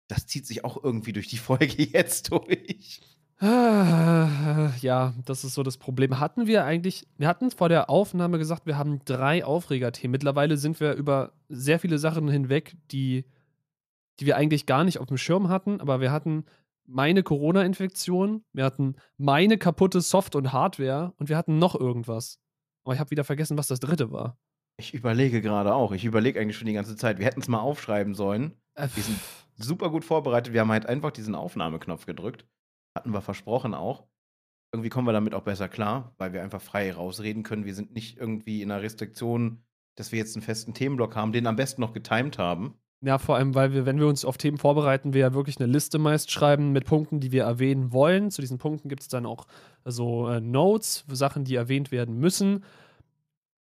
[0.07, 3.01] Das zieht sich auch irgendwie durch die Folge jetzt durch.
[3.41, 6.19] Ja, das ist so das Problem.
[6.19, 10.11] Hatten wir eigentlich, wir hatten vor der Aufnahme gesagt, wir haben drei Aufregerthemen.
[10.11, 13.25] Mittlerweile sind wir über sehr viele Sachen hinweg, die,
[14.19, 16.45] die wir eigentlich gar nicht auf dem Schirm hatten, aber wir hatten
[16.85, 22.42] meine Corona-Infektion, wir hatten meine kaputte Soft- und Hardware und wir hatten noch irgendwas.
[22.83, 24.37] Aber ich habe wieder vergessen, was das dritte war.
[24.77, 25.91] Ich überlege gerade auch.
[25.91, 27.19] Ich überlege eigentlich schon die ganze Zeit.
[27.19, 28.57] Wir hätten es mal aufschreiben sollen.
[28.75, 29.19] Äh, wir sind
[29.55, 30.53] super gut vorbereitet.
[30.53, 32.47] Wir haben halt einfach diesen Aufnahmeknopf gedrückt.
[32.97, 34.07] Hatten wir versprochen auch.
[34.73, 37.65] Irgendwie kommen wir damit auch besser klar, weil wir einfach frei rausreden können.
[37.65, 39.63] Wir sind nicht irgendwie in einer Restriktion,
[39.95, 42.79] dass wir jetzt einen festen Themenblock haben, den am besten noch getimed haben.
[43.05, 45.69] Ja, vor allem, weil wir, wenn wir uns auf Themen vorbereiten, wir ja wirklich eine
[45.69, 48.31] Liste meist schreiben mit Punkten, die wir erwähnen wollen.
[48.31, 49.45] Zu diesen Punkten gibt es dann auch
[49.83, 52.63] so äh, Notes, Sachen, die erwähnt werden müssen.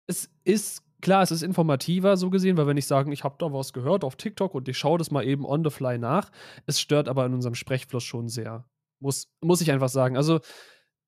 [0.08, 3.54] Es ist klar, es ist informativer so gesehen, weil wir nicht sagen, ich habe da
[3.54, 6.32] was gehört auf TikTok und ich schaue das mal eben on the fly nach.
[6.66, 8.66] Es stört aber in unserem Sprechfluss schon sehr.
[9.00, 10.18] Muss, muss ich einfach sagen.
[10.18, 10.42] Also,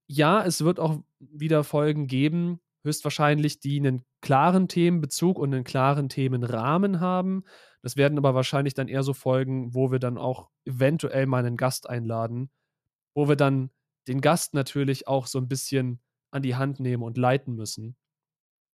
[0.08, 6.08] ja, es wird auch wieder Folgen geben, höchstwahrscheinlich, die einen klaren Themenbezug und einen klaren
[6.08, 7.44] Themenrahmen haben.
[7.82, 11.58] Das werden aber wahrscheinlich dann eher so Folgen, wo wir dann auch eventuell mal einen
[11.58, 12.52] Gast einladen,
[13.16, 13.72] wo wir dann
[14.08, 16.00] den Gast natürlich auch so ein bisschen
[16.32, 17.96] an die Hand nehmen und leiten müssen.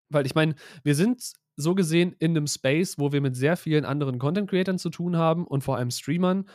[0.09, 3.85] Weil ich meine, wir sind so gesehen in einem Space, wo wir mit sehr vielen
[3.85, 6.49] anderen Content Creatern zu tun haben und vor allem Streamern.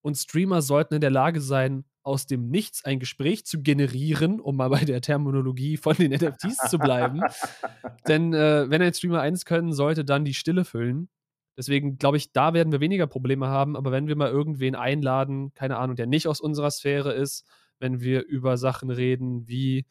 [0.00, 4.56] Und Streamer sollten in der Lage sein, aus dem Nichts ein Gespräch zu generieren, um
[4.56, 7.20] mal bei der Terminologie von den NFTs zu bleiben.
[8.08, 11.10] Denn äh, wenn ein Streamer eins können sollte, dann die Stille füllen.
[11.58, 13.76] Deswegen glaube ich, da werden wir weniger Probleme haben.
[13.76, 17.44] Aber wenn wir mal irgendwen einladen, keine Ahnung, der nicht aus unserer Sphäre ist,
[17.80, 19.84] wenn wir über Sachen reden wie,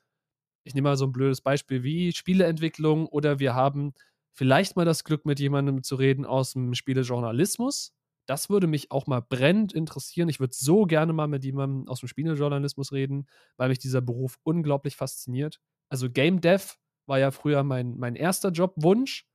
[0.64, 3.94] ich nehme mal so ein blödes Beispiel wie Spieleentwicklung oder wir haben
[4.32, 7.94] vielleicht mal das Glück, mit jemandem zu reden aus dem Spielejournalismus,
[8.28, 10.30] das würde mich auch mal brennend interessieren.
[10.30, 13.28] Ich würde so gerne mal mit jemandem aus dem Spielejournalismus reden,
[13.58, 15.60] weil mich dieser Beruf unglaublich fasziniert.
[15.90, 16.76] Also Game Dev
[17.08, 19.26] war ja früher mein, mein erster Jobwunsch.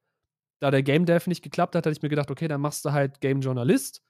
[0.62, 2.92] Da der Game Dev nicht geklappt hat, hatte ich mir gedacht, okay, dann machst du
[2.92, 4.00] halt Game Journalist.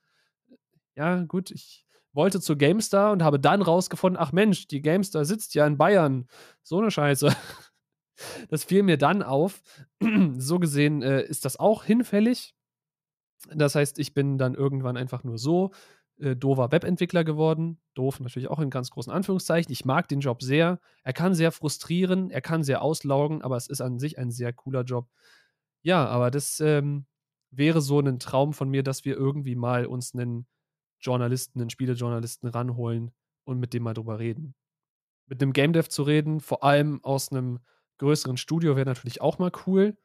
[0.95, 5.55] Ja, gut, ich wollte zur GameStar und habe dann rausgefunden, ach Mensch, die GameStar sitzt
[5.55, 6.29] ja in Bayern.
[6.63, 7.35] So eine Scheiße.
[8.51, 9.63] Das fiel mir dann auf.
[10.37, 12.55] so gesehen äh, ist das auch hinfällig.
[13.53, 15.73] Das heißt, ich bin dann irgendwann einfach nur so
[16.19, 17.81] äh, doofer Webentwickler geworden.
[17.95, 19.73] Doof natürlich auch in ganz großen Anführungszeichen.
[19.73, 20.79] Ich mag den Job sehr.
[21.03, 24.53] Er kann sehr frustrieren, er kann sehr auslaugen, aber es ist an sich ein sehr
[24.53, 25.09] cooler Job.
[25.83, 27.07] Ja, aber das, ähm,
[27.53, 30.47] wäre so ein Traum von mir, dass wir irgendwie mal uns einen
[31.01, 33.13] Journalisten, einen Spielejournalisten ranholen
[33.45, 34.55] und mit dem mal drüber reden.
[35.27, 37.61] Mit einem Game Dev zu reden, vor allem aus einem
[37.99, 39.97] größeren Studio, wäre natürlich auch mal cool.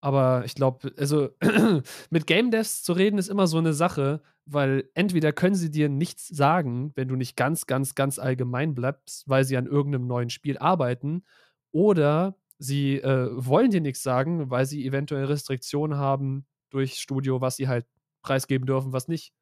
[0.00, 1.30] Aber ich glaube, also
[2.10, 5.88] mit Game Devs zu reden ist immer so eine Sache, weil entweder können sie dir
[5.88, 10.30] nichts sagen, wenn du nicht ganz, ganz, ganz allgemein bleibst, weil sie an irgendeinem neuen
[10.30, 11.24] Spiel arbeiten,
[11.70, 17.56] oder sie äh, wollen dir nichts sagen, weil sie eventuell Restriktionen haben durch Studio, was
[17.56, 17.86] sie halt
[18.22, 19.34] preisgeben dürfen, was nicht.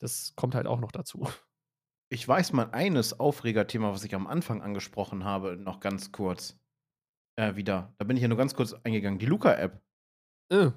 [0.00, 1.28] Das kommt halt auch noch dazu.
[2.08, 6.56] Ich weiß mal eines Aufregerthema, was ich am Anfang angesprochen habe, noch ganz kurz
[7.36, 7.94] äh, wieder.
[7.98, 9.18] Da bin ich ja nur ganz kurz eingegangen.
[9.18, 9.82] Die Luca-App.
[10.50, 10.70] Äh.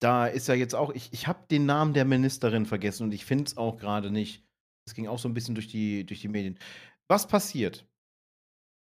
[0.00, 3.24] Da ist ja jetzt auch, ich, ich habe den Namen der Ministerin vergessen und ich
[3.24, 4.44] finde es auch gerade nicht.
[4.86, 6.58] Es ging auch so ein bisschen durch die, durch die Medien.
[7.06, 7.86] Was passiert?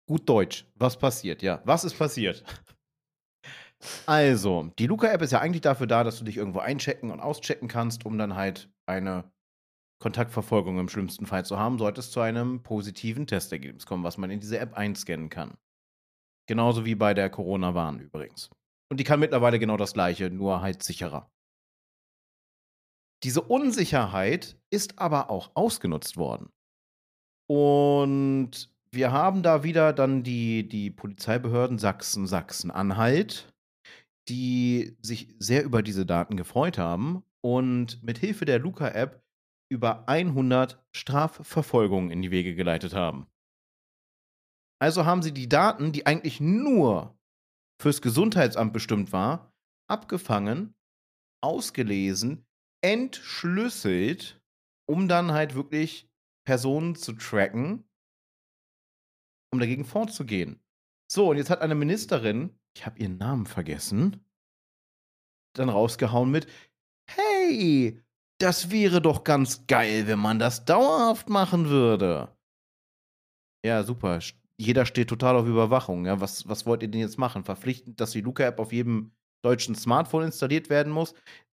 [0.10, 0.65] Gut Deutsch.
[0.73, 1.44] Was passiert?
[1.44, 2.44] Ja, was ist passiert?
[4.07, 7.68] Also, die Luca-App ist ja eigentlich dafür da, dass du dich irgendwo einchecken und auschecken
[7.68, 9.31] kannst, um dann halt eine
[10.02, 14.31] Kontaktverfolgung im schlimmsten Fall zu haben, sollte es zu einem positiven Testergebnis kommen, was man
[14.31, 15.56] in diese App einscannen kann.
[16.48, 18.49] Genauso wie bei der Corona-Warn übrigens.
[18.90, 21.31] Und die kann mittlerweile genau das gleiche, nur halt sicherer.
[23.23, 26.49] Diese Unsicherheit ist aber auch ausgenutzt worden.
[27.48, 33.53] Und wir haben da wieder dann die, die Polizeibehörden Sachsen, Sachsen-Anhalt,
[34.28, 39.24] die sich sehr über diese Daten gefreut haben und mit Hilfe der Luca-App
[39.72, 43.28] über 100 Strafverfolgungen in die Wege geleitet haben.
[44.82, 47.18] Also haben sie die Daten, die eigentlich nur
[47.82, 49.53] fürs Gesundheitsamt bestimmt war,
[49.90, 50.74] abgefangen,
[51.41, 52.45] ausgelesen,
[52.82, 54.41] entschlüsselt,
[54.88, 56.10] um dann halt wirklich
[56.45, 57.89] Personen zu tracken,
[59.52, 60.60] um dagegen vorzugehen.
[61.12, 64.24] So, und jetzt hat eine Ministerin, ich habe ihren Namen vergessen,
[65.56, 66.48] dann rausgehauen mit,
[67.10, 68.02] hey,
[68.40, 72.36] das wäre doch ganz geil, wenn man das dauerhaft machen würde.
[73.66, 74.22] Ja, super
[74.60, 76.06] jeder steht total auf Überwachung.
[76.06, 77.46] Ja, was, was wollt ihr denn jetzt machen?
[77.46, 79.12] Verpflichtend, dass die Luca-App auf jedem
[79.42, 81.16] deutschen Smartphone installiert werden muss?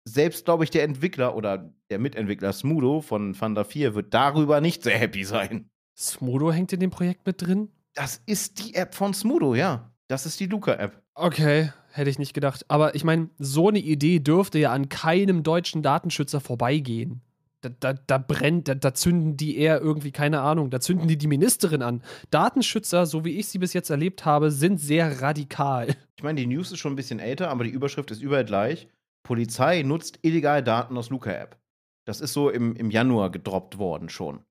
[0.07, 4.83] Selbst, glaube ich, der Entwickler oder der Mitentwickler Smudo von Thunder 4 wird darüber nicht
[4.83, 5.69] sehr happy sein.
[5.97, 7.69] Smudo hängt in dem Projekt mit drin?
[7.93, 9.91] Das ist die App von Smudo, ja.
[10.07, 11.01] Das ist die Luca-App.
[11.13, 12.65] Okay, hätte ich nicht gedacht.
[12.67, 17.21] Aber ich meine, so eine Idee dürfte ja an keinem deutschen Datenschützer vorbeigehen
[17.61, 21.17] da, da, da brennt, da, da, zünden die eher irgendwie, keine Ahnung, da zünden die
[21.17, 22.03] die Ministerin an.
[22.31, 25.95] Datenschützer, so wie ich sie bis jetzt erlebt habe, sind sehr radikal.
[26.17, 28.87] Ich meine, die News ist schon ein bisschen älter, aber die Überschrift ist überall gleich.
[29.23, 31.57] Polizei nutzt illegal Daten aus Luca-App.
[32.05, 34.43] Das ist so im, im Januar gedroppt worden schon.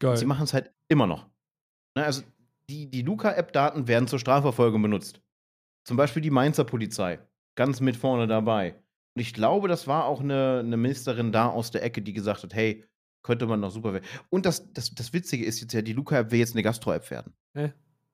[0.00, 0.16] Geil.
[0.16, 1.26] Sie machen es halt immer noch.
[1.94, 2.22] Na, also
[2.68, 5.20] die, die Luca-App-Daten werden zur Strafverfolgung benutzt.
[5.84, 7.20] Zum Beispiel die Mainzer Polizei.
[7.54, 8.74] Ganz mit vorne dabei.
[9.14, 12.42] Und ich glaube, das war auch eine, eine Ministerin da aus der Ecke, die gesagt
[12.42, 12.84] hat, hey,
[13.22, 14.06] könnte man noch super werden.
[14.30, 17.34] Und das, das, das Witzige ist jetzt ja, die Luca-App will jetzt eine Gastro-App werden.
[17.54, 17.72] Hä?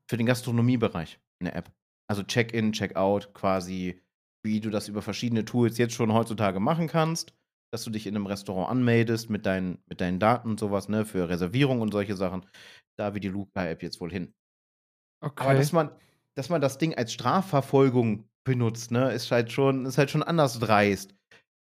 [0.09, 1.73] Für den Gastronomiebereich eine App.
[2.09, 4.01] Also Check-in, Check-out, quasi,
[4.43, 7.35] wie du das über verschiedene Tools jetzt schon heutzutage machen kannst,
[7.73, 11.05] dass du dich in einem Restaurant anmeldest mit deinen, mit deinen Daten und sowas, ne,
[11.05, 12.47] für Reservierung und solche Sachen.
[12.97, 14.35] Da will die Luca-App jetzt wohl hin.
[15.23, 15.45] Okay.
[15.45, 15.91] Aber dass man,
[16.35, 20.59] dass man das Ding als Strafverfolgung benutzt, ne, ist halt schon, ist halt schon anders
[20.59, 21.15] dreist.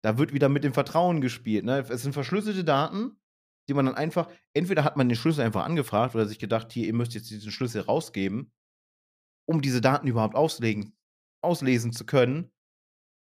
[0.05, 1.87] Da wird wieder mit dem Vertrauen gespielt, ne?
[1.89, 3.17] Es sind verschlüsselte Daten,
[3.69, 6.87] die man dann einfach, entweder hat man den Schlüssel einfach angefragt oder sich gedacht, hier,
[6.87, 8.53] ihr müsst jetzt diesen Schlüssel rausgeben,
[9.49, 10.97] um diese Daten überhaupt auslegen,
[11.41, 12.51] auslesen zu können.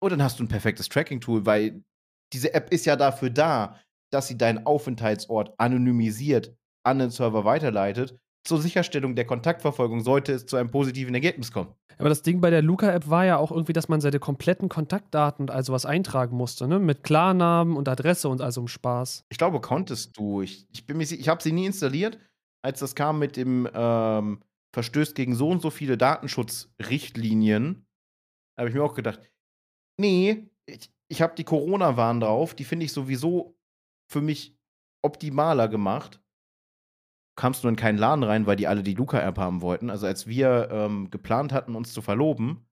[0.02, 1.84] Und dann hast du ein perfektes Tracking-Tool, weil
[2.32, 3.78] diese App ist ja dafür da,
[4.10, 6.56] dass sie deinen Aufenthaltsort anonymisiert
[6.86, 11.74] an den Server weiterleitet zur Sicherstellung der Kontaktverfolgung sollte es zu einem positiven Ergebnis kommen.
[11.98, 15.44] Aber das Ding bei der Luca-App war ja auch irgendwie, dass man seine kompletten Kontaktdaten
[15.44, 16.78] und also was eintragen musste, ne?
[16.78, 19.26] Mit Klarnamen und Adresse und also um Spaß.
[19.28, 20.40] Ich glaube, konntest du.
[20.40, 22.18] Ich, ich bin mir ich habe sie nie installiert,
[22.62, 24.40] als das kam mit dem ähm,
[24.72, 27.84] Verstößt gegen so und so viele Datenschutzrichtlinien.
[28.58, 29.20] habe ich mir auch gedacht,
[29.98, 33.58] nee, ich, ich habe die Corona-Warn drauf, die finde ich sowieso
[34.10, 34.56] für mich
[35.02, 36.20] optimaler gemacht
[37.40, 39.88] kamst du in keinen Laden rein, weil die alle die Luca-App haben wollten.
[39.88, 42.66] Also als wir ähm, geplant hatten, uns zu verloben,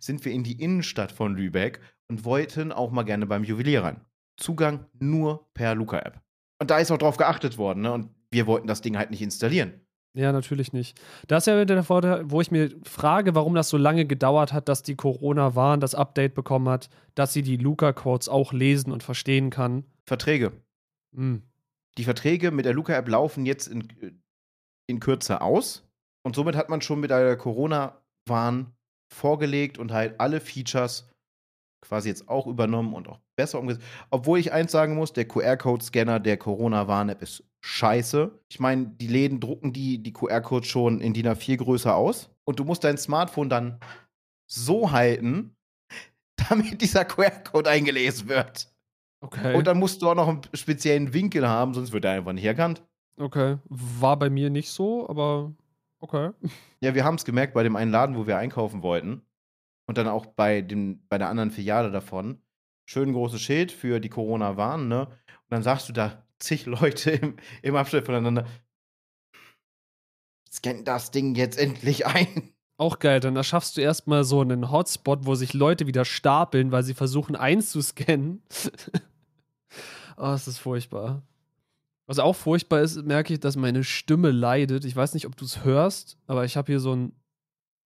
[0.00, 4.00] sind wir in die Innenstadt von Lübeck und wollten auch mal gerne beim Juwelier rein.
[4.38, 6.22] Zugang nur per Luca-App.
[6.58, 7.92] Und da ist auch drauf geachtet worden, ne?
[7.92, 9.74] Und wir wollten das Ding halt nicht installieren.
[10.14, 10.98] Ja, natürlich nicht.
[11.26, 14.54] Das ist ja wieder der Vorteil, wo ich mir frage, warum das so lange gedauert
[14.54, 19.02] hat, dass die Corona-Warn das Update bekommen hat, dass sie die Luca-Codes auch lesen und
[19.02, 19.84] verstehen kann.
[20.06, 20.52] Verträge.
[21.14, 21.42] Hm.
[21.98, 24.22] Die Verträge mit der Luca-App laufen jetzt in,
[24.88, 25.84] in Kürze aus.
[26.24, 28.72] Und somit hat man schon mit der Corona-Warn
[29.12, 31.08] vorgelegt und halt alle Features
[31.84, 33.84] quasi jetzt auch übernommen und auch besser umgesetzt.
[34.10, 38.38] Obwohl ich eins sagen muss, der QR-Code-Scanner der Corona-Warn-App ist scheiße.
[38.48, 42.58] Ich meine, die Läden drucken die, die QR-Codes schon in DIN A4 größer aus und
[42.58, 43.80] du musst dein Smartphone dann
[44.50, 45.56] so halten,
[46.48, 48.72] damit dieser QR-Code eingelesen wird.
[49.20, 49.56] Okay.
[49.56, 52.44] Und dann musst du auch noch einen speziellen Winkel haben, sonst wird er einfach nicht
[52.44, 52.82] erkannt.
[53.18, 53.58] Okay.
[53.64, 55.52] War bei mir nicht so, aber
[55.98, 56.30] okay.
[56.80, 59.22] Ja, wir haben es gemerkt bei dem einen Laden, wo wir einkaufen wollten.
[59.86, 62.40] Und dann auch bei, dem, bei der anderen Filiale davon.
[62.84, 65.06] Schön großes Schild für die Corona-Warn, ne?
[65.06, 68.46] Und dann sagst du da zig Leute im, im Abstand voneinander.
[70.50, 72.54] Scan das Ding jetzt endlich ein.
[72.78, 76.84] Auch geil, dann erschaffst du erstmal so einen Hotspot, wo sich Leute wieder stapeln, weil
[76.84, 78.40] sie versuchen einzuscannen.
[80.16, 81.22] oh, es ist furchtbar.
[82.06, 84.84] Was auch furchtbar ist, merke ich, dass meine Stimme leidet.
[84.84, 87.12] Ich weiß nicht, ob du es hörst, aber ich habe hier so ein,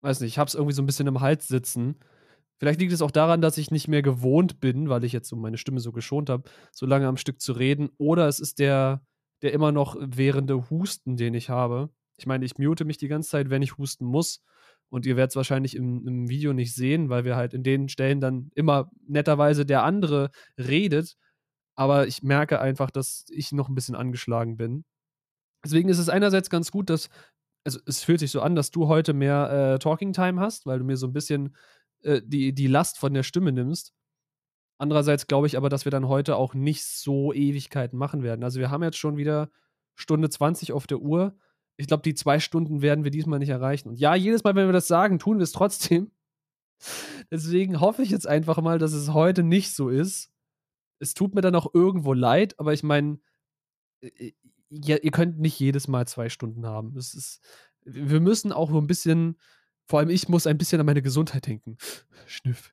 [0.02, 1.96] weiß nicht, ich habe es irgendwie so ein bisschen im Hals sitzen.
[2.58, 5.36] Vielleicht liegt es auch daran, dass ich nicht mehr gewohnt bin, weil ich jetzt so
[5.36, 7.88] meine Stimme so geschont habe, so lange am Stück zu reden.
[7.96, 9.00] Oder es ist der,
[9.40, 11.88] der immer noch währende Husten, den ich habe.
[12.18, 14.44] Ich meine, ich mute mich die ganze Zeit, wenn ich husten muss.
[14.92, 17.88] Und ihr werdet es wahrscheinlich im, im, Video nicht sehen, weil wir halt in den
[17.88, 21.16] Stellen dann immer netterweise der andere redet.
[21.74, 24.84] Aber ich merke einfach, dass ich noch ein bisschen angeschlagen bin.
[25.64, 27.08] Deswegen ist es einerseits ganz gut, dass,
[27.64, 30.78] also es fühlt sich so an, dass du heute mehr äh, Talking Time hast, weil
[30.78, 31.56] du mir so ein bisschen
[32.02, 33.94] äh, die, die Last von der Stimme nimmst.
[34.76, 38.44] Andererseits glaube ich aber, dass wir dann heute auch nicht so Ewigkeiten machen werden.
[38.44, 39.48] Also wir haben jetzt schon wieder
[39.94, 41.34] Stunde 20 auf der Uhr
[41.82, 43.88] ich glaube, die zwei Stunden werden wir diesmal nicht erreichen.
[43.88, 46.12] Und ja, jedes Mal, wenn wir das sagen, tun wir es trotzdem.
[47.30, 50.30] Deswegen hoffe ich jetzt einfach mal, dass es heute nicht so ist.
[51.00, 53.18] Es tut mir dann auch irgendwo leid, aber ich meine,
[54.00, 54.32] äh,
[54.70, 56.96] ja, ihr könnt nicht jedes Mal zwei Stunden haben.
[56.96, 57.42] Es ist,
[57.84, 59.36] wir müssen auch so ein bisschen,
[59.86, 61.78] vor allem ich muss ein bisschen an meine Gesundheit denken.
[62.26, 62.72] Schnüff.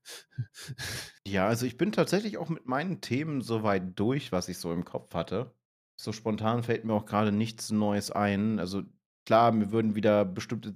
[1.26, 4.72] Ja, also ich bin tatsächlich auch mit meinen Themen so weit durch, was ich so
[4.72, 5.52] im Kopf hatte.
[5.99, 8.60] So spontan fällt mir auch gerade nichts Neues ein.
[8.60, 8.84] Also
[9.30, 10.76] klar, mir würden wieder bestimmte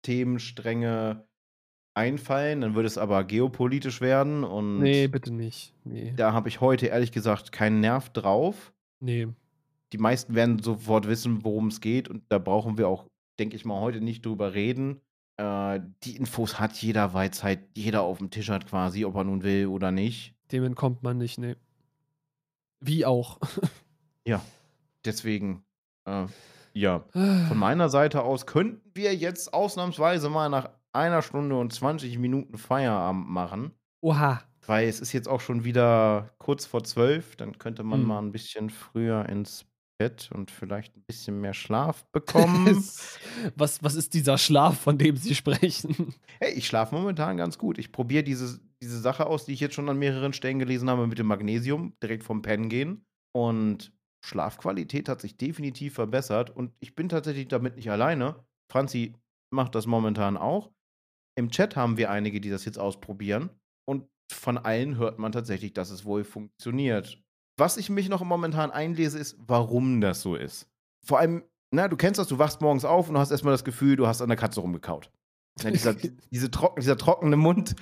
[0.00, 1.28] Themenstränge
[1.92, 5.74] einfallen, dann würde es aber geopolitisch werden und Nee, bitte nicht.
[5.84, 6.14] Nee.
[6.16, 8.72] da habe ich heute ehrlich gesagt keinen Nerv drauf.
[9.00, 9.28] Nee.
[9.92, 13.04] Die meisten werden sofort wissen, worum es geht und da brauchen wir auch,
[13.38, 15.02] denke ich mal, heute nicht drüber reden.
[15.36, 19.14] Äh, die Infos hat jeder, weil es halt jeder auf dem Tisch hat quasi, ob
[19.16, 20.34] er nun will oder nicht.
[20.52, 21.54] Dem entkommt man nicht, nee.
[22.80, 23.38] Wie auch.
[24.26, 24.42] Ja.
[25.04, 25.64] Deswegen,
[26.04, 26.26] äh,
[26.72, 32.18] ja, von meiner Seite aus könnten wir jetzt ausnahmsweise mal nach einer Stunde und 20
[32.18, 33.72] Minuten Feierabend machen.
[34.02, 34.42] Oha.
[34.66, 37.36] Weil es ist jetzt auch schon wieder kurz vor zwölf.
[37.36, 38.06] Dann könnte man Mhm.
[38.06, 39.64] mal ein bisschen früher ins
[39.98, 42.66] Bett und vielleicht ein bisschen mehr Schlaf bekommen.
[43.56, 46.14] was, was ist dieser Schlaf, von dem Sie sprechen?
[46.40, 47.78] hey, ich schlafe momentan ganz gut.
[47.78, 51.06] Ich probiere diese, diese Sache aus, die ich jetzt schon an mehreren Stellen gelesen habe,
[51.06, 53.04] mit dem Magnesium, direkt vom Pennen gehen.
[53.32, 53.92] Und
[54.24, 58.44] Schlafqualität hat sich definitiv verbessert und ich bin tatsächlich damit nicht alleine.
[58.70, 59.14] Franzi
[59.52, 60.70] macht das momentan auch.
[61.36, 63.50] Im Chat haben wir einige, die das jetzt ausprobieren
[63.88, 67.22] und von allen hört man tatsächlich, dass es wohl funktioniert.
[67.58, 70.68] Was ich mich noch momentan einlese, ist, warum das so ist.
[71.04, 73.96] Vor allem, na, du kennst das, du wachst morgens auf und hast erstmal das Gefühl,
[73.96, 75.10] du hast an der Katze rumgekaut.
[75.62, 75.94] Ja, dieser,
[76.30, 77.74] diese trocken, dieser trockene Mund,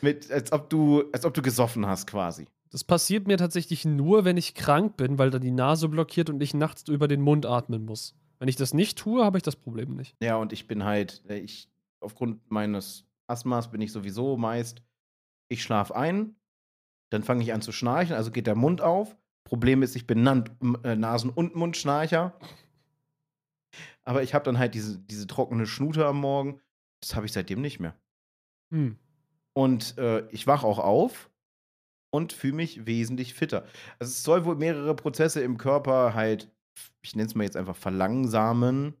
[0.00, 2.46] mit, als, ob du, als ob du gesoffen hast quasi.
[2.70, 6.42] Das passiert mir tatsächlich nur, wenn ich krank bin, weil da die Nase blockiert und
[6.42, 8.14] ich nachts über den Mund atmen muss.
[8.38, 10.16] Wenn ich das nicht tue, habe ich das Problem nicht.
[10.20, 11.70] Ja, und ich bin halt, äh, ich,
[12.00, 14.82] aufgrund meines Asthmas bin ich sowieso meist,
[15.48, 16.36] ich schlafe ein,
[17.10, 19.16] dann fange ich an zu schnarchen, also geht der Mund auf.
[19.44, 20.26] Problem ist, ich bin
[20.82, 22.36] äh, Nasen- und Mundschnarcher.
[24.02, 26.60] Aber ich habe dann halt diese, diese trockene Schnute am Morgen.
[27.00, 27.94] Das habe ich seitdem nicht mehr.
[28.70, 28.98] Hm.
[29.52, 31.30] Und äh, ich wach auch auf
[32.16, 33.64] und fühle mich wesentlich fitter.
[33.98, 36.50] Also es soll wohl mehrere Prozesse im Körper halt,
[37.02, 38.94] ich nenne es mal jetzt einfach verlangsamen,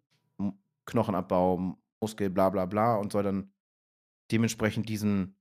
[0.84, 3.50] Knochenabbau, Muskel, bla bla bla und soll dann
[4.30, 5.36] dementsprechend diesen,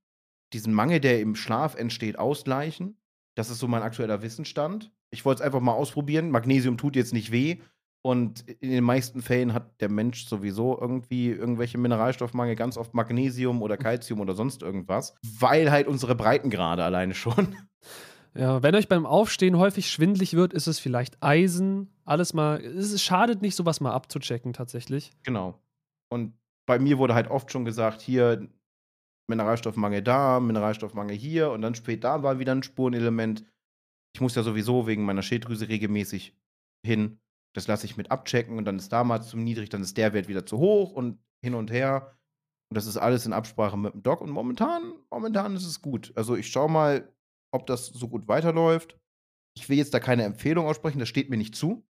[0.53, 2.97] diesen Mangel, der im Schlaf entsteht, ausgleichen.
[3.35, 4.91] Das ist so mein aktueller Wissensstand.
[5.11, 6.31] Ich wollte es einfach mal ausprobieren.
[6.31, 7.61] Magnesium tut jetzt nicht weh.
[8.05, 13.63] Und in den meisten Fällen hat der Mensch sowieso irgendwie irgendwelche Mineralstoffmangel, ganz oft Magnesium
[13.63, 17.55] oder Calcium oder sonst irgendwas, weil halt unsere Breitengrade alleine schon.
[18.35, 21.95] Ja, wenn euch beim Aufstehen häufig schwindlig wird, ist es vielleicht Eisen.
[22.03, 22.61] Alles mal.
[22.61, 25.11] Es schadet nicht, sowas mal abzuchecken, tatsächlich.
[25.23, 25.59] Genau.
[26.09, 26.37] Und
[26.67, 28.47] bei mir wurde halt oft schon gesagt, hier
[29.27, 33.43] Mineralstoffmangel da, Mineralstoffmangel hier und dann später da war wieder ein Spurenelement.
[34.13, 36.35] Ich muss ja sowieso wegen meiner Schilddrüse regelmäßig
[36.85, 37.17] hin.
[37.55, 40.13] Das lasse ich mit abchecken und dann ist da mal zu niedrig, dann ist der
[40.13, 42.17] Wert wieder zu hoch und hin und her.
[42.69, 44.19] Und das ist alles in Absprache mit dem Doc.
[44.19, 46.11] Und momentan, momentan ist es gut.
[46.15, 47.13] Also ich schaue mal,
[47.53, 48.99] ob das so gut weiterläuft.
[49.55, 51.87] Ich will jetzt da keine Empfehlung aussprechen, das steht mir nicht zu.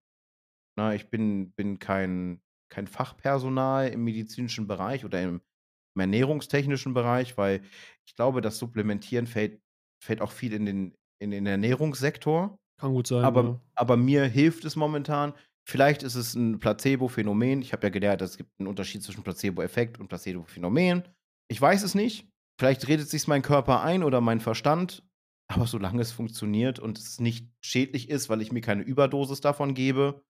[0.77, 5.41] Na, ich bin, bin kein, kein Fachpersonal im medizinischen Bereich oder im,
[5.95, 7.63] im ernährungstechnischen Bereich, weil
[8.05, 9.61] ich glaube, das Supplementieren fällt,
[10.03, 12.59] fällt auch viel in den, in den Ernährungssektor.
[12.79, 13.23] Kann gut sein.
[13.23, 13.61] Aber, ja.
[13.73, 15.33] aber mir hilft es momentan.
[15.67, 17.61] Vielleicht ist es ein Placebo-Phänomen.
[17.61, 21.03] Ich habe ja gelernt, es gibt einen Unterschied zwischen Placebo-Effekt und Placebo-Phänomen.
[21.49, 22.29] Ich weiß es nicht.
[22.59, 25.03] Vielleicht redet sich mein Körper ein oder mein Verstand.
[25.47, 29.73] Aber solange es funktioniert und es nicht schädlich ist, weil ich mir keine Überdosis davon
[29.73, 30.23] gebe,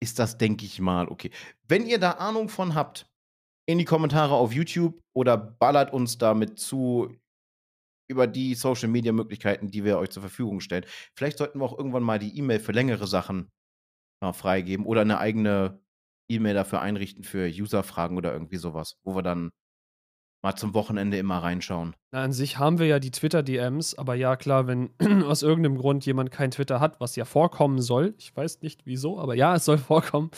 [0.00, 1.30] ist das, denke ich mal, okay.
[1.68, 3.06] Wenn ihr da Ahnung von habt,
[3.68, 7.16] in die Kommentare auf YouTube oder ballert uns damit zu
[8.10, 10.84] über die Social Media Möglichkeiten, die wir euch zur Verfügung stellen.
[11.16, 13.48] Vielleicht sollten wir auch irgendwann mal die E-Mail für längere Sachen
[14.22, 15.80] mal freigeben oder eine eigene
[16.28, 19.50] E-Mail dafür einrichten für User-Fragen oder irgendwie sowas, wo wir dann
[20.42, 21.94] mal zum Wochenende immer reinschauen.
[22.10, 24.90] Na, an sich haben wir ja die Twitter-DMs, aber ja, klar, wenn
[25.24, 29.20] aus irgendeinem Grund jemand kein Twitter hat, was ja vorkommen soll, ich weiß nicht wieso,
[29.20, 30.30] aber ja, es soll vorkommen,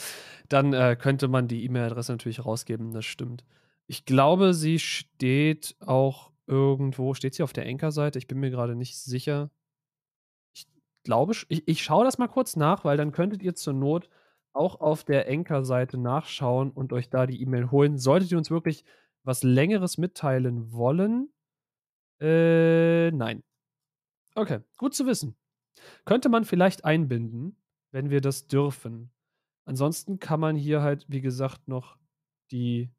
[0.48, 3.44] dann äh, könnte man die E-Mail-Adresse natürlich rausgeben, das stimmt.
[3.86, 8.18] Ich glaube, sie steht auch irgendwo, steht sie auf der Anchor-Seite?
[8.18, 9.50] Ich bin mir gerade nicht sicher.
[11.04, 14.08] Glaube, ich, ich schaue das mal kurz nach, weil dann könntet ihr zur Not
[14.54, 17.98] auch auf der Anchor-Seite nachschauen und euch da die E-Mail holen.
[17.98, 18.84] Solltet ihr uns wirklich
[19.22, 21.30] was Längeres mitteilen wollen?
[22.20, 23.42] Äh, nein.
[24.34, 25.36] Okay, gut zu wissen.
[26.04, 27.56] Könnte man vielleicht einbinden,
[27.90, 29.10] wenn wir das dürfen.
[29.64, 31.96] Ansonsten kann man hier halt, wie gesagt, noch
[32.50, 32.90] die,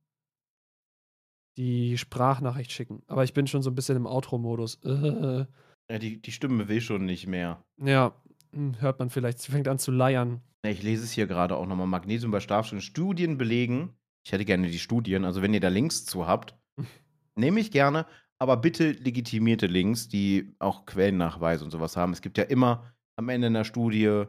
[1.58, 3.04] die Sprachnachricht schicken.
[3.08, 4.84] Aber ich bin schon so ein bisschen im Outro-Modus.
[4.84, 5.46] Äh,
[5.90, 7.64] Ja, die, die Stimme will schon nicht mehr.
[7.78, 8.14] ja,
[8.52, 9.40] hm, hört man vielleicht.
[9.40, 10.42] Sie fängt an zu leiern.
[10.64, 11.88] Ja, Ich lese es hier gerade auch nochmal.
[11.88, 12.82] Magnesium bei Schlafstörungen.
[12.82, 13.96] Studien belegen.
[14.26, 15.26] Ich hätte gerne die Studien.
[15.26, 16.58] Also, wenn ihr da Links zu habt,
[17.36, 18.06] nehme ich gerne.
[18.38, 22.14] Aber bitte legitimierte Links, die auch Quellennachweise und sowas haben.
[22.14, 24.26] Es gibt ja immer am Ende einer Studie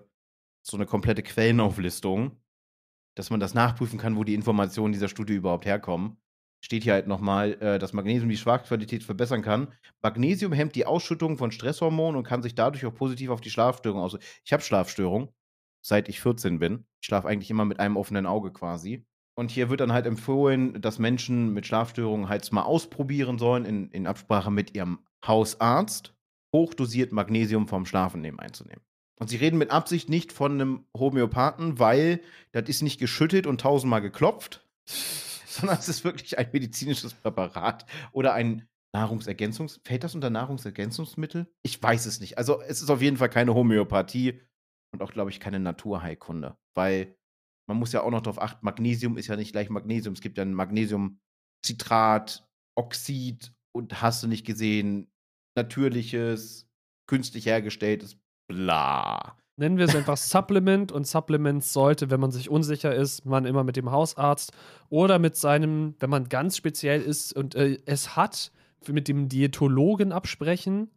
[0.63, 2.37] so eine komplette Quellenauflistung,
[3.17, 6.19] dass man das nachprüfen kann, wo die Informationen dieser Studie überhaupt herkommen.
[6.61, 9.69] Steht hier halt nochmal, äh, dass Magnesium die Schlafqualität verbessern kann.
[10.03, 14.01] Magnesium hemmt die Ausschüttung von Stresshormonen und kann sich dadurch auch positiv auf die Schlafstörung
[14.01, 14.19] aus.
[14.45, 15.29] Ich habe Schlafstörungen,
[15.83, 16.87] seit ich 14 bin.
[17.01, 19.05] Ich schlafe eigentlich immer mit einem offenen Auge quasi.
[19.39, 23.91] Und hier wird dann halt empfohlen, dass Menschen mit Schlafstörungen halt mal ausprobieren sollen, in,
[23.91, 26.15] in Absprache mit ihrem Hausarzt,
[26.55, 28.83] hochdosiert Magnesium vom Schlafennehmen einzunehmen.
[29.19, 32.21] Und sie reden mit Absicht nicht von einem Homöopathen, weil
[32.53, 34.67] das ist nicht geschüttet und tausendmal geklopft,
[35.57, 39.81] sondern es ist wirklich ein medizinisches Präparat oder ein Nahrungsergänzungs...
[39.85, 41.53] Fällt das unter Nahrungsergänzungsmittel?
[41.63, 42.39] Ich weiß es nicht.
[42.39, 44.41] Also es ist auf jeden Fall keine Homöopathie
[44.93, 47.17] und auch, glaube ich, keine Naturheilkunde, weil
[47.69, 50.15] man muss ja auch noch darauf achten, Magnesium ist ja nicht gleich Magnesium.
[50.15, 55.11] Es gibt ja ein Magnesiumcitrat, Oxid und hast du nicht gesehen,
[55.57, 56.71] natürliches,
[57.09, 58.19] künstlich hergestelltes,
[58.49, 59.37] bla.
[59.57, 63.65] Nennen wir es einfach Supplement und Supplements sollte, wenn man sich unsicher ist, man immer
[63.65, 64.53] mit dem Hausarzt
[64.91, 68.53] oder mit seinem, wenn man ganz speziell ist und äh, es hat,
[68.87, 70.91] mit dem Diätologen absprechen.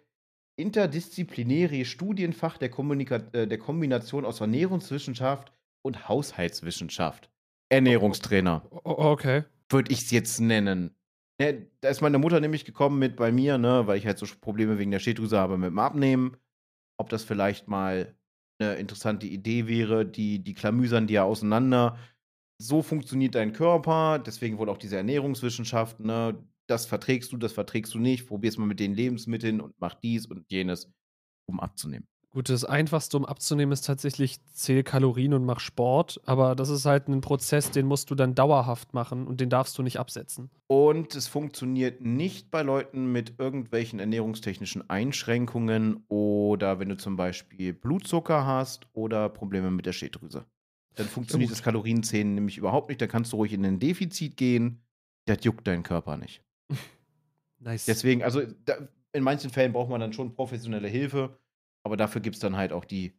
[0.56, 7.28] interdisziplinäre Studienfach der, Kommunika äh, der Kombination aus Ernährungswissenschaft und Haushaltswissenschaft.
[7.68, 9.44] Ernährungstrainer okay.
[9.68, 10.94] würde ich es jetzt nennen.
[11.40, 14.26] Ne, da ist meine Mutter nämlich gekommen mit bei mir, ne, weil ich halt so
[14.40, 16.36] Probleme wegen der Schilddrüse habe mit dem Abnehmen.
[16.96, 18.14] Ob das vielleicht mal
[18.60, 21.98] eine interessante Idee wäre, die, die klamüsern die ja auseinander.
[22.58, 26.38] So funktioniert dein Körper, deswegen wohl auch diese Ernährungswissenschaft, ne?
[26.66, 28.26] Das verträgst du, das verträgst du nicht.
[28.26, 30.90] Probier's mal mit den Lebensmitteln und mach dies und jenes,
[31.46, 32.06] um abzunehmen.
[32.34, 36.20] Gut, das Einfachste, um abzunehmen, ist tatsächlich zähl Kalorien und mach Sport.
[36.26, 39.78] Aber das ist halt ein Prozess, den musst du dann dauerhaft machen und den darfst
[39.78, 40.50] du nicht absetzen.
[40.66, 47.72] Und es funktioniert nicht bei Leuten mit irgendwelchen ernährungstechnischen Einschränkungen oder wenn du zum Beispiel
[47.72, 50.44] Blutzucker hast oder Probleme mit der Schilddrüse.
[50.96, 51.56] Dann funktioniert gut.
[51.56, 53.00] das Kalorienzählen nämlich überhaupt nicht.
[53.00, 54.82] Da kannst du ruhig in ein Defizit gehen.
[55.26, 56.42] Das juckt deinen Körper nicht.
[57.60, 57.86] Nice.
[57.86, 58.76] Deswegen, also da,
[59.14, 61.38] in manchen Fällen braucht man dann schon professionelle Hilfe.
[61.84, 63.14] Aber dafür gibt es dann halt auch die,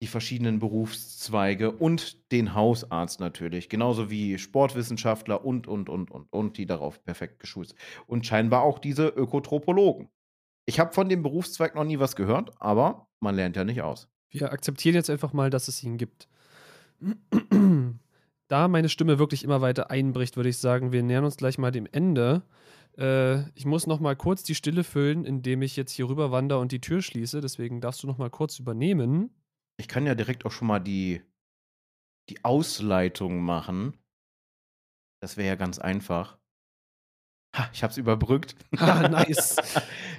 [0.00, 3.68] die verschiedenen Berufszweige und den Hausarzt natürlich.
[3.68, 7.80] Genauso wie Sportwissenschaftler und, und, und, und, und, die darauf perfekt geschult sind.
[8.06, 10.08] Und scheinbar auch diese Ökotropologen.
[10.64, 14.08] Ich habe von dem Berufszweig noch nie was gehört, aber man lernt ja nicht aus.
[14.30, 16.28] Wir akzeptieren jetzt einfach mal, dass es ihn gibt.
[18.48, 21.70] da meine Stimme wirklich immer weiter einbricht, würde ich sagen, wir nähern uns gleich mal
[21.70, 22.42] dem Ende.
[22.98, 26.58] Äh, ich muss noch mal kurz die Stille füllen, indem ich jetzt hier rüber wandere
[26.58, 27.40] und die Tür schließe.
[27.40, 29.30] Deswegen darfst du noch mal kurz übernehmen.
[29.78, 31.22] Ich kann ja direkt auch schon mal die,
[32.28, 33.96] die Ausleitung machen.
[35.20, 36.38] Das wäre ja ganz einfach.
[37.56, 38.54] Ha, ich habe es überbrückt.
[38.78, 39.56] Ah, nice.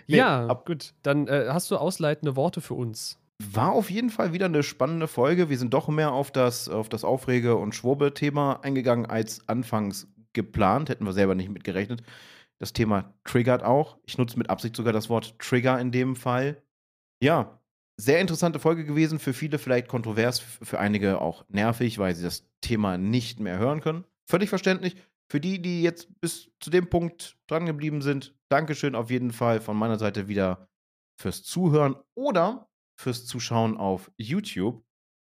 [0.07, 0.93] nee, ja, ab, gut.
[1.03, 3.19] Dann äh, hast du ausleitende Worte für uns.
[3.41, 5.49] War auf jeden Fall wieder eine spannende Folge.
[5.49, 10.89] Wir sind doch mehr auf das, auf das Aufrege- und Schwurbel-Thema eingegangen als anfangs geplant.
[10.89, 12.03] Hätten wir selber nicht mitgerechnet.
[12.63, 13.97] Das Thema triggert auch.
[14.05, 16.63] Ich nutze mit Absicht sogar das Wort Trigger in dem Fall.
[17.21, 17.59] Ja,
[17.97, 19.19] sehr interessante Folge gewesen.
[19.19, 23.81] Für viele vielleicht kontrovers, für einige auch nervig, weil sie das Thema nicht mehr hören
[23.81, 24.05] können.
[24.29, 24.95] Völlig verständlich.
[25.29, 29.59] Für die, die jetzt bis zu dem Punkt dran geblieben sind, Dankeschön auf jeden Fall
[29.59, 30.69] von meiner Seite wieder
[31.19, 34.85] fürs Zuhören oder fürs Zuschauen auf YouTube.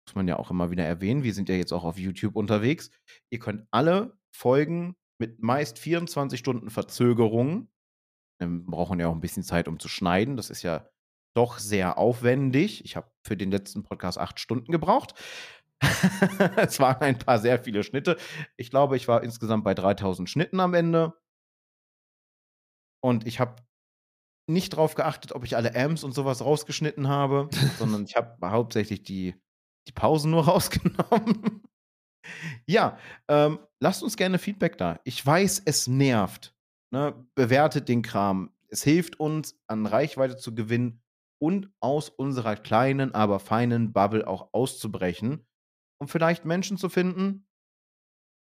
[0.07, 1.25] Muss man ja auch immer wieder erwähnen.
[1.25, 2.91] Wir sind ja jetzt auch auf YouTube unterwegs.
[3.29, 7.69] Ihr könnt alle Folgen mit meist 24 Stunden Verzögerung.
[8.39, 10.36] Wir brauchen ja auch ein bisschen Zeit, um zu schneiden.
[10.36, 10.89] Das ist ja
[11.35, 12.85] doch sehr aufwendig.
[12.85, 15.15] Ich habe für den letzten Podcast acht Stunden gebraucht.
[16.57, 18.16] es waren ein paar sehr viele Schnitte.
[18.57, 21.15] Ich glaube, ich war insgesamt bei 3000 Schnitten am Ende.
[23.01, 23.57] Und ich habe
[24.49, 29.03] nicht darauf geachtet, ob ich alle Amps und sowas rausgeschnitten habe, sondern ich habe hauptsächlich
[29.03, 29.35] die,
[29.86, 31.62] die Pausen nur rausgenommen.
[32.67, 32.99] Ja,
[33.29, 35.01] ähm, lasst uns gerne Feedback da.
[35.05, 36.55] Ich weiß, es nervt.
[36.93, 37.15] Ne?
[37.35, 38.53] Bewertet den Kram.
[38.69, 41.03] Es hilft uns, an Reichweite zu gewinnen
[41.41, 45.47] und aus unserer kleinen, aber feinen Bubble auch auszubrechen,
[46.01, 47.47] um vielleicht Menschen zu finden,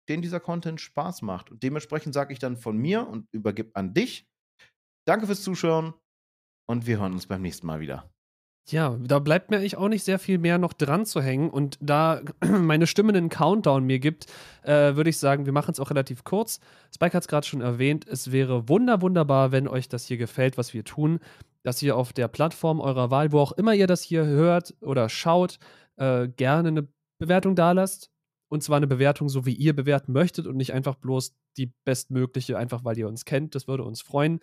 [0.09, 1.51] denen dieser Content Spaß macht.
[1.51, 4.29] Und dementsprechend sage ich dann von mir und übergib an dich
[5.09, 5.95] Danke fürs Zuschauen
[6.69, 8.13] und wir hören uns beim nächsten Mal wieder.
[8.71, 11.49] Ja, da bleibt mir eigentlich auch nicht sehr viel mehr noch dran zu hängen.
[11.49, 14.27] Und da meine Stimme einen Countdown mir gibt,
[14.63, 16.59] äh, würde ich sagen, wir machen es auch relativ kurz.
[16.93, 18.05] Spike hat es gerade schon erwähnt.
[18.07, 21.19] Es wäre wunder, wunderbar, wenn euch das hier gefällt, was wir tun,
[21.63, 25.09] dass ihr auf der Plattform eurer Wahl, wo auch immer ihr das hier hört oder
[25.09, 25.57] schaut,
[25.97, 26.87] äh, gerne eine
[27.17, 28.11] Bewertung dalasst.
[28.51, 32.57] Und zwar eine Bewertung, so wie ihr bewerten möchtet und nicht einfach bloß die bestmögliche,
[32.57, 33.55] einfach weil ihr uns kennt.
[33.55, 34.39] Das würde uns freuen.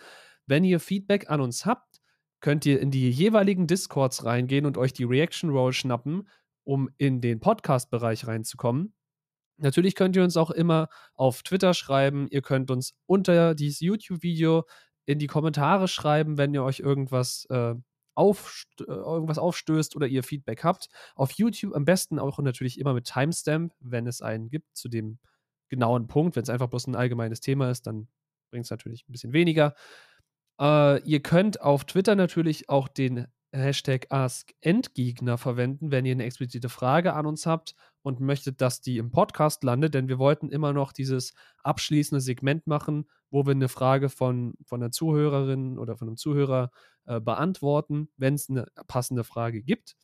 [0.47, 1.96] Wenn ihr Feedback an uns habt,
[2.41, 6.29] könnt ihr in die jeweiligen Discords reingehen und euch die Reaction Roll schnappen,
[6.65, 8.95] um in den Podcast-Bereich reinzukommen.
[9.59, 12.27] Natürlich könnt ihr uns auch immer auf Twitter schreiben.
[12.31, 14.65] Ihr könnt uns unter dieses YouTube-Video
[15.07, 17.75] in die Kommentare schreiben, wenn ihr euch irgendwas, äh,
[18.15, 20.89] aufst äh, irgendwas aufstößt oder ihr Feedback habt.
[21.15, 25.19] Auf YouTube am besten auch natürlich immer mit Timestamp, wenn es einen gibt, zu dem
[25.69, 26.37] genauen Punkt.
[26.37, 28.09] Wenn es einfach bloß ein allgemeines Thema ist, dann
[28.51, 29.75] bringt es natürlich ein bisschen weniger.
[30.61, 36.69] Äh, ihr könnt auf Twitter natürlich auch den Hashtag AskEndgegner verwenden, wenn ihr eine explizite
[36.69, 40.73] Frage an uns habt und möchtet, dass die im Podcast landet, denn wir wollten immer
[40.73, 46.09] noch dieses abschließende Segment machen, wo wir eine Frage von, von einer Zuhörerin oder von
[46.09, 46.71] einem Zuhörer
[47.07, 49.97] äh, beantworten, wenn es eine passende Frage gibt.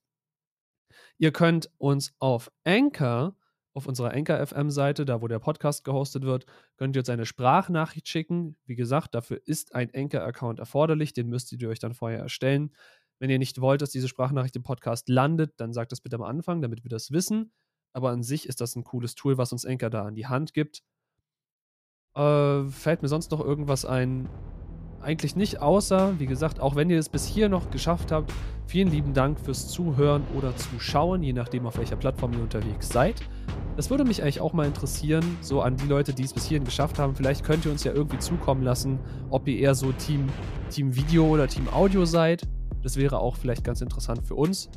[1.18, 3.36] Ihr könnt uns auf Anchor
[3.74, 6.46] auf unserer Anchor FM Seite, da wo der Podcast gehostet wird,
[6.76, 8.56] könnt ihr uns eine Sprachnachricht schicken.
[8.66, 12.74] Wie gesagt, dafür ist ein Anchor Account erforderlich, den müsst ihr euch dann vorher erstellen.
[13.18, 16.22] Wenn ihr nicht wollt, dass diese Sprachnachricht im Podcast landet, dann sagt das bitte am
[16.22, 17.52] Anfang, damit wir das wissen.
[17.92, 20.54] Aber an sich ist das ein cooles Tool, was uns Anchor da an die Hand
[20.54, 20.82] gibt.
[22.14, 24.28] Äh, fällt mir sonst noch irgendwas ein?
[25.02, 28.32] Eigentlich nicht, außer, wie gesagt, auch wenn ihr es bis hier noch geschafft habt,
[28.66, 33.16] vielen lieben Dank fürs Zuhören oder Zuschauen, je nachdem, auf welcher Plattform ihr unterwegs seid.
[33.76, 36.64] Das würde mich eigentlich auch mal interessieren, so an die Leute, die es bis hierhin
[36.64, 37.16] geschafft haben.
[37.16, 39.00] Vielleicht könnt ihr uns ja irgendwie zukommen lassen,
[39.30, 40.28] ob ihr eher so Team,
[40.70, 42.46] Team Video oder Team Audio seid.
[42.84, 44.70] Das wäre auch vielleicht ganz interessant für uns.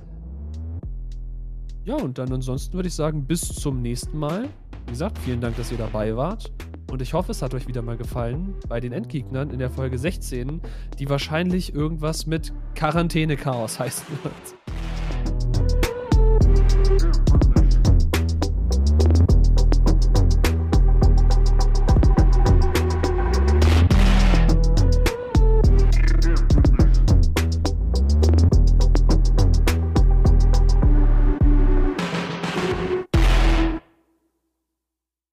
[1.83, 4.49] Ja, und dann ansonsten würde ich sagen, bis zum nächsten Mal.
[4.87, 6.51] Wie gesagt, vielen Dank, dass ihr dabei wart.
[6.95, 9.97] Und ich hoffe, es hat euch wieder mal gefallen bei den Endgegnern in der Folge
[9.97, 10.61] 16,
[10.97, 15.34] die wahrscheinlich irgendwas mit Quarantäne-Chaos heißen wird.